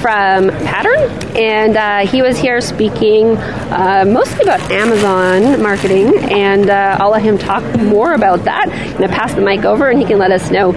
from 0.00 0.50
Pattern. 0.64 1.10
And 1.36 1.76
uh, 1.76 2.06
he 2.06 2.22
was 2.22 2.38
here 2.38 2.60
speaking 2.60 3.36
uh, 3.36 4.04
mostly 4.06 4.42
about 4.42 4.60
Amazon 4.70 5.62
marketing. 5.62 6.16
And 6.30 6.70
uh, 6.70 6.98
I'll 7.00 7.10
let 7.10 7.22
him 7.22 7.38
talk 7.38 7.62
more 7.80 8.14
about 8.14 8.44
that. 8.44 8.68
I'm 8.68 8.98
going 8.98 9.08
to 9.08 9.16
pass 9.16 9.34
the 9.34 9.40
mic 9.40 9.64
over 9.64 9.88
and 9.88 9.98
he 9.98 10.04
can 10.04 10.18
let 10.18 10.30
us 10.30 10.50
know 10.50 10.72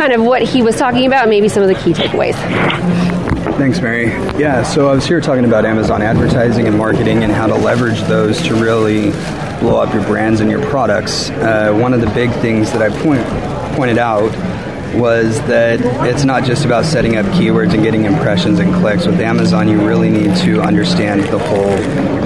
kind 0.00 0.14
of 0.14 0.22
what 0.22 0.40
he 0.40 0.62
was 0.62 0.76
talking 0.76 1.04
about 1.04 1.24
and 1.24 1.30
maybe 1.30 1.46
some 1.46 1.62
of 1.62 1.68
the 1.68 1.74
key 1.74 1.92
takeaways. 1.92 2.34
Thanks, 3.58 3.82
Mary. 3.82 4.06
Yeah, 4.40 4.62
so 4.62 4.88
I 4.88 4.94
was 4.94 5.06
here 5.06 5.20
talking 5.20 5.44
about 5.44 5.66
Amazon 5.66 6.00
advertising 6.00 6.66
and 6.66 6.78
marketing 6.78 7.22
and 7.22 7.30
how 7.30 7.46
to 7.46 7.54
leverage 7.54 8.00
those 8.04 8.40
to 8.44 8.54
really 8.54 9.10
blow 9.60 9.76
up 9.76 9.92
your 9.92 10.02
brands 10.04 10.40
and 10.40 10.50
your 10.50 10.64
products. 10.70 11.28
Uh, 11.28 11.74
one 11.74 11.92
of 11.92 12.00
the 12.00 12.08
big 12.14 12.30
things 12.36 12.72
that 12.72 12.80
I 12.80 12.88
point, 13.02 13.22
pointed 13.76 13.98
out 13.98 14.32
was 14.94 15.40
that 15.42 15.80
it's 16.06 16.24
not 16.24 16.44
just 16.44 16.64
about 16.64 16.84
setting 16.84 17.16
up 17.16 17.26
keywords 17.26 17.72
and 17.74 17.82
getting 17.82 18.04
impressions 18.04 18.58
and 18.58 18.74
clicks. 18.74 19.06
With 19.06 19.20
Amazon, 19.20 19.68
you 19.68 19.86
really 19.86 20.10
need 20.10 20.36
to 20.38 20.60
understand 20.60 21.22
the 21.24 21.38
whole 21.38 21.76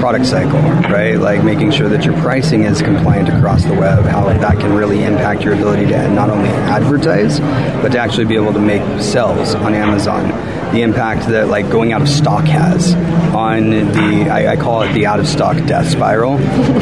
product 0.01 0.27
cycle, 0.27 0.61
right? 0.91 1.17
Like 1.17 1.45
making 1.45 1.71
sure 1.71 1.89
that 1.89 2.05
your 2.05 2.15
pricing 2.21 2.65
is 2.65 2.83
compliant 2.83 3.29
across 3.29 3.65
the 3.65 3.75
web, 3.75 4.05
how 4.05 4.27
that 4.27 4.59
can 4.59 4.75
really 4.75 5.05
impact 5.05 5.43
your 5.43 5.55
ability 5.55 5.87
to 5.87 6.09
not 6.11 6.31
only 6.31 6.51
advertise, 6.51 7.41
but 7.81 7.93
to 7.93 7.99
actually 7.99 8.27
be 8.27 8.35
able 8.35 8.53
to 8.53 8.61
make 8.61 8.83
sales 9.01 9.55
on 9.55 9.75
Amazon. 9.75 10.29
The 10.73 10.83
impact 10.83 11.29
that 11.29 11.49
like 11.49 11.71
going 11.71 11.93
out 11.93 12.03
of 12.03 12.09
stock 12.09 12.45
has 12.47 12.95
on 13.33 13.71
the, 13.71 14.29
I, 14.29 14.53
I 14.53 14.57
call 14.57 14.83
it 14.83 14.93
the 14.93 15.07
out 15.07 15.21
of 15.21 15.29
stock 15.29 15.57
death 15.67 15.89
spiral, 15.89 16.35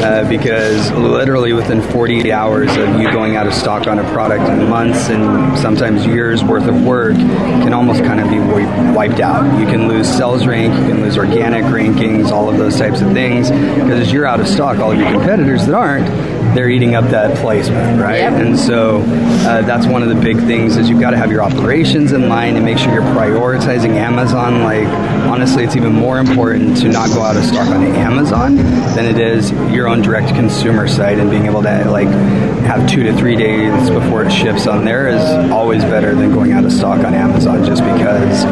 uh, 0.02 0.26
because 0.28 0.90
literally 0.92 1.52
within 1.52 1.82
48 1.82 2.30
hours 2.30 2.74
of 2.76 3.00
you 3.00 3.12
going 3.12 3.36
out 3.36 3.46
of 3.46 3.52
stock 3.52 3.86
on 3.86 3.98
a 3.98 4.12
product 4.12 4.48
in 4.48 4.68
months 4.68 5.10
and 5.10 5.58
sometimes 5.76 6.04
years 6.04 6.44
worth 6.44 6.68
of 6.68 6.84
work 6.84 7.14
can 7.14 7.72
almost 7.72 8.04
kind 8.04 8.20
of 8.20 8.28
be 8.28 8.38
wiped 8.94 9.20
out. 9.20 9.58
You 9.58 9.64
can 9.64 9.88
lose 9.88 10.06
sales 10.06 10.46
rank, 10.46 10.74
you 10.74 10.92
can 10.92 11.00
lose 11.00 11.16
organic 11.16 11.64
rankings, 11.64 12.30
all 12.30 12.50
of 12.50 12.58
those 12.58 12.76
types 12.78 13.00
of 13.00 13.12
things, 13.12 13.50
because 13.50 14.12
you're 14.12 14.26
out 14.26 14.38
of 14.38 14.46
stock, 14.46 14.78
all 14.80 14.92
of 14.92 14.98
your 14.98 15.10
competitors 15.10 15.64
that 15.64 15.74
aren't, 15.74 16.06
they're 16.54 16.68
eating 16.68 16.94
up 16.94 17.04
that 17.06 17.36
placement, 17.38 18.00
right? 18.00 18.20
And 18.20 18.58
so 18.58 19.02
uh, 19.02 19.62
that's 19.62 19.86
one 19.86 20.02
of 20.02 20.08
the 20.08 20.14
big 20.14 20.36
things 20.38 20.76
is 20.76 20.88
you've 20.88 21.00
got 21.00 21.10
to 21.10 21.16
have 21.16 21.30
your 21.30 21.42
operations 21.42 22.12
in 22.12 22.28
line 22.28 22.56
and 22.56 22.64
make 22.64 22.78
sure 22.78 22.92
you're 22.92 23.02
prioritizing 23.02 23.94
Amazon. 23.96 24.62
Like 24.62 24.86
honestly, 25.28 25.64
it's 25.64 25.76
even 25.76 25.92
more 25.92 26.18
important 26.18 26.76
to 26.78 26.88
not 26.88 27.08
go 27.10 27.22
out 27.22 27.36
of 27.36 27.44
stock 27.44 27.68
on 27.68 27.82
Amazon 27.82 28.56
than 28.56 29.04
it 29.06 29.18
is 29.18 29.50
your 29.72 29.88
own 29.88 30.02
direct 30.02 30.28
consumer 30.34 30.86
site 30.86 31.18
and 31.18 31.30
being 31.30 31.46
able 31.46 31.62
to 31.62 31.90
like 31.90 32.08
have 32.62 32.88
two 32.88 33.02
to 33.02 33.12
three 33.16 33.36
days 33.36 33.90
before 33.90 34.24
it 34.24 34.30
ships 34.30 34.66
on 34.66 34.84
there 34.84 35.08
is 35.08 35.22
always 35.50 35.82
better 35.84 36.14
than 36.14 36.32
going 36.32 36.52
out 36.52 36.64
of 36.64 36.72
stock 36.72 37.04
on 37.04 37.14
Amazon 37.14 37.64
just 37.64 37.82
because 37.82 38.44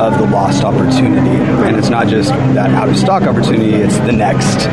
of 0.00 0.18
the 0.18 0.26
lost 0.26 0.64
opportunity. 0.64 1.36
And 1.66 1.76
it's 1.76 1.88
not 1.88 2.08
just 2.08 2.30
that 2.30 2.70
out 2.70 2.88
of 2.88 2.96
stock 2.96 3.22
opportunity; 3.22 3.74
it's 3.74 3.98
the 3.98 4.12
next 4.12 4.66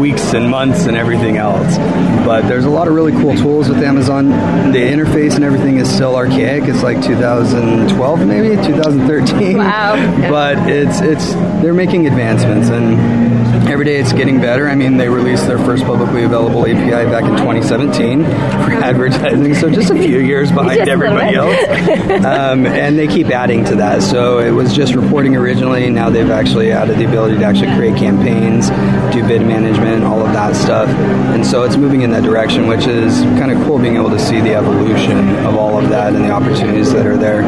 weeks 0.00 0.34
and 0.34 0.50
months 0.50 0.86
and 0.86 0.96
everything 0.96 1.36
else. 1.36 1.76
But 2.24 2.48
there's 2.48 2.64
a 2.64 2.70
lot 2.70 2.88
of 2.88 2.94
really 2.94 3.12
cool 3.12 3.36
tools 3.36 3.68
with 3.68 3.78
Amazon. 3.78 4.30
The 4.72 4.78
interface 4.78 5.34
and 5.36 5.44
everything 5.44 5.78
is 5.78 5.88
still 5.92 6.16
archaic. 6.16 6.64
It's 6.64 6.82
like 6.82 7.02
2012, 7.02 8.26
maybe 8.26 8.56
2013. 8.56 9.58
Wow. 9.58 9.96
But 10.36 10.68
it's 10.68 11.00
it's 11.00 11.32
they're 11.62 11.74
making 11.74 12.06
advancements 12.06 12.68
and 12.68 13.55
every 13.68 13.84
day 13.84 13.96
it's 13.96 14.12
getting 14.12 14.40
better. 14.40 14.68
I 14.68 14.74
mean, 14.74 14.96
they 14.96 15.08
released 15.08 15.46
their 15.46 15.58
first 15.58 15.84
publicly 15.84 16.24
available 16.24 16.66
API 16.66 17.10
back 17.10 17.24
in 17.24 17.36
2017 17.36 18.24
for 18.24 18.30
advertising, 18.30 19.54
so 19.54 19.68
just 19.70 19.90
a 19.90 19.94
few 19.94 20.18
years 20.20 20.50
behind 20.52 20.78
Just 20.78 20.90
a 20.90 20.96
little 20.96 21.18
everybody 21.18 21.36
else. 21.36 22.24
Um, 22.24 22.66
and 22.66 22.98
they 22.98 23.06
keep 23.06 23.28
adding 23.28 23.64
to 23.66 23.76
that. 23.76 24.02
So 24.02 24.38
it 24.38 24.50
was 24.50 24.74
just 24.74 24.94
reporting 24.94 25.36
originally. 25.36 25.90
Now 25.90 26.10
they've 26.10 26.30
actually 26.30 26.70
added 26.72 26.98
the 26.98 27.04
ability 27.04 27.38
to 27.38 27.44
actually 27.44 27.74
create 27.74 27.96
campaigns, 27.96 28.70
do 29.14 29.26
bid 29.26 29.42
management, 29.42 30.04
all 30.04 30.24
of 30.24 30.32
that 30.32 30.54
stuff. 30.54 30.88
And 30.88 31.44
so 31.44 31.64
it's 31.64 31.76
moving 31.76 32.02
in 32.02 32.10
that 32.10 32.22
direction, 32.22 32.68
which 32.68 32.86
is 32.86 33.20
kind 33.38 33.50
of 33.50 33.62
cool 33.66 33.78
being 33.78 33.96
able 33.96 34.10
to 34.10 34.18
see 34.18 34.40
the 34.40 34.54
evolution 34.54 35.36
of 35.44 35.56
all 35.56 35.78
of 35.78 35.88
that 35.90 36.14
and 36.14 36.24
the 36.24 36.30
opportunities 36.30 36.92
that 36.92 37.06
are 37.06 37.16
there. 37.16 37.42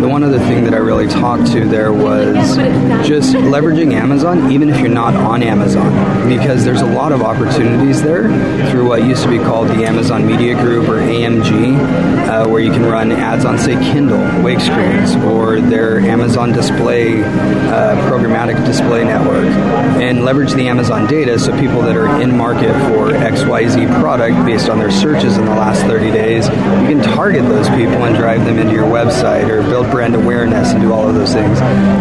The 0.00 0.08
one 0.08 0.22
other 0.22 0.38
thing 0.38 0.64
that 0.64 0.74
I 0.74 0.78
really 0.78 1.08
talked 1.08 1.50
to 1.52 1.66
there 1.66 1.92
was 1.92 2.56
just 3.06 3.34
leveraging 3.34 3.92
Amazon, 3.92 4.50
even 4.50 4.68
if 4.70 4.80
you're 4.80 4.88
not 4.88 5.14
on 5.14 5.42
Amazon, 5.42 5.57
because 5.58 6.64
there's 6.64 6.80
a 6.80 6.86
lot 6.86 7.12
of 7.12 7.22
opportunities 7.22 8.02
there 8.02 8.28
through 8.70 8.88
what 8.88 9.02
used 9.04 9.22
to 9.22 9.28
be 9.28 9.38
called 9.38 9.68
the 9.68 9.84
Amazon 9.84 10.26
Media 10.26 10.54
Group 10.54 10.88
or 10.88 10.98
AMG, 10.98 11.76
uh, 12.28 12.48
where 12.48 12.60
you 12.60 12.70
can 12.70 12.84
run 12.84 13.12
ads 13.12 13.44
on, 13.44 13.58
say, 13.58 13.74
Kindle, 13.74 14.42
wake 14.42 14.60
screens, 14.60 15.14
or 15.16 15.60
their 15.60 15.98
Amazon 16.00 16.52
Display 16.52 17.22
uh, 17.22 17.96
programmatic 18.08 18.64
display 18.64 19.04
network, 19.04 19.46
and 20.00 20.24
leverage 20.24 20.52
the 20.52 20.68
Amazon 20.68 21.06
data 21.06 21.38
so 21.38 21.58
people 21.58 21.82
that 21.82 21.96
are 21.96 22.20
in 22.20 22.36
market 22.36 22.72
for 22.88 23.10
XYZ 23.10 24.00
product 24.00 24.36
based 24.46 24.68
on 24.68 24.78
their 24.78 24.90
searches 24.90 25.36
in 25.36 25.44
the 25.44 25.54
last 25.54 25.82
30 25.82 26.10
days, 26.10 26.46
you 26.46 26.52
can 26.88 27.02
target 27.02 27.42
those 27.42 27.68
people 27.70 28.04
and 28.04 28.16
drive 28.16 28.44
them 28.44 28.58
into 28.58 28.74
your 28.74 28.86
website 28.86 29.48
or 29.48 29.62
build 29.62 29.90
brand 29.90 30.14
awareness 30.14 30.72
and 30.72 30.82
do 30.82 30.92
all 30.92 31.08
of 31.08 31.14
those 31.14 31.32
things. 31.32 31.58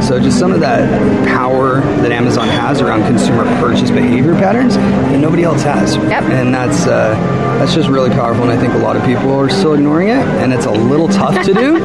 So 0.08 0.20
just 0.20 0.40
some 0.40 0.52
of 0.52 0.60
that 0.60 0.88
power 1.28 1.82
that 2.02 2.12
Amazon 2.12 2.48
has 2.48 2.82
around 2.82 3.04
consumer 3.04 3.44
purchase 3.60 3.90
behavior 3.92 4.34
patterns 4.36 4.76
that 4.76 5.20
nobody 5.20 5.44
else 5.44 5.64
has. 5.64 5.96
Yep. 5.96 6.24
And 6.24 6.54
that's 6.54 6.86
uh, 6.88 7.14
that's 7.60 7.74
just 7.74 7.90
really 7.90 8.10
powerful, 8.12 8.44
and 8.44 8.52
I 8.52 8.58
think 8.62 8.74
a 8.74 8.78
lot 8.78 8.96
of 8.96 9.04
people 9.04 9.32
are 9.34 9.50
still 9.50 9.74
ignoring 9.74 10.10
it, 10.10 10.18
and 10.42 10.54
it's 10.54 10.66
a 10.66 10.72
little 10.72 11.08
tough 11.08 11.44
to 11.46 11.54
do, 11.54 11.78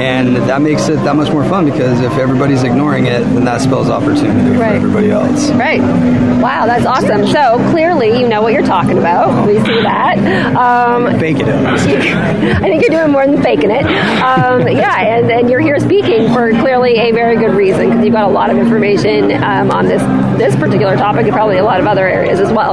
and 0.00 0.36
that 0.36 0.62
makes 0.62 0.88
it 0.88 0.96
that 1.04 1.14
much 1.16 1.30
more 1.32 1.44
fun 1.44 1.64
because 1.66 2.00
if 2.00 2.12
everybody's 2.12 2.62
ignoring 2.62 3.06
it, 3.06 3.20
then 3.20 3.44
that 3.44 3.60
spells 3.60 3.90
opportunity 3.90 4.56
Right. 4.56 4.70
for 4.70 4.76
everybody 4.76 5.10
else. 5.10 5.50
Right. 5.50 5.80
Wow, 6.40 6.66
that's 6.66 6.86
awesome. 6.86 7.26
So 7.28 7.58
clearly, 7.70 8.18
you 8.18 8.26
know 8.28 8.42
what 8.42 8.52
you're 8.52 8.62
talking 8.66 8.98
about. 8.98 9.46
We 9.46 9.54
see 9.60 9.82
that. 9.82 10.18
Um, 10.56 11.18
Faking 11.18 11.46
it. 11.48 11.54
I 11.66 12.60
think 12.60 12.82
you're 12.82 12.98
doing 12.98 13.12
more 13.12 13.26
than 13.26 13.42
faking 13.42 13.70
it. 13.70 13.84
Um, 13.84 14.66
yeah, 14.68 15.00
and, 15.02 15.30
and 15.30 15.50
you're 15.50 15.60
here 15.60 15.78
speaking 15.78 16.28
for 16.32 16.50
clearly 16.52 16.96
a 16.98 17.12
very 17.12 17.36
good 17.36 17.54
reason 17.54 17.88
because 17.90 18.04
you've 18.04 18.14
got 18.14 18.28
a 18.28 18.32
lot 18.32 18.50
of 18.50 18.56
information 18.58 19.32
um, 19.42 19.70
on 19.70 19.86
this 19.86 20.02
this 20.42 20.56
particular 20.56 20.96
topic 20.96 21.24
and 21.24 21.32
probably 21.32 21.58
a 21.58 21.64
lot 21.64 21.78
of 21.78 21.86
other 21.86 22.06
areas 22.06 22.40
as 22.40 22.50
well. 22.52 22.72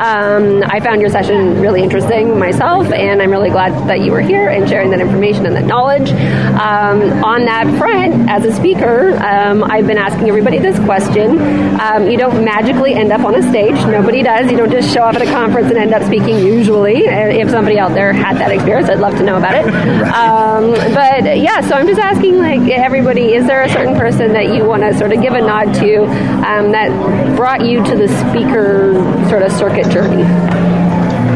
Um, 0.00 0.64
I 0.66 0.80
found 0.80 1.00
your 1.00 1.10
session 1.10 1.60
really 1.60 1.80
interesting 1.80 2.36
myself, 2.38 2.90
and 2.92 3.22
I'm 3.22 3.30
really 3.30 3.50
glad 3.50 3.88
that 3.88 4.00
you 4.00 4.10
were 4.10 4.20
here 4.20 4.48
and 4.48 4.68
sharing 4.68 4.90
that 4.90 5.00
information 5.00 5.46
and 5.46 5.54
that 5.54 5.64
knowledge. 5.64 6.10
Um, 6.10 7.22
on 7.22 7.44
that 7.44 7.66
front, 7.78 8.28
as 8.28 8.44
a 8.44 8.52
speaker, 8.52 9.14
um, 9.24 9.62
I've 9.62 9.86
been 9.86 9.96
asking 9.96 10.28
everybody 10.28 10.58
this 10.58 10.76
question. 10.80 11.38
Um, 11.80 12.08
you 12.08 12.18
don't 12.18 12.44
magically 12.44 12.94
end 12.94 13.12
up 13.12 13.20
on 13.20 13.36
a 13.36 13.42
stage. 13.42 13.76
Nobody 13.86 14.22
does. 14.22 14.50
You 14.50 14.56
don't 14.56 14.72
just 14.72 14.92
show 14.92 15.04
up 15.04 15.14
at 15.14 15.22
a 15.22 15.26
conference 15.26 15.68
and 15.68 15.78
end 15.78 15.94
up 15.94 16.02
speaking 16.02 16.38
usually. 16.38 17.04
If 17.04 17.48
somebody 17.50 17.78
out 17.78 17.94
there 17.94 18.12
had 18.12 18.38
that 18.38 18.50
experience, 18.50 18.88
I'd 18.88 18.98
love 18.98 19.14
to 19.18 19.22
know 19.22 19.36
about 19.36 19.54
it. 19.54 19.66
Um, 20.12 20.72
but 20.92 21.38
yeah, 21.38 21.60
so 21.60 21.76
I'm 21.76 21.86
just 21.86 22.00
asking 22.00 22.38
like 22.38 22.62
everybody, 22.70 23.34
is 23.34 23.46
there 23.46 23.62
a 23.62 23.68
certain 23.68 23.94
person 23.94 24.32
that 24.32 24.52
you 24.52 24.64
want 24.64 24.82
to 24.82 24.96
sort 24.98 25.12
of 25.12 25.22
give 25.22 25.34
a 25.34 25.40
nod 25.40 25.74
to 25.74 26.04
um, 26.44 26.72
that 26.72 26.90
brought 27.36 27.64
you 27.64 27.84
to 27.84 27.96
the 27.96 28.08
speaker 28.08 28.94
sort 29.28 29.42
of 29.42 29.52
circuit 29.52 29.90
journey? 29.90 30.22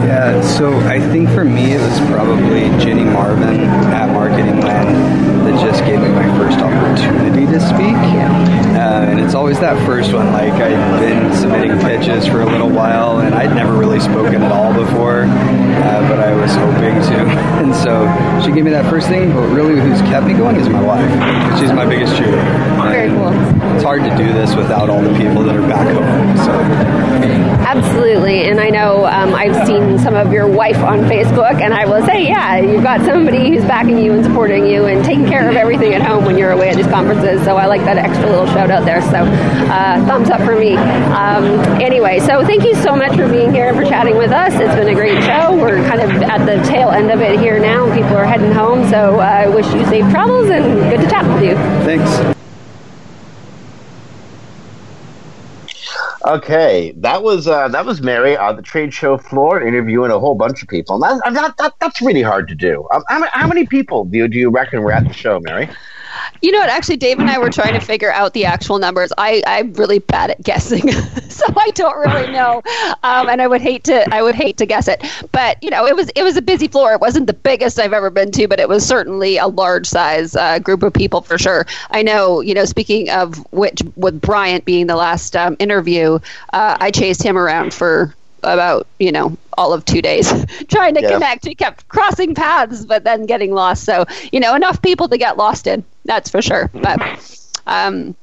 Yeah, 0.09 0.41
so 0.41 0.73
I 0.81 1.01
think 1.01 1.29
for 1.31 1.45
me 1.45 1.73
it 1.73 1.81
was 1.81 2.01
probably 2.11 2.69
Ginny 2.83 3.05
Marvin 3.05 3.61
at 3.61 4.13
Marketing 4.13 4.61
Land 4.61 4.97
that 5.47 5.61
just 5.65 5.85
gave 5.85 6.01
me 6.01 6.09
my 6.09 6.27
first 6.39 6.59
opportunity 6.59 7.47
to 7.47 7.61
speak. 7.61 7.97
Uh, 8.79 9.07
and 9.09 9.21
it's 9.21 9.35
always 9.35 9.59
that 9.61 9.77
first 9.87 10.13
one. 10.13 10.33
Like 10.33 10.53
I'd 10.55 11.01
been 11.01 11.35
submitting 11.37 11.79
pitches 11.81 12.27
for 12.27 12.41
a 12.41 12.47
little 12.47 12.71
while, 12.71 13.21
and 13.21 13.35
I'd 13.35 13.55
never 13.55 13.73
really 13.73 14.01
spoken 14.01 14.43
at 14.43 14.53
all 14.53 14.73
before, 14.73 15.23
uh, 15.23 16.09
but 16.09 16.21
I 16.21 16.35
was 16.35 16.55
hoping 16.55 16.95
to. 17.13 17.49
And 17.59 17.75
so 17.75 18.07
she 18.45 18.53
gave 18.53 18.65
me 18.65 18.71
that 18.71 18.89
first 18.89 19.09
thing. 19.09 19.33
But 19.33 19.49
really, 19.49 19.79
who's 19.81 20.01
kept 20.03 20.27
me 20.27 20.33
going 20.33 20.57
is 20.57 20.69
my 20.69 20.81
wife. 20.81 21.11
She's 21.61 21.73
my 21.73 21.85
biggest 21.85 22.15
cheerleader. 22.15 22.68
Very 22.83 23.09
cool. 23.11 23.33
It's 23.75 23.85
hard 23.85 24.03
to 24.03 24.17
do 24.17 24.33
this 24.33 24.55
without 24.55 24.89
all 24.91 25.03
the 25.03 25.17
people 25.17 25.43
that 25.45 25.57
are 25.57 25.69
back 25.69 25.87
home. 25.95 26.37
So 26.39 27.09
Absolutely, 27.69 28.49
and 28.49 28.61
I 28.61 28.71
know 28.71 29.05
um, 29.05 29.35
I've 29.35 29.67
seen 29.67 29.99
some 29.99 30.15
of 30.15 30.33
your 30.33 30.47
wife 30.47 30.79
on 30.79 31.01
Facebook, 31.01 31.61
and 31.61 31.75
I 31.75 31.85
will 31.85 32.05
say, 32.07 32.27
yeah, 32.27 32.57
you've 32.57 32.83
got 32.83 33.03
somebody 33.03 33.51
who's 33.51 33.65
backing 33.65 33.99
you 33.99 34.15
and 34.15 34.25
supporting 34.25 34.67
you 34.67 34.87
and 34.87 35.05
taking 35.05 35.27
care 35.27 35.51
of 35.51 35.55
everything 35.55 35.93
at 35.93 36.01
home 36.01 36.25
when 36.25 36.39
you're 36.39 36.53
away 36.53 36.71
at 36.71 36.77
these 36.77 36.87
conferences. 36.87 37.45
So 37.45 37.57
I 37.57 37.67
like 37.67 37.83
that 37.83 37.99
extra 37.99 38.27
little 38.27 38.47
shout 38.47 38.71
out 38.71 38.87
there. 38.87 39.03
So 39.03 39.19
uh, 39.19 40.07
thumbs 40.07 40.31
up 40.31 40.41
for 40.41 40.59
me. 40.59 40.77
Um, 40.77 41.45
anyway, 41.81 42.21
so 42.21 42.43
thank 42.45 42.65
you 42.65 42.75
so 42.75 42.97
much 42.97 43.15
for 43.17 43.29
being 43.29 43.53
here 43.53 43.69
and 43.69 43.77
for 43.77 43.85
chatting 43.85 44.17
with 44.17 44.31
us. 44.31 44.55
It's 44.55 44.75
been 44.75 44.89
a 44.89 44.95
great 44.95 45.23
show. 45.25 45.55
We're 45.55 45.87
kind 45.87 46.01
of 46.01 46.11
at 46.23 46.47
the 46.47 46.63
tail 46.67 46.89
end 46.89 47.11
of 47.11 47.21
it 47.21 47.39
here 47.39 47.59
now. 47.59 47.93
People 47.95 48.17
are 48.17 48.25
heading 48.25 48.53
home, 48.53 48.89
so 48.89 49.21
uh, 49.21 49.25
I 49.25 49.49
wish 49.49 49.67
you 49.75 49.85
safe 49.87 50.09
travels 50.11 50.49
and 50.49 50.65
good 50.91 51.01
to 51.03 51.11
chat 51.11 51.27
with 51.27 51.45
you. 51.45 51.55
thanks. 51.85 52.38
Okay, 56.29 56.93
that 56.99 57.23
was 57.23 57.49
uh, 57.49 57.69
that 57.69 57.87
was 57.87 58.03
Mary 58.03 58.37
on 58.37 58.57
the 58.57 58.61
trade 58.61 58.93
show 58.93 59.17
floor 59.17 59.63
interviewing 59.63 60.11
a 60.11 60.19
whole 60.19 60.35
bunch 60.35 60.61
of 60.63 60.69
people. 60.69 60.99
That, 60.99 61.23
that, 61.25 61.57
that, 61.57 61.73
that's 61.81 62.03
really 62.03 62.21
hard 62.21 62.49
to 62.49 62.55
do. 62.55 62.87
Um, 62.93 63.03
how, 63.09 63.27
how 63.33 63.47
many 63.47 63.67
people 63.67 64.05
do 64.05 64.19
you, 64.19 64.29
do 64.29 64.37
you 64.37 64.51
reckon 64.51 64.83
were 64.83 64.93
at 64.93 65.09
the 65.09 65.15
show, 65.15 65.41
Mary? 65.41 65.71
You 66.41 66.53
know 66.53 66.59
what? 66.59 66.69
Actually, 66.69 66.97
Dave 66.99 67.19
and 67.19 67.29
I 67.29 67.39
were 67.39 67.51
trying 67.51 67.75
to 67.75 67.81
figure 67.81 68.13
out 68.13 68.33
the 68.35 68.45
actual 68.45 68.79
numbers. 68.79 69.13
I, 69.19 69.43
I'm 69.47 69.73
really 69.75 69.99
bad 69.99 70.31
at 70.31 70.43
guessing, 70.43 70.91
so 71.29 71.45
I 71.57 71.71
don't 71.75 71.99
really 71.99 72.33
know. 72.33 72.63
Um, 73.03 73.29
and 73.29 73.43
I 73.43 73.47
would 73.47 73.61
hate 73.61 73.85
to 73.85 74.15
I 74.15 74.23
would 74.23 74.35
hate 74.35 74.59
to 74.59 74.67
guess 74.67 74.89
it. 74.89 75.05
But 75.33 75.63
you 75.63 75.71
know, 75.71 75.87
it 75.87 75.97
was 75.97 76.11
it 76.15 76.23
was 76.23 76.37
a 76.37 76.43
busy 76.43 76.69
floor. 76.69 76.93
It 76.93 77.01
wasn't 77.01 77.27
the 77.27 77.33
biggest 77.35 77.79
I've 77.79 77.93
ever 77.93 78.11
been 78.11 78.31
to, 78.33 78.49
but 78.49 78.61
it 78.61 78.69
was 78.69 78.87
certainly 78.87 79.37
a 79.39 79.47
large 79.47 79.87
size 79.87 80.37
uh, 80.37 80.59
group 80.59 80.83
of 80.83 80.93
people 80.93 81.21
for 81.23 81.39
sure. 81.39 81.67
I 81.91 82.03
know. 82.03 82.41
You 82.41 82.55
know, 82.55 82.65
speaking 82.65 83.11
of 83.11 83.37
which, 83.53 83.83
with 83.97 84.21
Bryant 84.21 84.65
being 84.65 84.87
the 84.87 84.97
last 84.97 85.35
um, 85.37 85.57
interview, 85.59 86.19
uh, 86.53 86.77
I 86.81 86.91
chased 86.91 87.23
him 87.23 87.37
around 87.37 87.75
for 87.75 88.15
about 88.43 88.87
you 88.99 89.13
know 89.13 89.37
all 89.57 89.73
of 89.73 89.85
two 89.85 90.01
days 90.01 90.33
trying 90.69 90.95
to 90.95 91.03
Yeah. 91.03 91.13
connect 91.13 91.45
we 91.45 91.55
kept 91.55 91.89
crossing 91.89 92.35
paths 92.35 92.85
but 92.85 93.05
then 93.05 93.27
getting 93.27 93.53
lost 93.53 93.85
so 93.85 94.05
you 94.33 94.41
know 94.41 94.55
enough 94.55 94.81
people 94.83 95.09
to 95.09 95.19
get 95.19 95.37
lost 95.37 95.67
in 95.67 95.85
that's 96.05 96.31
for 96.31 96.41
sure 96.43 96.71
but 96.75 97.01
um 97.67 98.15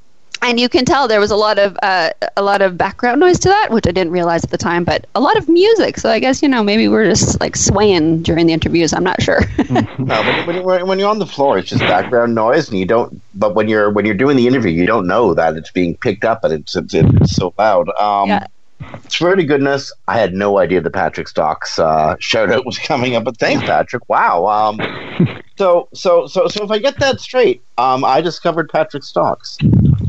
and 0.41 0.59
you 0.59 0.69
can 0.69 0.85
tell 0.85 1.07
there 1.07 1.19
was 1.19 1.31
a 1.31 1.35
lot 1.35 1.57
of 1.57 1.77
uh, 1.81 2.11
a 2.37 2.41
lot 2.41 2.61
of 2.61 2.77
background 2.77 3.19
noise 3.19 3.39
to 3.39 3.49
that, 3.49 3.71
which 3.71 3.87
I 3.87 3.91
didn't 3.91 4.11
realize 4.11 4.43
at 4.43 4.51
the 4.51 4.57
time, 4.57 4.83
but 4.83 5.07
a 5.15 5.19
lot 5.19 5.37
of 5.37 5.47
music. 5.49 5.97
So 5.97 6.09
I 6.09 6.19
guess 6.19 6.41
you 6.41 6.47
know 6.47 6.63
maybe 6.63 6.87
we're 6.87 7.05
just 7.05 7.39
like 7.39 7.55
swaying 7.55 8.23
during 8.23 8.45
the 8.45 8.53
interviews. 8.53 8.93
I'm 8.93 9.03
not 9.03 9.21
sure. 9.21 9.41
No, 9.97 10.21
when, 10.45 10.63
when, 10.63 10.87
when, 10.87 10.99
you're 10.99 11.09
on 11.09 11.19
the 11.19 11.25
floor, 11.25 11.57
it's 11.57 11.69
just 11.69 11.81
background 11.81 12.35
noise, 12.35 12.69
and 12.69 12.77
you 12.77 12.85
don't. 12.85 13.21
But 13.33 13.55
when 13.55 13.67
you're 13.67 13.89
when 13.89 14.05
you're 14.05 14.15
doing 14.15 14.37
the 14.37 14.45
interview, 14.45 14.71
you 14.71 14.85
don't 14.85 15.07
know 15.07 15.33
that 15.33 15.55
it's 15.55 15.71
being 15.71 15.97
picked 15.97 16.23
up 16.23 16.43
and 16.43 16.53
it's 16.53 16.75
it's, 16.75 16.93
it's 16.93 17.35
so 17.35 17.53
loud. 17.57 17.89
Um, 17.99 18.29
Yeah. 18.29 18.45
Swear 19.09 19.35
to 19.35 19.43
goodness, 19.43 19.91
I 20.07 20.17
had 20.17 20.33
no 20.33 20.57
idea 20.59 20.81
the 20.81 20.89
Patrick 20.89 21.27
Stox 21.27 21.79
uh, 21.79 22.15
shout 22.19 22.51
out 22.51 22.65
was 22.65 22.77
coming 22.77 23.15
up. 23.15 23.23
But 23.23 23.37
thanks, 23.37 23.63
Patrick. 23.63 24.07
Wow. 24.09 24.45
Um, 24.45 25.41
so 25.57 25.87
so 25.93 26.27
so 26.27 26.47
so 26.47 26.63
if 26.63 26.71
I 26.71 26.79
get 26.79 26.99
that 26.99 27.19
straight, 27.19 27.63
um, 27.77 28.03
I 28.03 28.21
discovered 28.21 28.69
Patrick 28.69 29.03
Stox. 29.03 29.57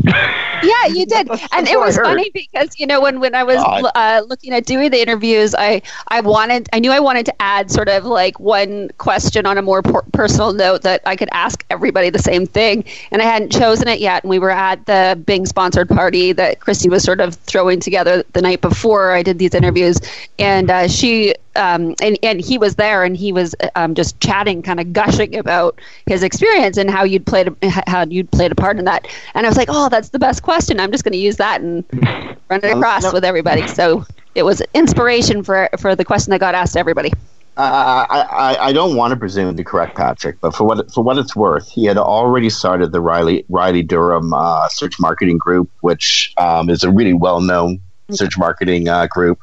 yeah, 0.63 0.87
you 0.87 1.07
did, 1.07 1.29
and 1.53 1.67
it 1.69 1.79
was 1.79 1.97
funny 1.97 2.31
because 2.33 2.79
you 2.79 2.87
know 2.87 3.01
when 3.01 3.19
when 3.21 3.35
I 3.35 3.43
was 3.43 3.57
uh, 3.95 4.23
looking 4.27 4.53
at 4.53 4.65
doing 4.65 4.91
the 4.91 5.01
interviews, 5.01 5.55
I 5.55 5.83
I 6.09 6.21
wanted 6.21 6.69
I 6.73 6.79
knew 6.79 6.93
I 6.93 7.01
wanted 7.01 7.27
to 7.27 7.43
add 7.43 7.71
sort 7.71 7.89
of 7.89 8.05
like 8.05 8.39
one 8.39 8.91
question 8.99 9.47
on 9.47 9.59
a 9.59 9.63
more 9.63 9.83
per- 9.83 10.03
personal 10.13 10.53
note 10.53 10.83
that 10.83 11.03
I 11.07 11.17
could 11.17 11.29
ask 11.33 11.65
everybody 11.71 12.11
the 12.11 12.19
same 12.19 12.47
thing, 12.47 12.85
and 13.11 13.21
I 13.21 13.25
hadn't 13.25 13.53
chosen 13.53 13.89
it 13.89 14.01
yet. 14.01 14.23
And 14.23 14.31
we 14.31 14.39
were 14.39 14.51
at 14.51 14.87
the 14.87 15.21
Bing 15.27 15.45
sponsored 15.47 15.89
party 15.89 16.33
that 16.33 16.61
Christi 16.61 16.89
was 16.89 17.03
sort 17.03 17.21
of 17.21 17.35
throwing 17.35 17.81
together 17.81 18.23
the 18.33 18.43
night 18.43 18.61
before 18.61 19.13
I 19.13 19.23
did 19.23 19.39
these 19.39 19.55
interviews, 19.55 19.99
and 20.39 20.71
uh, 20.71 20.89
she 20.89 21.35
um, 21.57 21.95
and 22.01 22.19
and 22.23 22.41
he 22.41 22.59
was 22.59 22.77
there, 22.77 23.03
and 23.05 23.17
he 23.17 23.33
was 23.33 23.55
um, 23.75 23.95
just 23.95 24.21
chatting, 24.21 24.63
kind 24.63 24.79
of 24.79 24.93
gushing 24.93 25.37
about 25.37 25.81
his 26.07 26.23
experience 26.23 26.77
and 26.77 26.91
how 26.91 27.03
you'd 27.05 27.27
played 27.27 27.49
a, 27.49 27.69
how 27.89 28.05
you'd 28.05 28.31
played 28.31 28.53
a 28.53 28.55
part 28.55 28.79
in 28.79 28.85
that. 28.85 29.09
And 29.35 29.47
I 29.47 29.49
was 29.49 29.57
like, 29.57 29.69
oh, 29.71 29.89
that's 29.89 30.11
the 30.11 30.19
best 30.19 30.43
question. 30.43 30.79
I'm 30.79 30.93
just 30.93 31.03
going 31.05 31.13
to 31.13 31.19
use 31.19 31.37
that 31.37 31.61
and 31.61 31.85
run 32.51 32.61
it 32.63 32.65
across 32.65 33.13
with 33.13 33.25
everybody. 33.25 33.67
So 33.67 34.05
it 34.35 34.45
was 34.45 34.63
inspiration 34.75 35.43
for 35.43 35.69
for 35.79 35.97
the 35.97 36.05
question 36.05 36.31
that 36.31 36.39
got 36.41 36.55
asked 36.55 36.75
to 36.75 36.79
everybody. 36.79 37.13
I, 37.59 38.07
I, 38.11 38.21
I- 38.21 38.67
I 38.69 38.73
don't 38.75 38.97
want 38.97 39.13
to 39.13 39.17
presume 39.17 39.57
to 39.57 39.65
correct 39.65 39.97
Patrick, 39.97 40.37
but 40.43 40.55
for 40.55 40.65
what 40.65 40.93
for 40.93 41.03
what 41.03 41.17
it's 41.19 41.35
worth, 41.35 41.69
he 41.71 41.87
had 41.87 41.97
already 41.97 42.51
started 42.51 42.93
the 42.93 43.01
Raleigh 43.01 43.45
Raleigh 43.49 43.83
Durham 43.83 44.35
uh, 44.35 44.69
search 44.69 45.01
marketing 45.01 45.39
group, 45.39 45.71
which 45.81 46.35
um, 46.37 46.69
is 46.69 46.85
a 46.85 46.91
really 46.91 47.15
well 47.15 47.41
known 47.41 47.81
search 48.11 48.37
marketing 48.39 48.89
uh, 48.89 49.07
group 49.07 49.41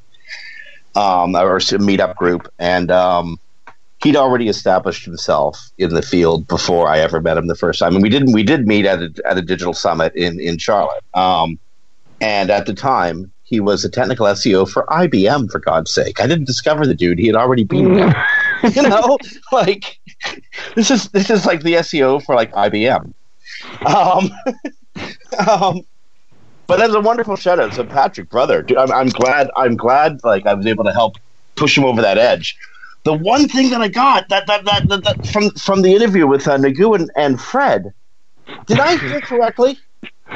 um, 0.95 1.35
or 1.35 1.59
meetup 1.59 2.15
group, 2.15 2.51
and 2.59 2.91
um, 2.91 3.39
he'd 4.03 4.15
already 4.15 4.47
established 4.47 5.05
himself 5.05 5.71
in 5.77 5.93
the 5.93 6.01
field 6.01 6.47
before 6.47 6.87
I 6.87 6.99
ever 6.99 7.21
met 7.21 7.37
him 7.37 7.47
the 7.47 7.55
first 7.55 7.79
time. 7.79 7.93
And 7.93 8.03
we 8.03 8.09
did 8.09 8.31
we 8.33 8.43
did 8.43 8.67
meet 8.67 8.85
at 8.85 8.99
a, 8.99 9.13
at 9.25 9.37
a 9.37 9.41
digital 9.41 9.73
summit 9.73 10.15
in 10.15 10.39
in 10.39 10.57
Charlotte, 10.57 11.03
um, 11.13 11.59
and 12.21 12.49
at 12.49 12.65
the 12.65 12.73
time. 12.73 13.29
He 13.45 13.59
was 13.59 13.85
a 13.85 13.89
technical 13.89 14.25
SEO 14.25 14.67
for 14.67 14.83
IBM, 14.87 15.51
for 15.51 15.59
God's 15.59 15.93
sake. 15.93 16.19
I 16.19 16.25
didn't 16.25 16.45
discover 16.45 16.87
the 16.87 16.95
dude; 16.95 17.19
he 17.19 17.27
had 17.27 17.35
already 17.35 17.63
been 17.63 17.93
there. 17.93 18.25
you 18.63 18.81
know, 18.81 19.19
like 19.51 19.99
this 20.75 20.89
is 20.89 21.09
this 21.09 21.29
is 21.29 21.45
like 21.45 21.61
the 21.61 21.73
SEO 21.73 22.23
for 22.23 22.33
like 22.33 22.51
IBM. 22.53 23.13
Um, 23.85 24.31
um, 25.47 25.81
but 26.67 26.77
that's 26.77 26.93
a 26.93 26.99
wonderful 26.99 27.35
shout 27.35 27.59
out. 27.59 27.73
So 27.73 27.83
Patrick, 27.83 28.29
brother, 28.29 28.61
dude, 28.61 28.77
I'm, 28.77 28.91
I'm 28.91 29.09
glad. 29.09 29.49
I'm 29.55 29.75
glad. 29.75 30.23
Like 30.23 30.45
I 30.45 30.53
was 30.53 30.65
able 30.65 30.83
to 30.85 30.93
help 30.93 31.15
push 31.55 31.77
him 31.77 31.83
over 31.83 32.01
that 32.01 32.17
edge. 32.17 32.55
The 33.03 33.13
one 33.13 33.47
thing 33.49 33.69
that 33.71 33.81
I 33.81 33.89
got 33.89 34.29
that 34.29 34.47
that 34.47 34.65
that, 34.65 34.87
that, 34.87 35.03
that 35.03 35.27
from 35.27 35.49
from 35.51 35.81
the 35.81 35.93
interview 35.93 36.25
with 36.25 36.47
uh, 36.47 36.57
Nagu 36.57 36.97
and, 36.97 37.11
and 37.15 37.39
Fred, 37.39 37.93
did 38.65 38.79
I 38.79 38.95
hear 38.97 39.21
correctly? 39.21 39.77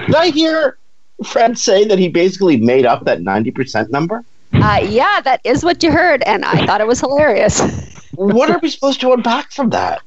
Did 0.05 0.15
I 0.15 0.29
hear 0.29 0.77
Fred 1.25 1.57
say 1.57 1.85
that 1.85 1.97
he 1.97 2.09
basically 2.09 2.57
made 2.57 2.85
up 2.85 3.05
that 3.05 3.21
ninety 3.21 3.51
percent 3.51 3.89
number? 3.89 4.23
Uh, 4.61 4.79
yeah, 4.87 5.21
that 5.21 5.41
is 5.43 5.63
what 5.63 5.83
you 5.83 5.91
heard, 5.91 6.23
and 6.23 6.43
I 6.45 6.65
thought 6.65 6.81
it 6.81 6.87
was 6.87 6.99
hilarious. 6.99 7.61
what 8.15 8.49
are 8.49 8.57
we 8.61 8.69
supposed 8.69 8.99
to 9.01 9.11
unpack 9.13 9.51
from 9.51 9.69
that? 9.69 10.01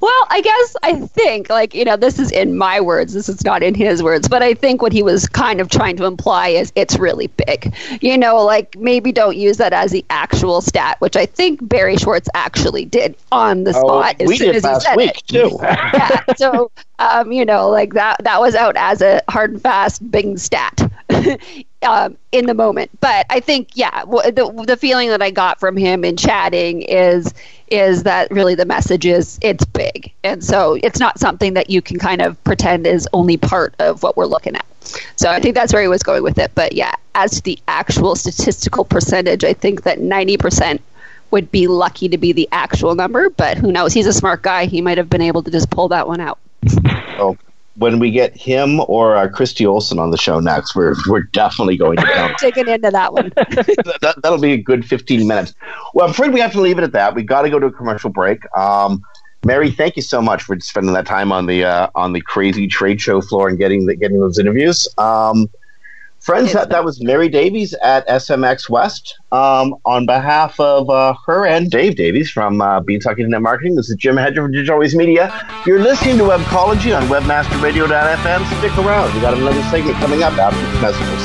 Well, 0.00 0.26
I 0.28 0.40
guess 0.42 0.76
I 0.82 1.06
think, 1.06 1.48
like, 1.48 1.74
you 1.74 1.84
know, 1.84 1.96
this 1.96 2.18
is 2.18 2.30
in 2.32 2.56
my 2.58 2.80
words, 2.80 3.12
this 3.12 3.28
is 3.28 3.44
not 3.44 3.62
in 3.62 3.74
his 3.74 4.02
words, 4.02 4.28
but 4.28 4.42
I 4.42 4.54
think 4.54 4.82
what 4.82 4.92
he 4.92 5.02
was 5.02 5.28
kind 5.28 5.60
of 5.60 5.68
trying 5.68 5.96
to 5.98 6.04
imply 6.04 6.48
is 6.48 6.72
it's 6.74 6.98
really 6.98 7.28
big. 7.28 7.74
You 8.00 8.18
know, 8.18 8.44
like 8.44 8.76
maybe 8.76 9.12
don't 9.12 9.36
use 9.36 9.58
that 9.58 9.72
as 9.72 9.92
the 9.92 10.04
actual 10.10 10.60
stat, 10.60 10.96
which 11.00 11.16
I 11.16 11.26
think 11.26 11.66
Barry 11.68 11.96
Schwartz 11.96 12.28
actually 12.34 12.84
did 12.84 13.16
on 13.30 13.64
the 13.64 13.72
Oh, 13.76 13.80
spot 13.80 14.16
as 14.20 14.28
we 14.28 14.36
soon 14.38 14.52
did 14.52 14.64
as 14.64 14.64
he 14.64 14.80
said 14.80 14.96
week, 14.96 15.18
it. 15.18 15.26
too. 15.28 15.58
yeah. 15.62 16.20
So, 16.36 16.70
um, 17.02 17.32
you 17.32 17.44
know, 17.44 17.68
like 17.68 17.94
that, 17.94 18.16
that 18.24 18.40
was 18.40 18.54
out 18.54 18.76
as 18.76 19.02
a 19.02 19.20
hard 19.28 19.52
and 19.52 19.62
fast 19.62 20.08
Bing 20.10 20.36
stat. 20.36 20.80
um, 21.82 22.16
in 22.30 22.46
the 22.46 22.54
moment. 22.54 22.90
But 23.00 23.26
I 23.30 23.40
think, 23.40 23.70
yeah, 23.74 24.04
the 24.04 24.64
the 24.66 24.76
feeling 24.76 25.08
that 25.08 25.22
I 25.22 25.30
got 25.30 25.60
from 25.60 25.76
him 25.76 26.04
in 26.04 26.16
chatting 26.16 26.82
is 26.82 27.34
is 27.68 28.02
that 28.02 28.30
really 28.30 28.54
the 28.54 28.66
message 28.66 29.06
is 29.06 29.38
it's 29.42 29.64
big, 29.64 30.12
and 30.22 30.44
so 30.44 30.78
it's 30.82 31.00
not 31.00 31.18
something 31.18 31.54
that 31.54 31.70
you 31.70 31.82
can 31.82 31.98
kind 31.98 32.22
of 32.22 32.42
pretend 32.44 32.86
is 32.86 33.08
only 33.12 33.36
part 33.36 33.74
of 33.78 34.02
what 34.02 34.16
we're 34.16 34.26
looking 34.26 34.54
at. 34.54 34.66
So 35.16 35.30
I 35.30 35.40
think 35.40 35.54
that's 35.54 35.72
where 35.72 35.82
he 35.82 35.88
was 35.88 36.02
going 36.02 36.22
with 36.22 36.38
it. 36.38 36.52
But 36.54 36.72
yeah, 36.72 36.94
as 37.14 37.32
to 37.32 37.42
the 37.42 37.58
actual 37.68 38.14
statistical 38.14 38.84
percentage, 38.84 39.44
I 39.44 39.52
think 39.52 39.82
that 39.82 40.00
ninety 40.00 40.36
percent 40.36 40.80
would 41.30 41.50
be 41.50 41.66
lucky 41.66 42.08
to 42.10 42.18
be 42.18 42.32
the 42.32 42.48
actual 42.52 42.94
number. 42.94 43.30
But 43.30 43.58
who 43.58 43.72
knows? 43.72 43.92
He's 43.92 44.06
a 44.06 44.12
smart 44.12 44.42
guy. 44.42 44.66
He 44.66 44.80
might 44.80 44.98
have 44.98 45.08
been 45.08 45.22
able 45.22 45.42
to 45.42 45.50
just 45.50 45.70
pull 45.70 45.88
that 45.88 46.06
one 46.06 46.20
out. 46.20 46.38
Oh, 47.18 47.36
when 47.76 47.98
we 47.98 48.10
get 48.10 48.36
him 48.36 48.80
or 48.86 49.16
uh, 49.16 49.28
Christi 49.28 49.64
Olson 49.64 49.98
on 49.98 50.10
the 50.10 50.18
show 50.18 50.40
next, 50.40 50.74
we're 50.74 50.94
we're 51.08 51.22
definitely 51.22 51.76
going 51.76 51.96
to. 51.96 52.36
Digging 52.40 52.68
into 52.68 52.90
that 52.90 53.12
one. 53.12 53.32
that, 53.36 54.14
that'll 54.22 54.38
be 54.38 54.52
a 54.52 54.58
good 54.58 54.84
15 54.84 55.26
minutes. 55.26 55.54
Well, 55.94 56.06
I'm 56.06 56.10
afraid 56.10 56.32
we 56.32 56.40
have 56.40 56.52
to 56.52 56.60
leave 56.60 56.78
it 56.78 56.84
at 56.84 56.92
that. 56.92 57.14
We 57.14 57.22
got 57.22 57.42
to 57.42 57.50
go 57.50 57.58
to 57.58 57.66
a 57.66 57.72
commercial 57.72 58.10
break. 58.10 58.40
Um, 58.56 59.02
Mary, 59.44 59.70
thank 59.70 59.96
you 59.96 60.02
so 60.02 60.22
much 60.22 60.42
for 60.42 60.58
spending 60.60 60.92
that 60.92 61.06
time 61.06 61.32
on 61.32 61.46
the 61.46 61.64
uh, 61.64 61.88
on 61.94 62.12
the 62.12 62.20
crazy 62.20 62.68
trade 62.68 63.00
show 63.00 63.20
floor 63.20 63.48
and 63.48 63.58
getting 63.58 63.86
the, 63.86 63.96
getting 63.96 64.20
those 64.20 64.38
interviews. 64.38 64.86
Um, 64.98 65.48
friends, 66.22 66.52
that, 66.52 66.70
that 66.70 66.84
was 66.84 67.02
Mary 67.02 67.28
Davies 67.28 67.74
at 67.82 68.06
SMX 68.08 68.70
West. 68.70 69.18
Um, 69.32 69.74
on 69.84 70.06
behalf 70.06 70.58
of 70.60 70.88
uh, 70.88 71.14
her 71.26 71.46
and 71.46 71.70
Dave 71.70 71.96
Davies 71.96 72.30
from 72.30 72.60
uh, 72.60 72.80
Beanstalk 72.80 73.18
Internet 73.18 73.42
Marketing, 73.42 73.74
this 73.74 73.90
is 73.90 73.96
Jim 73.96 74.16
Hedger 74.16 74.42
from 74.42 74.52
Digital 74.52 74.74
Always 74.74 74.94
Media. 74.94 75.32
You're 75.66 75.80
listening 75.80 76.18
to 76.18 76.24
Webcology 76.24 76.96
on 76.96 77.08
WebmasterRadio.fm. 77.08 78.58
Stick 78.58 78.78
around. 78.78 79.12
We 79.14 79.20
got 79.20 79.34
another 79.34 79.62
segment 79.64 79.96
coming 79.96 80.22
up 80.22 80.34
after 80.34 80.60
these 80.70 80.80
messages. 80.80 81.22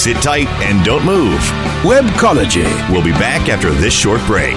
Sit 0.00 0.16
tight 0.22 0.48
and 0.62 0.84
don't 0.84 1.04
move. 1.04 1.38
Webcology. 1.82 2.64
We'll 2.90 3.04
be 3.04 3.12
back 3.12 3.48
after 3.48 3.70
this 3.70 3.94
short 3.94 4.24
break. 4.26 4.56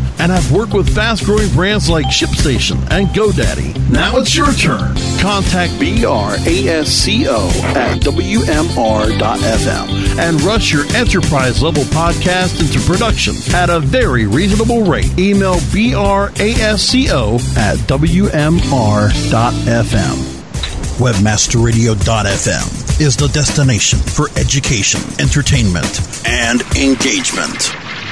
and 0.21 0.31
have 0.31 0.51
worked 0.51 0.73
with 0.73 0.93
fast 0.93 1.25
growing 1.25 1.51
brands 1.53 1.89
like 1.89 2.05
ShipStation 2.05 2.75
and 2.91 3.07
GoDaddy. 3.07 3.89
Now 3.89 4.17
it's 4.17 4.35
your 4.35 4.53
turn. 4.53 4.95
Contact 5.19 5.73
BRASCO 5.73 7.49
at 7.75 7.99
WMR.FM 8.01 9.89
and 10.19 10.39
rush 10.43 10.71
your 10.71 10.85
enterprise 10.95 11.63
level 11.63 11.81
podcast 11.85 12.61
into 12.61 12.79
production 12.87 13.33
at 13.55 13.71
a 13.71 13.79
very 13.79 14.27
reasonable 14.27 14.83
rate. 14.83 15.09
Email 15.17 15.55
BRASCO 15.55 17.39
at 17.57 17.79
WMR.FM. 17.79 19.07
Webmasterradio.fm 21.01 23.01
is 23.01 23.17
the 23.17 23.27
destination 23.29 23.97
for 23.97 24.27
education, 24.37 25.01
entertainment, 25.19 25.99
and 26.27 26.61
engagement. 26.77 27.73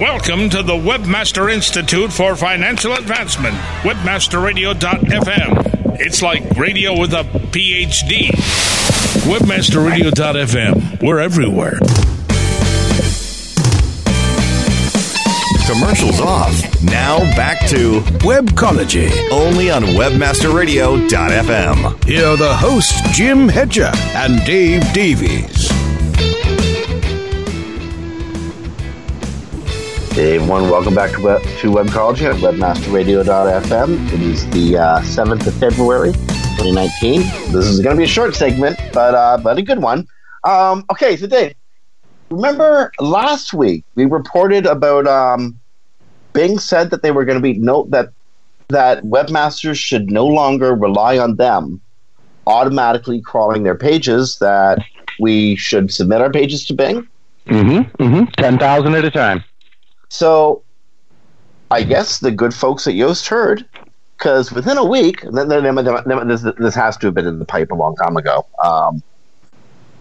Welcome 0.00 0.50
to 0.50 0.62
the 0.62 0.74
Webmaster 0.74 1.50
Institute 1.50 2.12
for 2.12 2.36
Financial 2.36 2.92
Advancement, 2.92 3.54
webmasterradio.fm. 3.80 5.98
It's 6.00 6.20
like 6.20 6.42
radio 6.58 7.00
with 7.00 7.14
a 7.14 7.22
PhD. 7.22 8.26
Webmasterradio.fm. 9.24 11.02
We're 11.02 11.20
everywhere. 11.20 11.78
Commercials 15.66 16.20
off. 16.20 16.52
Now 16.82 17.20
back 17.34 17.66
to 17.68 18.00
Webcology. 18.20 19.10
only 19.32 19.70
on 19.70 19.82
webmasterradio.fm. 19.82 22.04
Here 22.04 22.26
are 22.26 22.36
the 22.36 22.54
hosts, 22.54 23.00
Jim 23.16 23.48
Hedger 23.48 23.90
and 24.14 24.44
Dave 24.44 24.92
Davies. 24.92 25.70
Hey 30.16 30.36
everyone, 30.36 30.70
welcome 30.70 30.94
back 30.94 31.10
to, 31.10 31.20
Web, 31.20 31.42
to 31.42 31.70
Webcology 31.70 32.22
at 32.22 32.36
webmasterradio.fm. 32.36 34.12
It 34.14 34.22
is 34.22 34.48
the 34.48 34.78
uh, 34.78 35.00
7th 35.02 35.46
of 35.46 35.52
February, 35.56 36.12
2019. 36.12 37.20
This 37.52 37.66
is 37.66 37.80
going 37.80 37.96
to 37.96 38.00
be 38.00 38.04
a 38.04 38.08
short 38.08 38.34
segment, 38.34 38.80
but 38.94 39.14
uh, 39.14 39.36
but 39.36 39.58
a 39.58 39.62
good 39.62 39.82
one. 39.82 40.08
Um, 40.42 40.86
okay, 40.90 41.18
so 41.18 41.26
Dave, 41.26 41.54
remember 42.30 42.92
last 42.98 43.52
week 43.52 43.84
we 43.94 44.06
reported 44.06 44.64
about 44.64 45.06
um, 45.06 45.60
Bing 46.32 46.58
said 46.58 46.88
that 46.92 47.02
they 47.02 47.10
were 47.10 47.26
going 47.26 47.36
to 47.36 47.42
be 47.42 47.52
note 47.52 47.90
that 47.90 48.08
that 48.68 49.02
webmasters 49.02 49.76
should 49.76 50.10
no 50.10 50.24
longer 50.24 50.74
rely 50.74 51.18
on 51.18 51.36
them 51.36 51.78
automatically 52.46 53.20
crawling 53.20 53.64
their 53.64 53.76
pages. 53.76 54.38
That 54.38 54.78
we 55.20 55.56
should 55.56 55.92
submit 55.92 56.22
our 56.22 56.30
pages 56.30 56.64
to 56.68 56.72
Bing. 56.72 57.06
Mm-hmm. 57.48 58.02
Mm-hmm. 58.02 58.24
Ten 58.40 58.58
thousand 58.58 58.94
at 58.94 59.04
a 59.04 59.10
time. 59.10 59.44
So, 60.16 60.62
I 61.70 61.82
guess 61.82 62.20
the 62.20 62.30
good 62.30 62.54
folks 62.54 62.86
at 62.86 62.94
Yoast 62.94 63.28
heard 63.28 63.68
because 64.16 64.50
within 64.50 64.78
a 64.78 64.84
week, 64.84 65.20
this, 65.20 66.42
this 66.58 66.74
has 66.74 66.96
to 66.96 67.08
have 67.08 67.14
been 67.14 67.26
in 67.26 67.38
the 67.38 67.44
pipe 67.44 67.70
a 67.70 67.74
long 67.74 67.94
time 67.96 68.16
ago. 68.16 68.46
Um, 68.64 69.02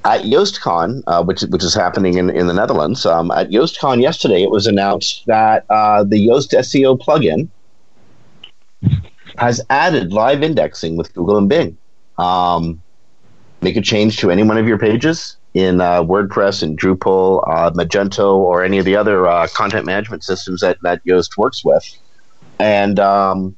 at 0.06 0.22
YoastCon, 0.22 1.04
uh, 1.08 1.22
which 1.22 1.42
which 1.42 1.66
is 1.66 1.74
happening 1.74 2.18
in, 2.18 2.30
in 2.30 2.48
the 2.48 2.54
Netherlands, 2.54 3.06
um, 3.06 3.30
at 3.32 3.50
YoastCon 3.50 4.02
yesterday, 4.02 4.42
it 4.42 4.52
was 4.52 4.68
announced 4.68 5.26
that 5.26 5.66
uh, 5.70 6.06
the 6.06 6.26
Yoast 6.26 6.54
SEO 6.54 6.98
plugin 6.98 7.50
has 9.38 9.60
added 9.70 10.14
live 10.14 10.44
indexing 10.44 10.96
with 10.96 11.14
Google 11.14 11.38
and 11.38 11.50
Bing. 11.50 11.78
Um, 12.18 12.82
make 13.60 13.76
a 13.76 13.82
change 13.82 14.16
to 14.20 14.32
any 14.32 14.44
one 14.44 14.58
of 14.58 14.66
your 14.66 14.78
pages 14.78 15.36
in 15.56 15.80
uh, 15.80 16.04
WordPress 16.04 16.62
and 16.62 16.78
Drupal, 16.78 17.42
uh, 17.48 17.72
Magento, 17.72 18.36
or 18.36 18.64
any 18.64 18.78
of 18.78 18.84
the 18.84 18.98
other 18.98 19.26
uh, 19.26 19.48
content 19.56 19.86
management 19.86 20.24
systems 20.24 20.60
that, 20.60 20.78
that 20.84 21.04
Yoast 21.06 21.38
works 21.38 21.64
with. 21.64 21.98
And 22.60 23.00
um, 23.00 23.56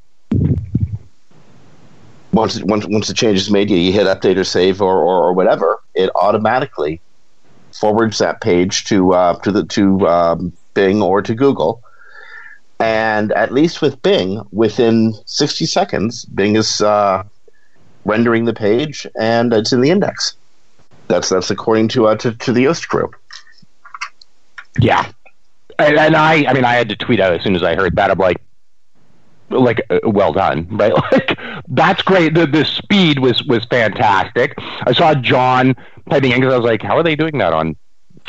once, 2.32 2.62
once 2.64 2.86
once 2.86 3.08
the 3.08 3.16
change 3.16 3.40
is 3.40 3.50
made, 3.50 3.72
you, 3.72 3.92
hit 3.92 4.06
update 4.06 4.38
or 4.38 4.44
save 4.44 4.80
or, 4.80 4.96
or, 4.96 5.24
or 5.24 5.34
whatever, 5.34 5.82
it 5.96 6.12
automatically 6.14 7.02
forwards 7.74 8.20
that 8.20 8.42
page 8.42 8.86
to 8.86 9.14
uh, 9.14 9.40
to 9.40 9.52
the 9.52 9.66
to 9.66 10.08
um, 10.08 10.54
Bing 10.76 11.02
or 11.02 11.24
to 11.24 11.34
Google. 11.34 11.82
And 12.80 13.32
at 13.32 13.52
least 13.52 13.82
with 13.82 14.00
Bing, 14.04 14.44
within 14.52 15.16
60 15.26 15.66
seconds, 15.66 16.26
Bing 16.26 16.56
is 16.56 16.80
uh, 16.80 17.24
rendering 18.06 18.46
the 18.46 18.54
page 18.54 19.08
and 19.20 19.52
it's 19.52 19.74
in 19.74 19.82
the 19.82 19.90
index. 19.90 20.36
That's 21.08 21.30
that's 21.30 21.50
according 21.50 21.90
to 21.90 22.08
uh, 22.08 22.16
to, 22.18 22.34
to 22.34 22.54
the 22.54 22.66
Yoast 22.66 22.88
group. 22.88 23.16
Yeah, 24.80 25.12
and, 25.80 25.98
and 25.98 26.16
I, 26.16 26.46
I 26.46 26.54
mean, 26.54 26.66
I 26.66 26.74
had 26.74 26.90
to 26.90 26.96
tweet 26.96 27.20
out 27.20 27.34
as 27.34 27.44
soon 27.44 27.56
as 27.56 27.64
I 27.64 27.76
heard 27.76 27.96
that. 27.96 28.12
I'm 28.12 28.18
like, 28.18 28.42
like 29.50 29.82
uh, 29.90 30.00
well 30.04 30.34
done, 30.34 30.68
right? 30.72 30.94
Like 31.12 31.38
that's 31.68 32.02
great. 32.02 32.34
The 32.34 32.46
the 32.48 32.66
speed 32.66 33.20
was 33.20 33.44
was 33.44 33.66
fantastic. 33.66 34.54
I 34.58 34.94
saw 34.94 35.14
John 35.14 35.76
typing 36.10 36.32
in 36.32 36.40
because 36.42 36.54
I 36.54 36.58
was 36.58 36.66
like, 36.66 36.82
how 36.82 36.98
are 36.98 37.04
they 37.04 37.16
doing 37.16 37.38
that 37.40 37.54
on 37.54 37.76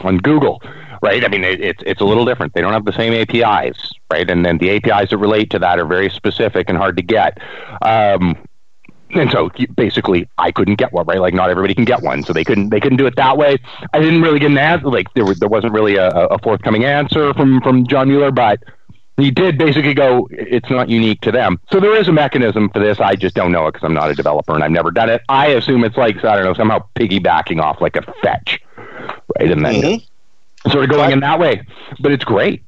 on 0.02 0.18
Google? 0.18 0.62
Right? 1.00 1.24
I 1.24 1.28
mean, 1.28 1.44
it, 1.44 1.60
it's 1.60 1.82
it's 1.86 2.00
a 2.00 2.04
little 2.04 2.24
different. 2.24 2.54
They 2.54 2.60
don't 2.60 2.72
have 2.72 2.84
the 2.84 2.92
same 2.92 3.12
APIs, 3.12 3.92
right? 4.10 4.28
And 4.28 4.44
then 4.44 4.58
the 4.58 4.70
APIs 4.70 5.10
that 5.10 5.18
relate 5.18 5.50
to 5.50 5.58
that 5.60 5.78
are 5.78 5.86
very 5.86 6.10
specific 6.10 6.68
and 6.68 6.76
hard 6.76 6.96
to 6.96 7.02
get. 7.02 7.38
Um, 7.82 8.36
and 9.10 9.30
so 9.30 9.50
basically 9.74 10.28
I 10.38 10.50
couldn't 10.50 10.76
get 10.76 10.92
one, 10.92 11.06
right? 11.06 11.20
Like 11.20 11.34
not 11.34 11.50
everybody 11.50 11.74
can 11.74 11.84
get 11.84 12.02
one, 12.02 12.22
so 12.22 12.32
they 12.32 12.44
couldn't 12.44 12.70
they 12.70 12.80
couldn't 12.80 12.98
do 12.98 13.06
it 13.06 13.16
that 13.16 13.36
way. 13.36 13.58
I 13.92 14.00
didn't 14.00 14.22
really 14.22 14.38
get 14.38 14.50
an 14.50 14.58
answer. 14.58 14.88
Like 14.88 15.12
there 15.14 15.24
was 15.24 15.38
there 15.38 15.48
wasn't 15.48 15.72
really 15.72 15.96
a, 15.96 16.08
a 16.08 16.38
forthcoming 16.38 16.84
answer 16.84 17.32
from 17.34 17.60
from 17.60 17.86
John 17.86 18.08
Mueller, 18.08 18.30
but 18.30 18.62
he 19.18 19.32
did 19.32 19.58
basically 19.58 19.94
go, 19.94 20.28
it's 20.30 20.70
not 20.70 20.88
unique 20.88 21.20
to 21.22 21.32
them. 21.32 21.60
So 21.72 21.80
there 21.80 21.96
is 21.96 22.06
a 22.06 22.12
mechanism 22.12 22.68
for 22.70 22.78
this. 22.78 23.00
I 23.00 23.16
just 23.16 23.34
don't 23.34 23.50
know 23.50 23.66
it 23.66 23.72
because 23.72 23.84
I'm 23.84 23.94
not 23.94 24.10
a 24.10 24.14
developer 24.14 24.54
and 24.54 24.62
I've 24.62 24.70
never 24.70 24.92
done 24.92 25.10
it. 25.10 25.22
I 25.28 25.48
assume 25.48 25.82
it's 25.84 25.96
like 25.96 26.24
I 26.24 26.36
don't 26.36 26.44
know 26.44 26.54
somehow 26.54 26.84
piggybacking 26.94 27.60
off 27.60 27.80
like 27.80 27.96
a 27.96 28.02
fetch, 28.22 28.60
right? 28.76 29.50
And 29.50 29.64
then 29.64 29.74
mm-hmm. 29.74 30.70
sort 30.70 30.84
of 30.84 30.90
going 30.90 31.08
but, 31.08 31.12
in 31.12 31.20
that 31.20 31.40
way. 31.40 31.66
But 31.98 32.12
it's 32.12 32.24
great. 32.24 32.62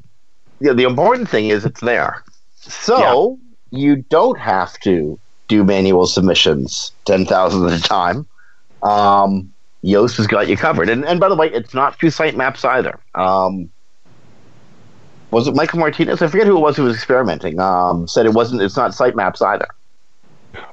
Yeah, 0.60 0.72
the 0.72 0.84
important 0.84 1.28
thing 1.28 1.48
is 1.48 1.64
it's 1.64 1.80
there, 1.80 2.22
so 2.56 3.38
yeah. 3.70 3.78
you 3.78 3.96
don't 3.96 4.38
have 4.38 4.78
to 4.80 5.18
do 5.50 5.64
manual 5.64 6.06
submissions 6.06 6.92
ten 7.04 7.26
thousand 7.26 7.66
at 7.66 7.78
a 7.78 7.82
time. 7.82 8.26
Um, 8.82 9.52
Yoast 9.84 10.16
has 10.16 10.26
got 10.26 10.48
you 10.48 10.56
covered, 10.56 10.88
and 10.88 11.04
and 11.04 11.20
by 11.20 11.28
the 11.28 11.36
way, 11.36 11.48
it's 11.48 11.74
not 11.74 11.98
through 11.98 12.10
sitemaps 12.10 12.64
either. 12.64 12.98
Um, 13.14 13.70
was 15.30 15.46
it 15.48 15.54
Michael 15.54 15.80
Martinez? 15.80 16.22
I 16.22 16.28
forget 16.28 16.46
who 16.46 16.56
it 16.56 16.60
was 16.60 16.76
who 16.76 16.84
was 16.84 16.94
experimenting. 16.94 17.60
Um, 17.60 18.08
said 18.08 18.24
it 18.24 18.32
wasn't. 18.32 18.62
It's 18.62 18.76
not 18.76 18.92
sitemaps 18.92 19.42
either. 19.42 19.66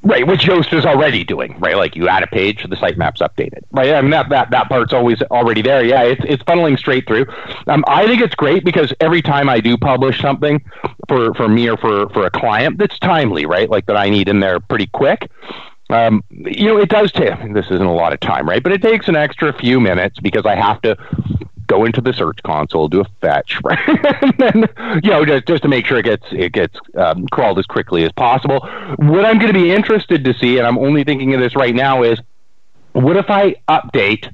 Right, 0.04 0.26
which 0.26 0.42
Yoast 0.42 0.74
is 0.74 0.86
already 0.86 1.24
doing, 1.24 1.60
right? 1.60 1.76
Like 1.76 1.96
you 1.96 2.08
add 2.08 2.24
a 2.24 2.28
page, 2.28 2.64
the 2.64 2.76
sitemap's 2.76 3.22
updated, 3.22 3.64
right? 3.72 3.94
I 3.94 4.02
mean 4.02 4.12
that 4.12 4.30
that 4.30 4.52
that 4.52 4.70
part's 4.70 4.94
always 4.94 5.22
already 5.24 5.62
there. 5.62 5.84
Yeah, 5.84 6.04
it's 6.04 6.22
it's 6.26 6.44
funneling 6.44 6.78
straight 6.78 7.08
through. 7.08 7.26
Um, 7.68 7.84
I 7.88 8.06
think 8.08 8.22
it's 8.22 8.36
great 8.36 8.64
because 8.64 8.94
every 9.00 9.22
time 9.22 9.50
I 9.50 9.60
do 9.60 9.78
publish 9.78 10.20
something 10.22 10.64
for 11.08 11.34
for 11.34 11.48
me 11.48 11.70
or 11.70 11.78
for 11.78 12.10
for 12.10 12.26
a 12.26 12.32
client 12.32 12.78
that's 12.78 12.98
timely, 13.00 13.46
right? 13.46 13.70
Like 13.70 13.86
that 13.88 13.98
I 13.98 14.10
need 14.10 14.30
in 14.30 14.40
there 14.40 14.60
pretty 14.60 14.88
quick. 14.88 15.30
Um, 15.90 16.24
you 16.30 16.68
know, 16.68 16.78
it 16.78 16.90
does 16.90 17.12
take. 17.12 17.34
This 17.54 17.66
isn't 17.68 17.82
a 17.82 17.94
lot 17.94 18.14
of 18.14 18.20
time, 18.20 18.48
right? 18.48 18.62
But 18.62 18.74
it 18.74 18.82
takes 18.82 19.08
an 19.08 19.16
extra 19.16 19.54
few 19.54 19.80
minutes 19.80 20.20
because 20.20 20.46
I 20.46 20.56
have 20.56 20.82
to 20.82 20.98
go 21.68 21.86
into 21.86 22.02
the 22.02 22.14
search 22.14 22.42
console, 22.44 22.88
do 22.88 23.02
a 23.02 23.06
fetch, 23.22 23.60
right? 23.64 23.80
and 24.22 24.34
then, 24.38 24.66
you 25.04 25.12
know, 25.12 25.26
just, 25.26 25.46
just 25.46 25.64
to 25.64 25.70
make 25.70 25.86
sure 25.86 26.00
it 26.00 26.06
gets 26.06 26.26
it 26.32 26.54
gets 26.54 26.78
um, 26.96 27.28
crawled 27.28 27.60
as 27.60 27.66
quickly 27.66 28.04
as 28.04 28.12
possible. 28.14 28.62
What 28.98 29.26
I'm 29.26 29.38
going 29.38 29.54
to 29.54 29.60
be 29.60 29.72
interested 29.72 30.24
to 30.26 30.34
see, 30.34 30.58
and 30.58 30.66
I'm 30.66 30.78
only 30.78 31.04
thinking 31.04 31.34
of 31.34 31.42
this 31.42 31.56
right 31.56 31.76
now, 31.76 32.04
is 32.04 32.20
what 32.94 33.18
if 33.18 33.30
I 33.30 33.56
update 33.68 34.34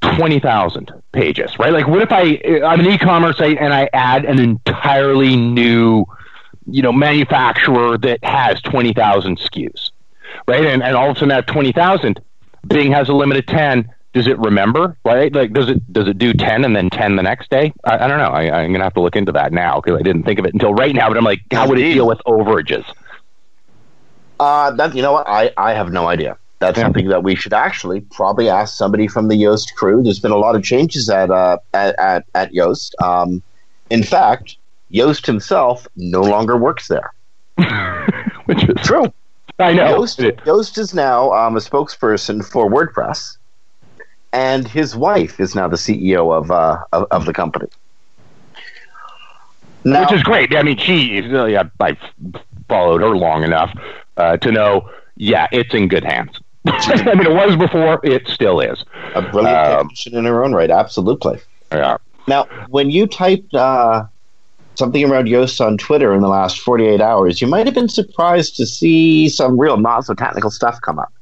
twenty 0.00 0.38
thousand 0.38 0.92
pages, 1.12 1.58
right? 1.58 1.72
Like, 1.72 1.88
what 1.88 2.02
if 2.02 2.12
I 2.12 2.40
I'm 2.64 2.80
an 2.80 2.86
e-commerce 2.86 3.38
site 3.38 3.58
and 3.58 3.72
I 3.72 3.88
add 3.92 4.24
an 4.24 4.38
entirely 4.38 5.36
new, 5.36 6.04
you 6.66 6.82
know, 6.82 6.92
manufacturer 6.92 7.98
that 7.98 8.22
has 8.22 8.60
twenty 8.62 8.92
thousand 8.92 9.38
SKUs, 9.38 9.90
right? 10.46 10.64
And 10.64 10.82
and 10.82 10.96
all 10.96 11.10
of 11.10 11.16
a 11.16 11.18
sudden, 11.18 11.32
at 11.32 11.46
twenty 11.46 11.72
thousand, 11.72 12.20
Bing 12.66 12.92
has 12.92 13.08
a 13.08 13.14
limit 13.14 13.38
of 13.38 13.46
ten 13.46 13.92
does 14.18 14.26
it 14.26 14.38
remember 14.40 14.96
right? 15.04 15.32
Like 15.32 15.52
does 15.52 15.70
it 15.70 15.92
does 15.92 16.08
it 16.08 16.18
do 16.18 16.34
10 16.34 16.64
and 16.64 16.74
then 16.74 16.90
10 16.90 17.14
the 17.14 17.22
next 17.22 17.50
day? 17.50 17.72
I, 17.84 18.04
I 18.04 18.08
don't 18.08 18.18
know. 18.18 18.30
I, 18.30 18.62
am 18.64 18.72
gonna 18.72 18.82
have 18.82 18.94
to 18.94 19.00
look 19.00 19.14
into 19.14 19.30
that 19.32 19.52
now 19.52 19.80
because 19.80 19.98
i 19.98 20.02
didn't 20.02 20.24
think 20.24 20.40
of 20.40 20.44
it 20.44 20.54
until 20.54 20.74
right 20.74 20.92
now 20.92 21.08
but 21.08 21.16
i'm 21.16 21.24
like 21.24 21.40
how 21.52 21.68
would 21.68 21.78
it 21.78 21.92
deal 21.94 22.06
with 22.06 22.18
overages? 22.26 22.84
Uh 24.40 24.72
that 24.72 24.96
you 24.96 25.02
know 25.02 25.12
what? 25.12 25.28
I 25.28 25.52
i 25.56 25.72
have 25.72 25.92
no 25.92 26.08
idea. 26.08 26.36
That's 26.58 26.76
yeah. 26.76 26.84
something 26.84 27.08
that 27.08 27.22
we 27.22 27.36
should 27.36 27.52
actually 27.52 28.00
probably 28.00 28.48
ask 28.48 28.76
somebody 28.76 29.06
from 29.06 29.28
the 29.28 29.36
yoast 29.36 29.74
crew. 29.76 30.02
There's 30.02 30.18
been 30.18 30.32
a 30.32 30.36
lot 30.36 30.56
of 30.56 30.64
changes 30.64 31.08
at 31.08 31.30
uh 31.30 31.58
at 31.72 31.96
at, 32.00 32.24
at 32.34 32.52
yoast. 32.52 33.00
Um 33.00 33.40
in 33.88 34.02
fact 34.02 34.56
yoast 34.90 35.26
himself 35.26 35.86
no 35.94 36.22
longer 36.22 36.56
works 36.56 36.88
there. 36.88 37.12
Which 38.46 38.68
is 38.68 38.84
true. 38.84 39.12
I 39.60 39.72
know. 39.72 40.00
Yoast, 40.00 40.44
Yoast 40.44 40.78
is 40.78 40.94
now 40.94 41.32
um, 41.32 41.56
a 41.56 41.58
spokesperson 41.58 42.44
for 42.48 42.70
WordPress 42.70 43.37
and 44.32 44.66
his 44.66 44.96
wife 44.96 45.40
is 45.40 45.54
now 45.54 45.68
the 45.68 45.76
CEO 45.76 46.36
of 46.36 46.50
uh, 46.50 46.78
of, 46.92 47.06
of, 47.10 47.26
the 47.26 47.32
company. 47.32 47.68
Now, 49.84 50.02
Which 50.02 50.12
is 50.12 50.22
great. 50.22 50.54
I 50.54 50.62
mean, 50.62 50.76
she. 50.76 51.20
Yeah, 51.20 51.64
I 51.80 51.96
followed 52.68 53.00
her 53.00 53.16
long 53.16 53.44
enough 53.44 53.76
uh, 54.16 54.36
to 54.38 54.52
know. 54.52 54.90
Yeah, 55.16 55.46
it's 55.52 55.74
in 55.74 55.88
good 55.88 56.04
hands. 56.04 56.38
I 56.66 57.14
mean, 57.14 57.26
it 57.26 57.32
was 57.32 57.56
before. 57.56 58.00
It 58.04 58.28
still 58.28 58.60
is. 58.60 58.84
A 59.14 59.22
brilliant 59.22 59.56
um, 59.56 59.88
technician 59.88 60.16
in 60.16 60.24
her 60.24 60.44
own 60.44 60.52
right. 60.52 60.70
Absolutely. 60.70 61.40
Yeah. 61.72 61.98
Now, 62.26 62.44
when 62.68 62.90
you 62.90 63.06
typed 63.06 63.54
uh, 63.54 64.04
something 64.74 65.04
around 65.04 65.28
Yoast 65.28 65.64
on 65.64 65.78
Twitter 65.78 66.12
in 66.12 66.20
the 66.20 66.28
last 66.28 66.60
48 66.60 67.00
hours, 67.00 67.40
you 67.40 67.46
might 67.46 67.66
have 67.66 67.74
been 67.74 67.88
surprised 67.88 68.56
to 68.56 68.66
see 68.66 69.28
some 69.28 69.58
real 69.58 69.78
not 69.78 70.04
so 70.04 70.14
technical 70.14 70.50
stuff 70.50 70.80
come 70.82 70.98
up. 70.98 71.12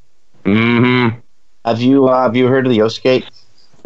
Mm-hmm. 0.45 1.19
Have 1.67 1.81
you 1.81 2.07
uh, 2.07 2.23
have 2.23 2.37
you 2.37 2.47
heard 2.47 2.65
of 2.65 2.71
the 2.71 2.79
Yoastgate? 2.79 3.29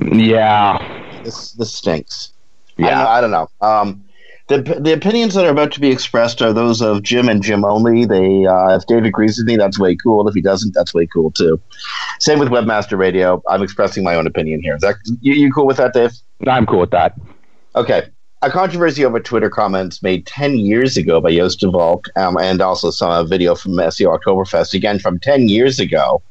Yeah, 0.00 1.22
this 1.24 1.52
this 1.52 1.74
stinks. 1.74 2.32
Yeah, 2.76 3.08
I 3.08 3.20
don't 3.22 3.30
know. 3.30 3.48
I 3.62 3.70
don't 3.70 3.80
know. 3.80 3.92
Um, 3.92 4.04
the 4.48 4.80
the 4.80 4.92
opinions 4.92 5.32
that 5.32 5.46
are 5.46 5.50
about 5.50 5.72
to 5.72 5.80
be 5.80 5.90
expressed 5.90 6.42
are 6.42 6.52
those 6.52 6.82
of 6.82 7.02
Jim 7.02 7.28
and 7.30 7.42
Jim 7.42 7.64
only. 7.64 8.04
They 8.04 8.44
uh, 8.44 8.76
if 8.76 8.86
Dave 8.86 9.04
agrees 9.04 9.38
with 9.38 9.46
me, 9.46 9.56
that's 9.56 9.78
way 9.78 9.96
cool. 9.96 10.28
If 10.28 10.34
he 10.34 10.42
doesn't, 10.42 10.74
that's 10.74 10.92
way 10.92 11.06
cool 11.06 11.30
too. 11.30 11.58
Same 12.18 12.38
with 12.38 12.50
Webmaster 12.50 12.98
Radio. 12.98 13.42
I'm 13.48 13.62
expressing 13.62 14.04
my 14.04 14.14
own 14.14 14.26
opinion 14.26 14.60
here. 14.60 14.74
Is 14.74 14.82
that 14.82 14.96
you, 15.22 15.32
you 15.32 15.50
cool 15.50 15.66
with 15.66 15.78
that, 15.78 15.94
Dave? 15.94 16.12
I'm 16.46 16.66
cool 16.66 16.80
with 16.80 16.90
that. 16.90 17.18
Okay. 17.76 18.08
A 18.42 18.50
controversy 18.50 19.04
over 19.04 19.20
Twitter 19.20 19.50
comments 19.50 20.02
made 20.02 20.26
10 20.26 20.56
years 20.56 20.96
ago 20.96 21.20
by 21.20 21.30
Joost 21.30 21.60
de 21.60 21.70
Valk, 21.70 22.08
um, 22.16 22.38
and 22.38 22.62
also 22.62 22.90
some 22.90 23.28
video 23.28 23.54
from 23.54 23.72
SEO 23.72 24.18
Oktoberfest, 24.18 24.72
again 24.72 24.98
from 24.98 25.18
10 25.20 25.48
years 25.48 25.78
ago, 25.78 26.22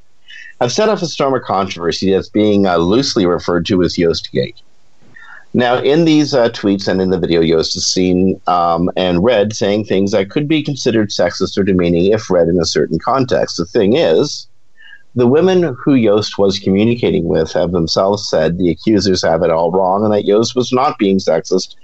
have 0.59 0.71
set 0.71 0.89
off 0.89 1.01
a 1.01 1.07
storm 1.07 1.33
of 1.33 1.43
controversy 1.43 2.11
that's 2.11 2.29
being 2.29 2.67
uh, 2.67 2.77
loosely 2.77 3.25
referred 3.25 3.65
to 3.67 3.81
as 3.83 3.95
Yoastgate. 3.95 4.61
Now, 5.53 5.77
in 5.77 6.05
these 6.05 6.33
uh, 6.33 6.49
tweets 6.49 6.87
and 6.87 7.01
in 7.01 7.09
the 7.09 7.17
video, 7.17 7.41
Yoast 7.41 7.75
is 7.75 7.91
seen 7.91 8.39
um, 8.45 8.91
and 8.95 9.23
read 9.23 9.53
saying 9.53 9.85
things 9.85 10.11
that 10.11 10.29
could 10.29 10.47
be 10.47 10.61
considered 10.61 11.09
sexist 11.09 11.57
or 11.57 11.63
demeaning 11.63 12.11
if 12.11 12.29
read 12.29 12.47
in 12.49 12.59
a 12.59 12.65
certain 12.65 12.99
context. 12.99 13.57
The 13.57 13.65
thing 13.65 13.95
is, 13.95 14.47
the 15.15 15.25
women 15.27 15.75
who 15.83 15.93
Yoast 15.93 16.37
was 16.37 16.59
communicating 16.59 17.25
with 17.25 17.51
have 17.53 17.71
themselves 17.71 18.29
said 18.29 18.57
the 18.57 18.69
accusers 18.69 19.23
have 19.23 19.41
it 19.41 19.49
all 19.49 19.71
wrong 19.71 20.03
and 20.03 20.13
that 20.13 20.25
Yoast 20.25 20.55
was 20.55 20.71
not 20.71 20.99
being 20.99 21.17
sexist, 21.17 21.75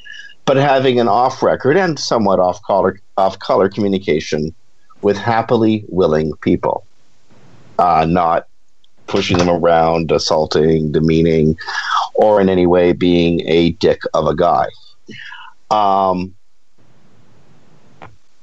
but 0.45 0.57
having 0.57 0.99
an 0.99 1.07
off 1.07 1.41
record 1.41 1.75
and 1.75 1.97
somewhat 1.97 2.39
off 2.39 2.61
color, 2.61 2.99
off 3.17 3.39
color 3.39 3.67
communication 3.67 4.53
with 5.01 5.17
happily 5.17 5.85
willing 5.87 6.33
people, 6.41 6.85
uh, 7.79 8.05
not 8.07 8.47
pushing 9.07 9.37
them 9.37 9.49
around, 9.49 10.11
assaulting, 10.11 10.91
demeaning, 10.91 11.57
or 12.15 12.41
in 12.41 12.49
any 12.49 12.65
way 12.65 12.93
being 12.93 13.41
a 13.47 13.71
dick 13.71 14.01
of 14.13 14.27
a 14.27 14.35
guy. 14.35 14.67
Um, 15.71 16.35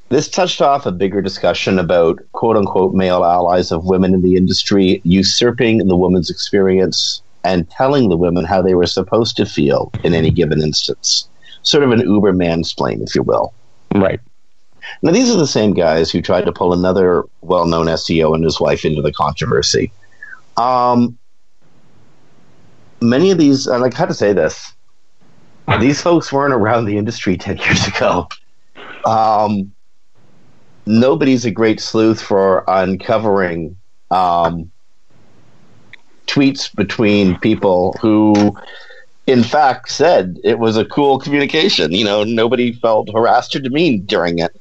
this 0.09 0.29
touched 0.29 0.61
off 0.61 0.85
a 0.85 0.93
bigger 0.93 1.23
discussion 1.23 1.79
about 1.79 2.21
quote 2.33 2.57
unquote 2.57 2.95
male 2.95 3.25
allies 3.25 3.73
of 3.73 3.87
women 3.87 4.13
in 4.13 4.21
the 4.21 4.37
industry 4.37 5.01
usurping 5.05 5.79
the 5.79 5.97
woman's 5.97 6.29
experience 6.29 7.23
and 7.45 7.69
telling 7.71 8.09
the 8.09 8.17
women 8.17 8.45
how 8.45 8.63
they 8.63 8.75
were 8.75 8.87
supposed 8.87 9.37
to 9.37 9.47
feel 9.47 9.91
in 10.05 10.15
any 10.15 10.31
given 10.31 10.61
instance. 10.61 11.29
Sort 11.63 11.83
of 11.83 11.93
an 11.93 12.01
uber 12.01 12.33
mansplain, 12.33 13.03
if 13.03 13.15
you 13.15 13.23
will. 13.23 13.55
Right. 13.95 14.21
Now, 15.03 15.13
these 15.13 15.31
are 15.31 15.39
the 15.39 15.47
same 15.47 15.73
guys 15.73 16.11
who 16.11 16.21
tried 16.21 16.45
to 16.45 16.53
pull 16.53 16.73
another 16.73 17.25
well 17.41 17.67
known 17.67 17.87
SEO 17.87 18.35
and 18.35 18.45
his 18.45 18.61
wife 18.61 18.85
into 18.85 19.03
the 19.03 19.13
controversy. 19.13 19.93
Um, 20.57 21.19
many 23.01 23.31
of 23.31 23.39
these, 23.39 23.67
and 23.67 23.85
I 23.85 23.95
how 23.95 24.07
to 24.07 24.15
say 24.15 24.33
this. 24.33 24.73
These 25.81 26.03
folks 26.03 26.33
weren't 26.33 26.55
around 26.55 26.87
the 26.87 26.97
industry 26.97 27.37
ten 27.37 27.57
years 27.59 27.87
ago. 27.87 28.29
Um, 29.05 29.73
nobody's 30.87 31.45
a 31.45 31.51
great 31.51 31.81
sleuth 31.81 32.21
for 32.21 32.65
uncovering 32.69 33.77
um, 34.11 34.71
tweets 36.27 36.75
between 36.75 37.39
people 37.39 37.97
who, 38.01 38.57
in 39.27 39.43
fact, 39.43 39.91
said 39.91 40.39
it 40.45 40.59
was 40.59 40.77
a 40.77 40.85
cool 40.85 41.19
communication. 41.19 41.93
You 41.93 42.05
know, 42.05 42.25
nobody 42.25 42.73
felt 42.73 43.11
harassed 43.13 43.55
or 43.57 43.61
demeaned 43.61 44.07
during 44.07 44.39
it 44.39 44.61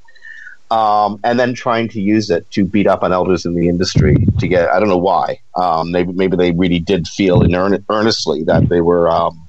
um, 0.72 1.20
and 1.26 1.38
then 1.38 1.54
trying 1.54 1.90
to 1.90 2.02
use 2.02 2.30
it 2.30 2.50
to 2.52 2.64
beat 2.64 2.88
up 2.88 3.04
on 3.04 3.12
elders 3.12 3.46
in 3.46 3.54
the 3.56 3.68
industry 3.68 4.16
to 4.40 4.48
get 4.48 4.70
I 4.70 4.80
don't 4.80 4.88
know 4.88 4.98
why. 4.98 5.42
Um, 5.56 5.92
maybe 5.92 6.14
maybe 6.14 6.38
they 6.38 6.52
really 6.52 6.80
did 6.80 7.08
feel 7.08 7.44
in 7.44 7.54
earn- 7.54 7.86
earnestly 7.90 8.44
that 8.46 8.70
they 8.70 8.80
were 8.80 9.10
um, 9.10 9.48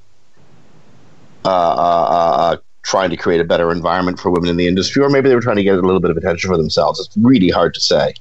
uh, 1.45 1.49
uh, 1.49 1.53
uh, 1.53 2.57
trying 2.83 3.11
to 3.11 3.17
create 3.17 3.41
a 3.41 3.45
better 3.45 3.71
environment 3.71 4.19
for 4.19 4.31
women 4.31 4.51
in 4.51 4.57
the 4.57 4.67
industry, 4.67 5.03
or 5.03 5.09
maybe 5.09 5.29
they 5.29 5.37
were 5.37 5.41
trying 5.41 5.57
to 5.57 5.63
get 5.63 5.79
a 5.79 5.81
little 5.81 6.01
bit 6.01 6.11
of 6.11 6.17
attention 6.17 6.51
for 6.51 6.57
themselves. 6.57 6.99
It's 7.01 7.17
really 7.17 7.51
hard 7.51 7.73
to 7.75 7.81
say. 7.81 8.15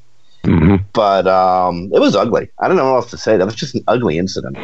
Mm-hmm. 0.43 0.83
But 0.93 1.27
um, 1.27 1.91
it 1.93 1.99
was 1.99 2.15
ugly. 2.15 2.49
I 2.59 2.67
don't 2.67 2.77
know 2.77 2.85
what 2.85 2.97
else 2.97 3.11
to 3.11 3.17
say. 3.17 3.37
That 3.37 3.45
was 3.45 3.55
just 3.55 3.75
an 3.75 3.83
ugly 3.87 4.17
incident. 4.19 4.57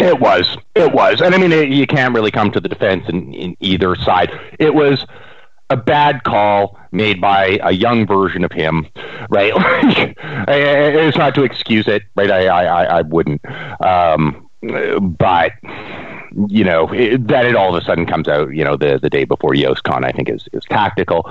It 0.00 0.20
was. 0.20 0.56
It 0.74 0.92
was. 0.92 1.20
And 1.20 1.34
I 1.34 1.38
mean, 1.38 1.52
it, 1.52 1.68
you 1.68 1.86
can't 1.86 2.14
really 2.14 2.30
come 2.30 2.50
to 2.52 2.60
the 2.60 2.68
defense 2.68 3.04
in, 3.08 3.34
in 3.34 3.56
either 3.60 3.94
side. 3.96 4.30
It 4.58 4.74
was 4.74 5.04
a 5.70 5.76
bad 5.76 6.24
call 6.24 6.78
made 6.92 7.20
by 7.20 7.58
a 7.62 7.72
young 7.72 8.06
version 8.06 8.44
of 8.44 8.52
him, 8.52 8.86
right? 9.30 9.52
it's 10.48 11.16
not 11.16 11.34
to 11.34 11.42
excuse 11.44 11.88
it, 11.88 12.02
right? 12.14 12.30
I, 12.30 12.46
I, 12.46 12.98
I 12.98 13.02
wouldn't. 13.02 13.40
Um, 13.84 14.48
but 15.00 15.52
you 16.48 16.64
know 16.64 16.92
it, 16.92 17.26
that 17.28 17.46
it 17.46 17.54
all 17.54 17.74
of 17.74 17.82
a 17.82 17.84
sudden 17.84 18.06
comes 18.06 18.28
out 18.28 18.54
you 18.54 18.64
know 18.64 18.76
the 18.76 18.98
the 19.00 19.10
day 19.10 19.24
before 19.24 19.52
YoastCon 19.52 20.04
I 20.04 20.12
think 20.12 20.28
is 20.28 20.48
is 20.52 20.64
tactical. 20.64 21.22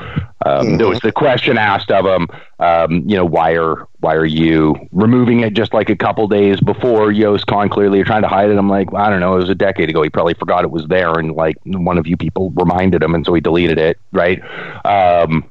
Um, 0.45 0.67
mm-hmm. 0.67 0.77
There 0.77 0.87
was 0.87 0.99
the 1.01 1.11
question 1.11 1.57
asked 1.57 1.91
of 1.91 2.05
him, 2.05 2.27
um, 2.59 3.03
you 3.07 3.15
know, 3.15 3.25
why 3.25 3.51
are 3.55 3.87
why 3.99 4.15
are 4.15 4.25
you 4.25 4.75
removing 4.91 5.41
it 5.41 5.53
just 5.53 5.73
like 5.73 5.89
a 5.89 5.95
couple 5.95 6.27
days 6.27 6.59
before 6.59 7.11
YoastCon? 7.11 7.69
Clearly, 7.69 7.97
you're 7.97 8.05
trying 8.05 8.21
to 8.21 8.27
hide 8.27 8.49
it. 8.49 8.57
I'm 8.57 8.69
like, 8.69 8.93
I 8.93 9.09
don't 9.09 9.19
know. 9.19 9.35
It 9.35 9.39
was 9.39 9.49
a 9.49 9.55
decade 9.55 9.89
ago. 9.89 10.01
He 10.01 10.09
probably 10.09 10.33
forgot 10.33 10.63
it 10.63 10.71
was 10.71 10.87
there, 10.87 11.11
and 11.11 11.33
like 11.33 11.57
one 11.65 11.97
of 11.97 12.07
you 12.07 12.17
people 12.17 12.51
reminded 12.51 13.03
him, 13.03 13.15
and 13.15 13.25
so 13.25 13.33
he 13.33 13.41
deleted 13.41 13.77
it, 13.77 13.99
right? 14.11 14.41
Um, 14.85 15.49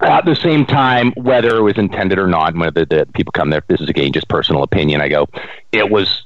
at 0.00 0.24
the 0.24 0.34
same 0.34 0.66
time, 0.66 1.12
whether 1.12 1.56
it 1.56 1.62
was 1.62 1.78
intended 1.78 2.18
or 2.18 2.26
not, 2.26 2.54
when 2.56 2.72
the, 2.74 2.86
the 2.86 3.06
people 3.14 3.32
come 3.32 3.50
there, 3.50 3.62
this 3.68 3.80
is 3.80 3.88
again 3.88 4.12
just 4.12 4.28
personal 4.28 4.62
opinion. 4.62 5.00
I 5.00 5.08
go, 5.08 5.28
it 5.70 5.90
was 5.90 6.24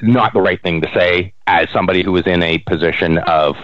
not 0.00 0.32
the 0.32 0.40
right 0.40 0.62
thing 0.62 0.80
to 0.82 0.90
say 0.94 1.32
as 1.46 1.68
somebody 1.70 2.02
who 2.02 2.12
was 2.12 2.26
in 2.26 2.42
a 2.42 2.58
position 2.58 3.18
of 3.18 3.56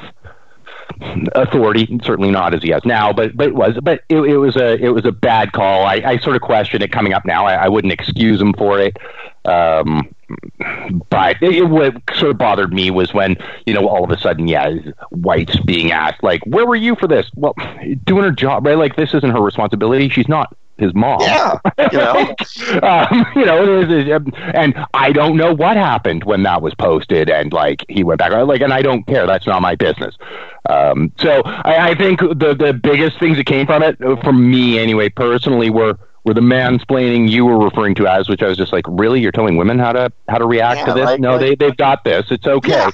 authority. 1.34 1.98
Certainly 2.02 2.30
not 2.30 2.54
as 2.54 2.62
he 2.62 2.70
has 2.70 2.84
now, 2.84 3.12
but 3.12 3.36
but 3.36 3.48
it 3.48 3.54
was. 3.54 3.78
But 3.82 4.02
it, 4.08 4.18
it 4.18 4.36
was 4.36 4.56
a 4.56 4.74
it 4.82 4.90
was 4.90 5.04
a 5.04 5.12
bad 5.12 5.52
call. 5.52 5.84
I, 5.84 6.02
I 6.04 6.18
sort 6.18 6.36
of 6.36 6.42
question 6.42 6.82
it 6.82 6.92
coming 6.92 7.12
up 7.12 7.24
now. 7.24 7.46
I, 7.46 7.54
I 7.54 7.68
wouldn't 7.68 7.92
excuse 7.92 8.40
him 8.40 8.52
for 8.54 8.80
it. 8.80 8.96
Um, 9.44 10.14
but 11.10 11.42
it, 11.42 11.68
what 11.68 11.94
sort 12.14 12.30
of 12.30 12.38
bothered 12.38 12.72
me 12.72 12.90
was 12.90 13.12
when 13.12 13.36
you 13.66 13.74
know 13.74 13.88
all 13.88 14.04
of 14.04 14.10
a 14.10 14.18
sudden, 14.18 14.48
yeah, 14.48 14.70
White's 15.10 15.58
being 15.60 15.92
asked 15.92 16.22
like, 16.22 16.42
"Where 16.46 16.66
were 16.66 16.76
you 16.76 16.94
for 16.96 17.08
this?" 17.08 17.30
Well, 17.34 17.54
doing 18.04 18.24
her 18.24 18.30
job, 18.30 18.66
right? 18.66 18.78
Like 18.78 18.96
this 18.96 19.14
isn't 19.14 19.30
her 19.30 19.40
responsibility. 19.40 20.08
She's 20.08 20.28
not 20.28 20.56
his 20.82 20.94
mom. 20.94 21.20
Yeah, 21.20 21.58
you 21.92 21.98
know, 21.98 22.34
um, 22.82 23.26
you 23.34 23.44
know, 23.44 23.80
it 23.80 23.90
is, 23.90 24.08
it, 24.08 24.22
and 24.54 24.74
I 24.94 25.12
don't 25.12 25.36
know 25.36 25.54
what 25.54 25.76
happened 25.76 26.24
when 26.24 26.42
that 26.42 26.62
was 26.62 26.74
posted, 26.74 27.30
and 27.30 27.52
like 27.52 27.84
he 27.88 28.04
went 28.04 28.18
back, 28.18 28.32
like, 28.32 28.60
and 28.60 28.72
I 28.72 28.82
don't 28.82 29.06
care. 29.06 29.26
That's 29.26 29.46
not 29.46 29.62
my 29.62 29.74
business. 29.74 30.16
Um, 30.68 31.12
so 31.18 31.42
I, 31.44 31.90
I 31.90 31.94
think 31.94 32.20
the 32.20 32.54
the 32.58 32.72
biggest 32.72 33.18
things 33.18 33.36
that 33.36 33.46
came 33.46 33.66
from 33.66 33.82
it, 33.82 33.98
for 33.98 34.32
me 34.32 34.78
anyway, 34.78 35.08
personally, 35.08 35.70
were 35.70 35.98
were 36.24 36.34
the 36.34 36.40
mansplaining 36.40 37.28
you 37.28 37.44
were 37.44 37.58
referring 37.58 37.94
to 37.96 38.06
as, 38.06 38.28
which 38.28 38.42
I 38.42 38.48
was 38.48 38.56
just 38.56 38.72
like, 38.72 38.84
really, 38.88 39.20
you're 39.20 39.32
telling 39.32 39.56
women 39.56 39.78
how 39.78 39.92
to 39.92 40.12
how 40.28 40.38
to 40.38 40.46
react 40.46 40.80
yeah, 40.80 40.86
to 40.86 40.94
this? 40.94 41.04
Like, 41.04 41.20
no, 41.20 41.32
like, 41.32 41.40
they 41.40 41.54
they've 41.56 41.76
got 41.76 42.04
this. 42.04 42.26
It's 42.30 42.46
okay. 42.46 42.86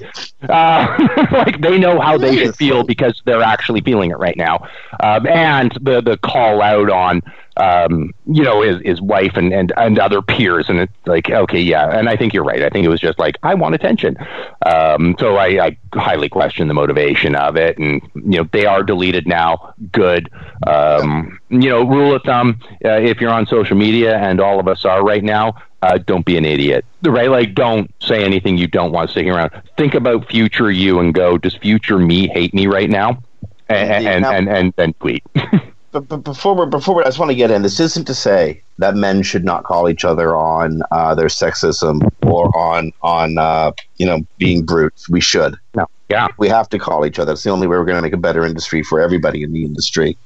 Yeah. 0.42 0.48
Uh, 0.48 1.26
like 1.32 1.60
they 1.60 1.78
know 1.78 2.00
how 2.00 2.16
they 2.16 2.36
should 2.36 2.56
feel 2.56 2.84
because 2.84 3.20
they're 3.26 3.42
actually 3.42 3.82
feeling 3.82 4.10
it 4.10 4.18
right 4.18 4.36
now. 4.36 4.66
Um, 5.00 5.26
and 5.26 5.72
the 5.82 6.00
the 6.00 6.16
call 6.18 6.62
out 6.62 6.90
on 6.90 7.22
um, 7.58 8.14
you 8.26 8.42
know, 8.44 8.62
his, 8.62 8.80
his 8.84 9.00
wife 9.00 9.36
and, 9.36 9.52
and, 9.52 9.72
and 9.76 9.98
other 9.98 10.22
peers. 10.22 10.68
And 10.68 10.78
it's 10.78 10.92
like, 11.06 11.28
okay, 11.28 11.60
yeah. 11.60 11.90
And 11.90 12.08
I 12.08 12.16
think 12.16 12.32
you're 12.32 12.44
right. 12.44 12.62
I 12.62 12.68
think 12.70 12.84
it 12.86 12.88
was 12.88 13.00
just 13.00 13.18
like, 13.18 13.36
I 13.42 13.54
want 13.54 13.74
attention. 13.74 14.16
Um, 14.64 15.16
so 15.18 15.36
I, 15.36 15.66
I 15.66 15.78
highly 15.94 16.28
question 16.28 16.68
the 16.68 16.74
motivation 16.74 17.34
of 17.34 17.56
it. 17.56 17.76
And, 17.78 18.00
you 18.14 18.38
know, 18.38 18.48
they 18.52 18.64
are 18.64 18.82
deleted 18.82 19.26
now. 19.26 19.74
Good. 19.90 20.30
Um, 20.66 21.40
you 21.50 21.68
know, 21.68 21.82
rule 21.84 22.14
of 22.14 22.22
thumb, 22.22 22.60
uh, 22.84 23.00
if 23.00 23.20
you're 23.20 23.32
on 23.32 23.46
social 23.46 23.76
media 23.76 24.16
and 24.16 24.40
all 24.40 24.60
of 24.60 24.68
us 24.68 24.84
are 24.84 25.02
right 25.04 25.24
now, 25.24 25.54
uh, 25.82 25.98
don't 25.98 26.24
be 26.24 26.36
an 26.36 26.44
idiot, 26.44 26.84
right? 27.04 27.30
Like, 27.30 27.54
don't 27.54 27.92
say 28.00 28.24
anything 28.24 28.58
you 28.58 28.66
don't 28.66 28.90
want 28.90 29.10
sticking 29.10 29.30
around. 29.30 29.50
Think 29.76 29.94
about 29.94 30.28
future 30.28 30.70
you 30.70 30.98
and 30.98 31.14
go, 31.14 31.38
does 31.38 31.54
future 31.54 31.98
me 31.98 32.26
hate 32.28 32.52
me 32.52 32.66
right 32.66 32.90
now? 32.90 33.22
And, 33.68 34.06
and, 34.06 34.26
and, 34.26 34.48
and, 34.48 34.74
and 34.76 34.98
tweet. 34.98 35.22
but, 35.90 36.08
but 36.08 36.18
before 36.18 36.54
we're 36.54 36.66
before 36.66 36.94
we, 36.94 37.02
I 37.02 37.06
just 37.06 37.18
want 37.18 37.30
to 37.30 37.36
get 37.36 37.50
in. 37.50 37.62
This 37.62 37.80
isn't 37.80 38.04
to 38.06 38.14
say 38.14 38.62
that 38.78 38.94
men 38.94 39.22
should 39.22 39.44
not 39.44 39.64
call 39.64 39.88
each 39.88 40.04
other 40.04 40.36
on 40.36 40.82
uh, 40.90 41.14
their 41.14 41.28
sexism 41.28 42.06
or 42.26 42.54
on 42.56 42.92
on 43.02 43.38
uh, 43.38 43.72
you 43.96 44.06
know 44.06 44.20
being 44.36 44.64
brutes. 44.64 45.08
We 45.08 45.20
should. 45.20 45.56
No. 45.74 45.86
Yeah. 46.10 46.28
We 46.38 46.48
have 46.48 46.68
to 46.70 46.78
call 46.78 47.04
each 47.06 47.18
other. 47.18 47.32
It's 47.32 47.42
the 47.42 47.50
only 47.50 47.66
way 47.66 47.76
we're 47.76 47.84
going 47.84 47.96
to 47.96 48.02
make 48.02 48.12
a 48.12 48.18
better 48.18 48.44
industry 48.44 48.82
for 48.82 49.00
everybody 49.00 49.42
in 49.42 49.52
the 49.52 49.64
industry. 49.64 50.16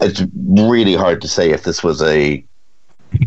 It's 0.00 0.22
really 0.48 0.94
hard 0.94 1.20
to 1.22 1.28
say 1.28 1.50
if 1.50 1.64
this 1.64 1.82
was 1.82 2.02
a 2.02 2.44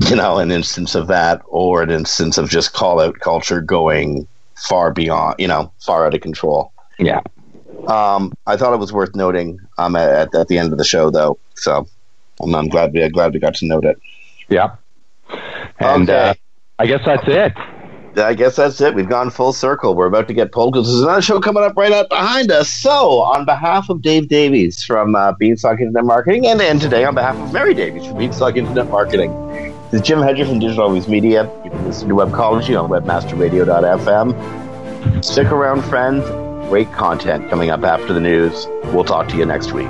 you 0.09 0.15
know 0.15 0.37
an 0.37 0.51
instance 0.51 0.93
of 0.93 1.07
that 1.07 1.41
or 1.47 1.81
an 1.81 1.89
instance 1.89 2.37
of 2.37 2.49
just 2.49 2.73
call 2.73 2.99
out 2.99 3.19
culture 3.19 3.61
going 3.61 4.27
far 4.55 4.91
beyond 4.91 5.35
you 5.39 5.47
know 5.47 5.71
far 5.79 6.05
out 6.05 6.13
of 6.13 6.21
control. 6.21 6.71
Yeah. 6.99 7.21
Um, 7.87 8.33
I 8.45 8.57
thought 8.57 8.73
it 8.73 8.79
was 8.79 8.93
worth 8.93 9.15
noting 9.15 9.59
um, 9.77 9.95
at, 9.95 10.33
at 10.35 10.47
the 10.47 10.57
end 10.57 10.71
of 10.71 10.77
the 10.77 10.83
show, 10.83 11.09
though. 11.09 11.39
So 11.55 11.87
I'm, 12.41 12.55
I'm 12.55 12.67
glad 12.67 12.93
we 12.93 13.07
glad 13.09 13.33
we 13.33 13.39
got 13.39 13.55
to 13.55 13.65
note 13.65 13.85
it. 13.85 13.99
Yeah. 14.49 14.75
And 15.79 16.09
okay. 16.09 16.29
uh, 16.29 16.33
I 16.79 16.87
guess 16.87 17.01
that's 17.05 17.23
it. 17.27 17.53
I 18.17 18.33
guess 18.33 18.55
that's 18.55 18.81
it. 18.81 18.95
We've 18.95 19.07
gone 19.07 19.29
full 19.29 19.53
circle. 19.53 19.93
We're 19.95 20.07
about 20.07 20.27
to 20.27 20.33
get 20.33 20.51
pulled 20.51 20.73
because 20.73 20.87
there's 20.87 21.03
another 21.03 21.21
show 21.21 21.39
coming 21.39 21.63
up 21.63 21.77
right 21.77 21.91
up 21.91 22.09
behind 22.09 22.51
us. 22.51 22.73
So, 22.73 23.21
on 23.21 23.45
behalf 23.45 23.87
of 23.89 24.01
Dave 24.01 24.27
Davies 24.27 24.83
from 24.83 25.13
uh, 25.15 25.33
Beanstalk 25.33 25.79
Internet 25.79 26.05
Marketing, 26.05 26.47
and, 26.47 26.59
and 26.61 26.81
today 26.81 27.05
on 27.05 27.13
behalf 27.13 27.35
of 27.37 27.53
Mary 27.53 27.75
Davies 27.75 28.07
from 28.07 28.17
Beanstalk 28.17 28.57
Internet 28.57 28.89
Marketing, 28.89 29.31
this 29.91 30.01
is 30.01 30.07
Jim 30.07 30.21
Hedger 30.21 30.45
from 30.45 30.59
Digital 30.59 30.85
Always 30.85 31.07
Media. 31.07 31.43
You 31.63 31.69
can 31.69 31.85
listen 31.85 32.09
to 32.09 32.15
Webcology 32.15 32.81
on 32.81 32.89
webmasterradio.fm. 32.89 35.23
Stick 35.23 35.47
around, 35.47 35.83
friends 35.83 36.25
great 36.69 36.91
content 36.93 37.49
coming 37.49 37.71
up 37.71 37.83
after 37.83 38.13
the 38.13 38.19
news. 38.19 38.67
We'll 38.93 39.03
talk 39.03 39.27
to 39.29 39.37
you 39.37 39.45
next 39.45 39.73
week. 39.73 39.89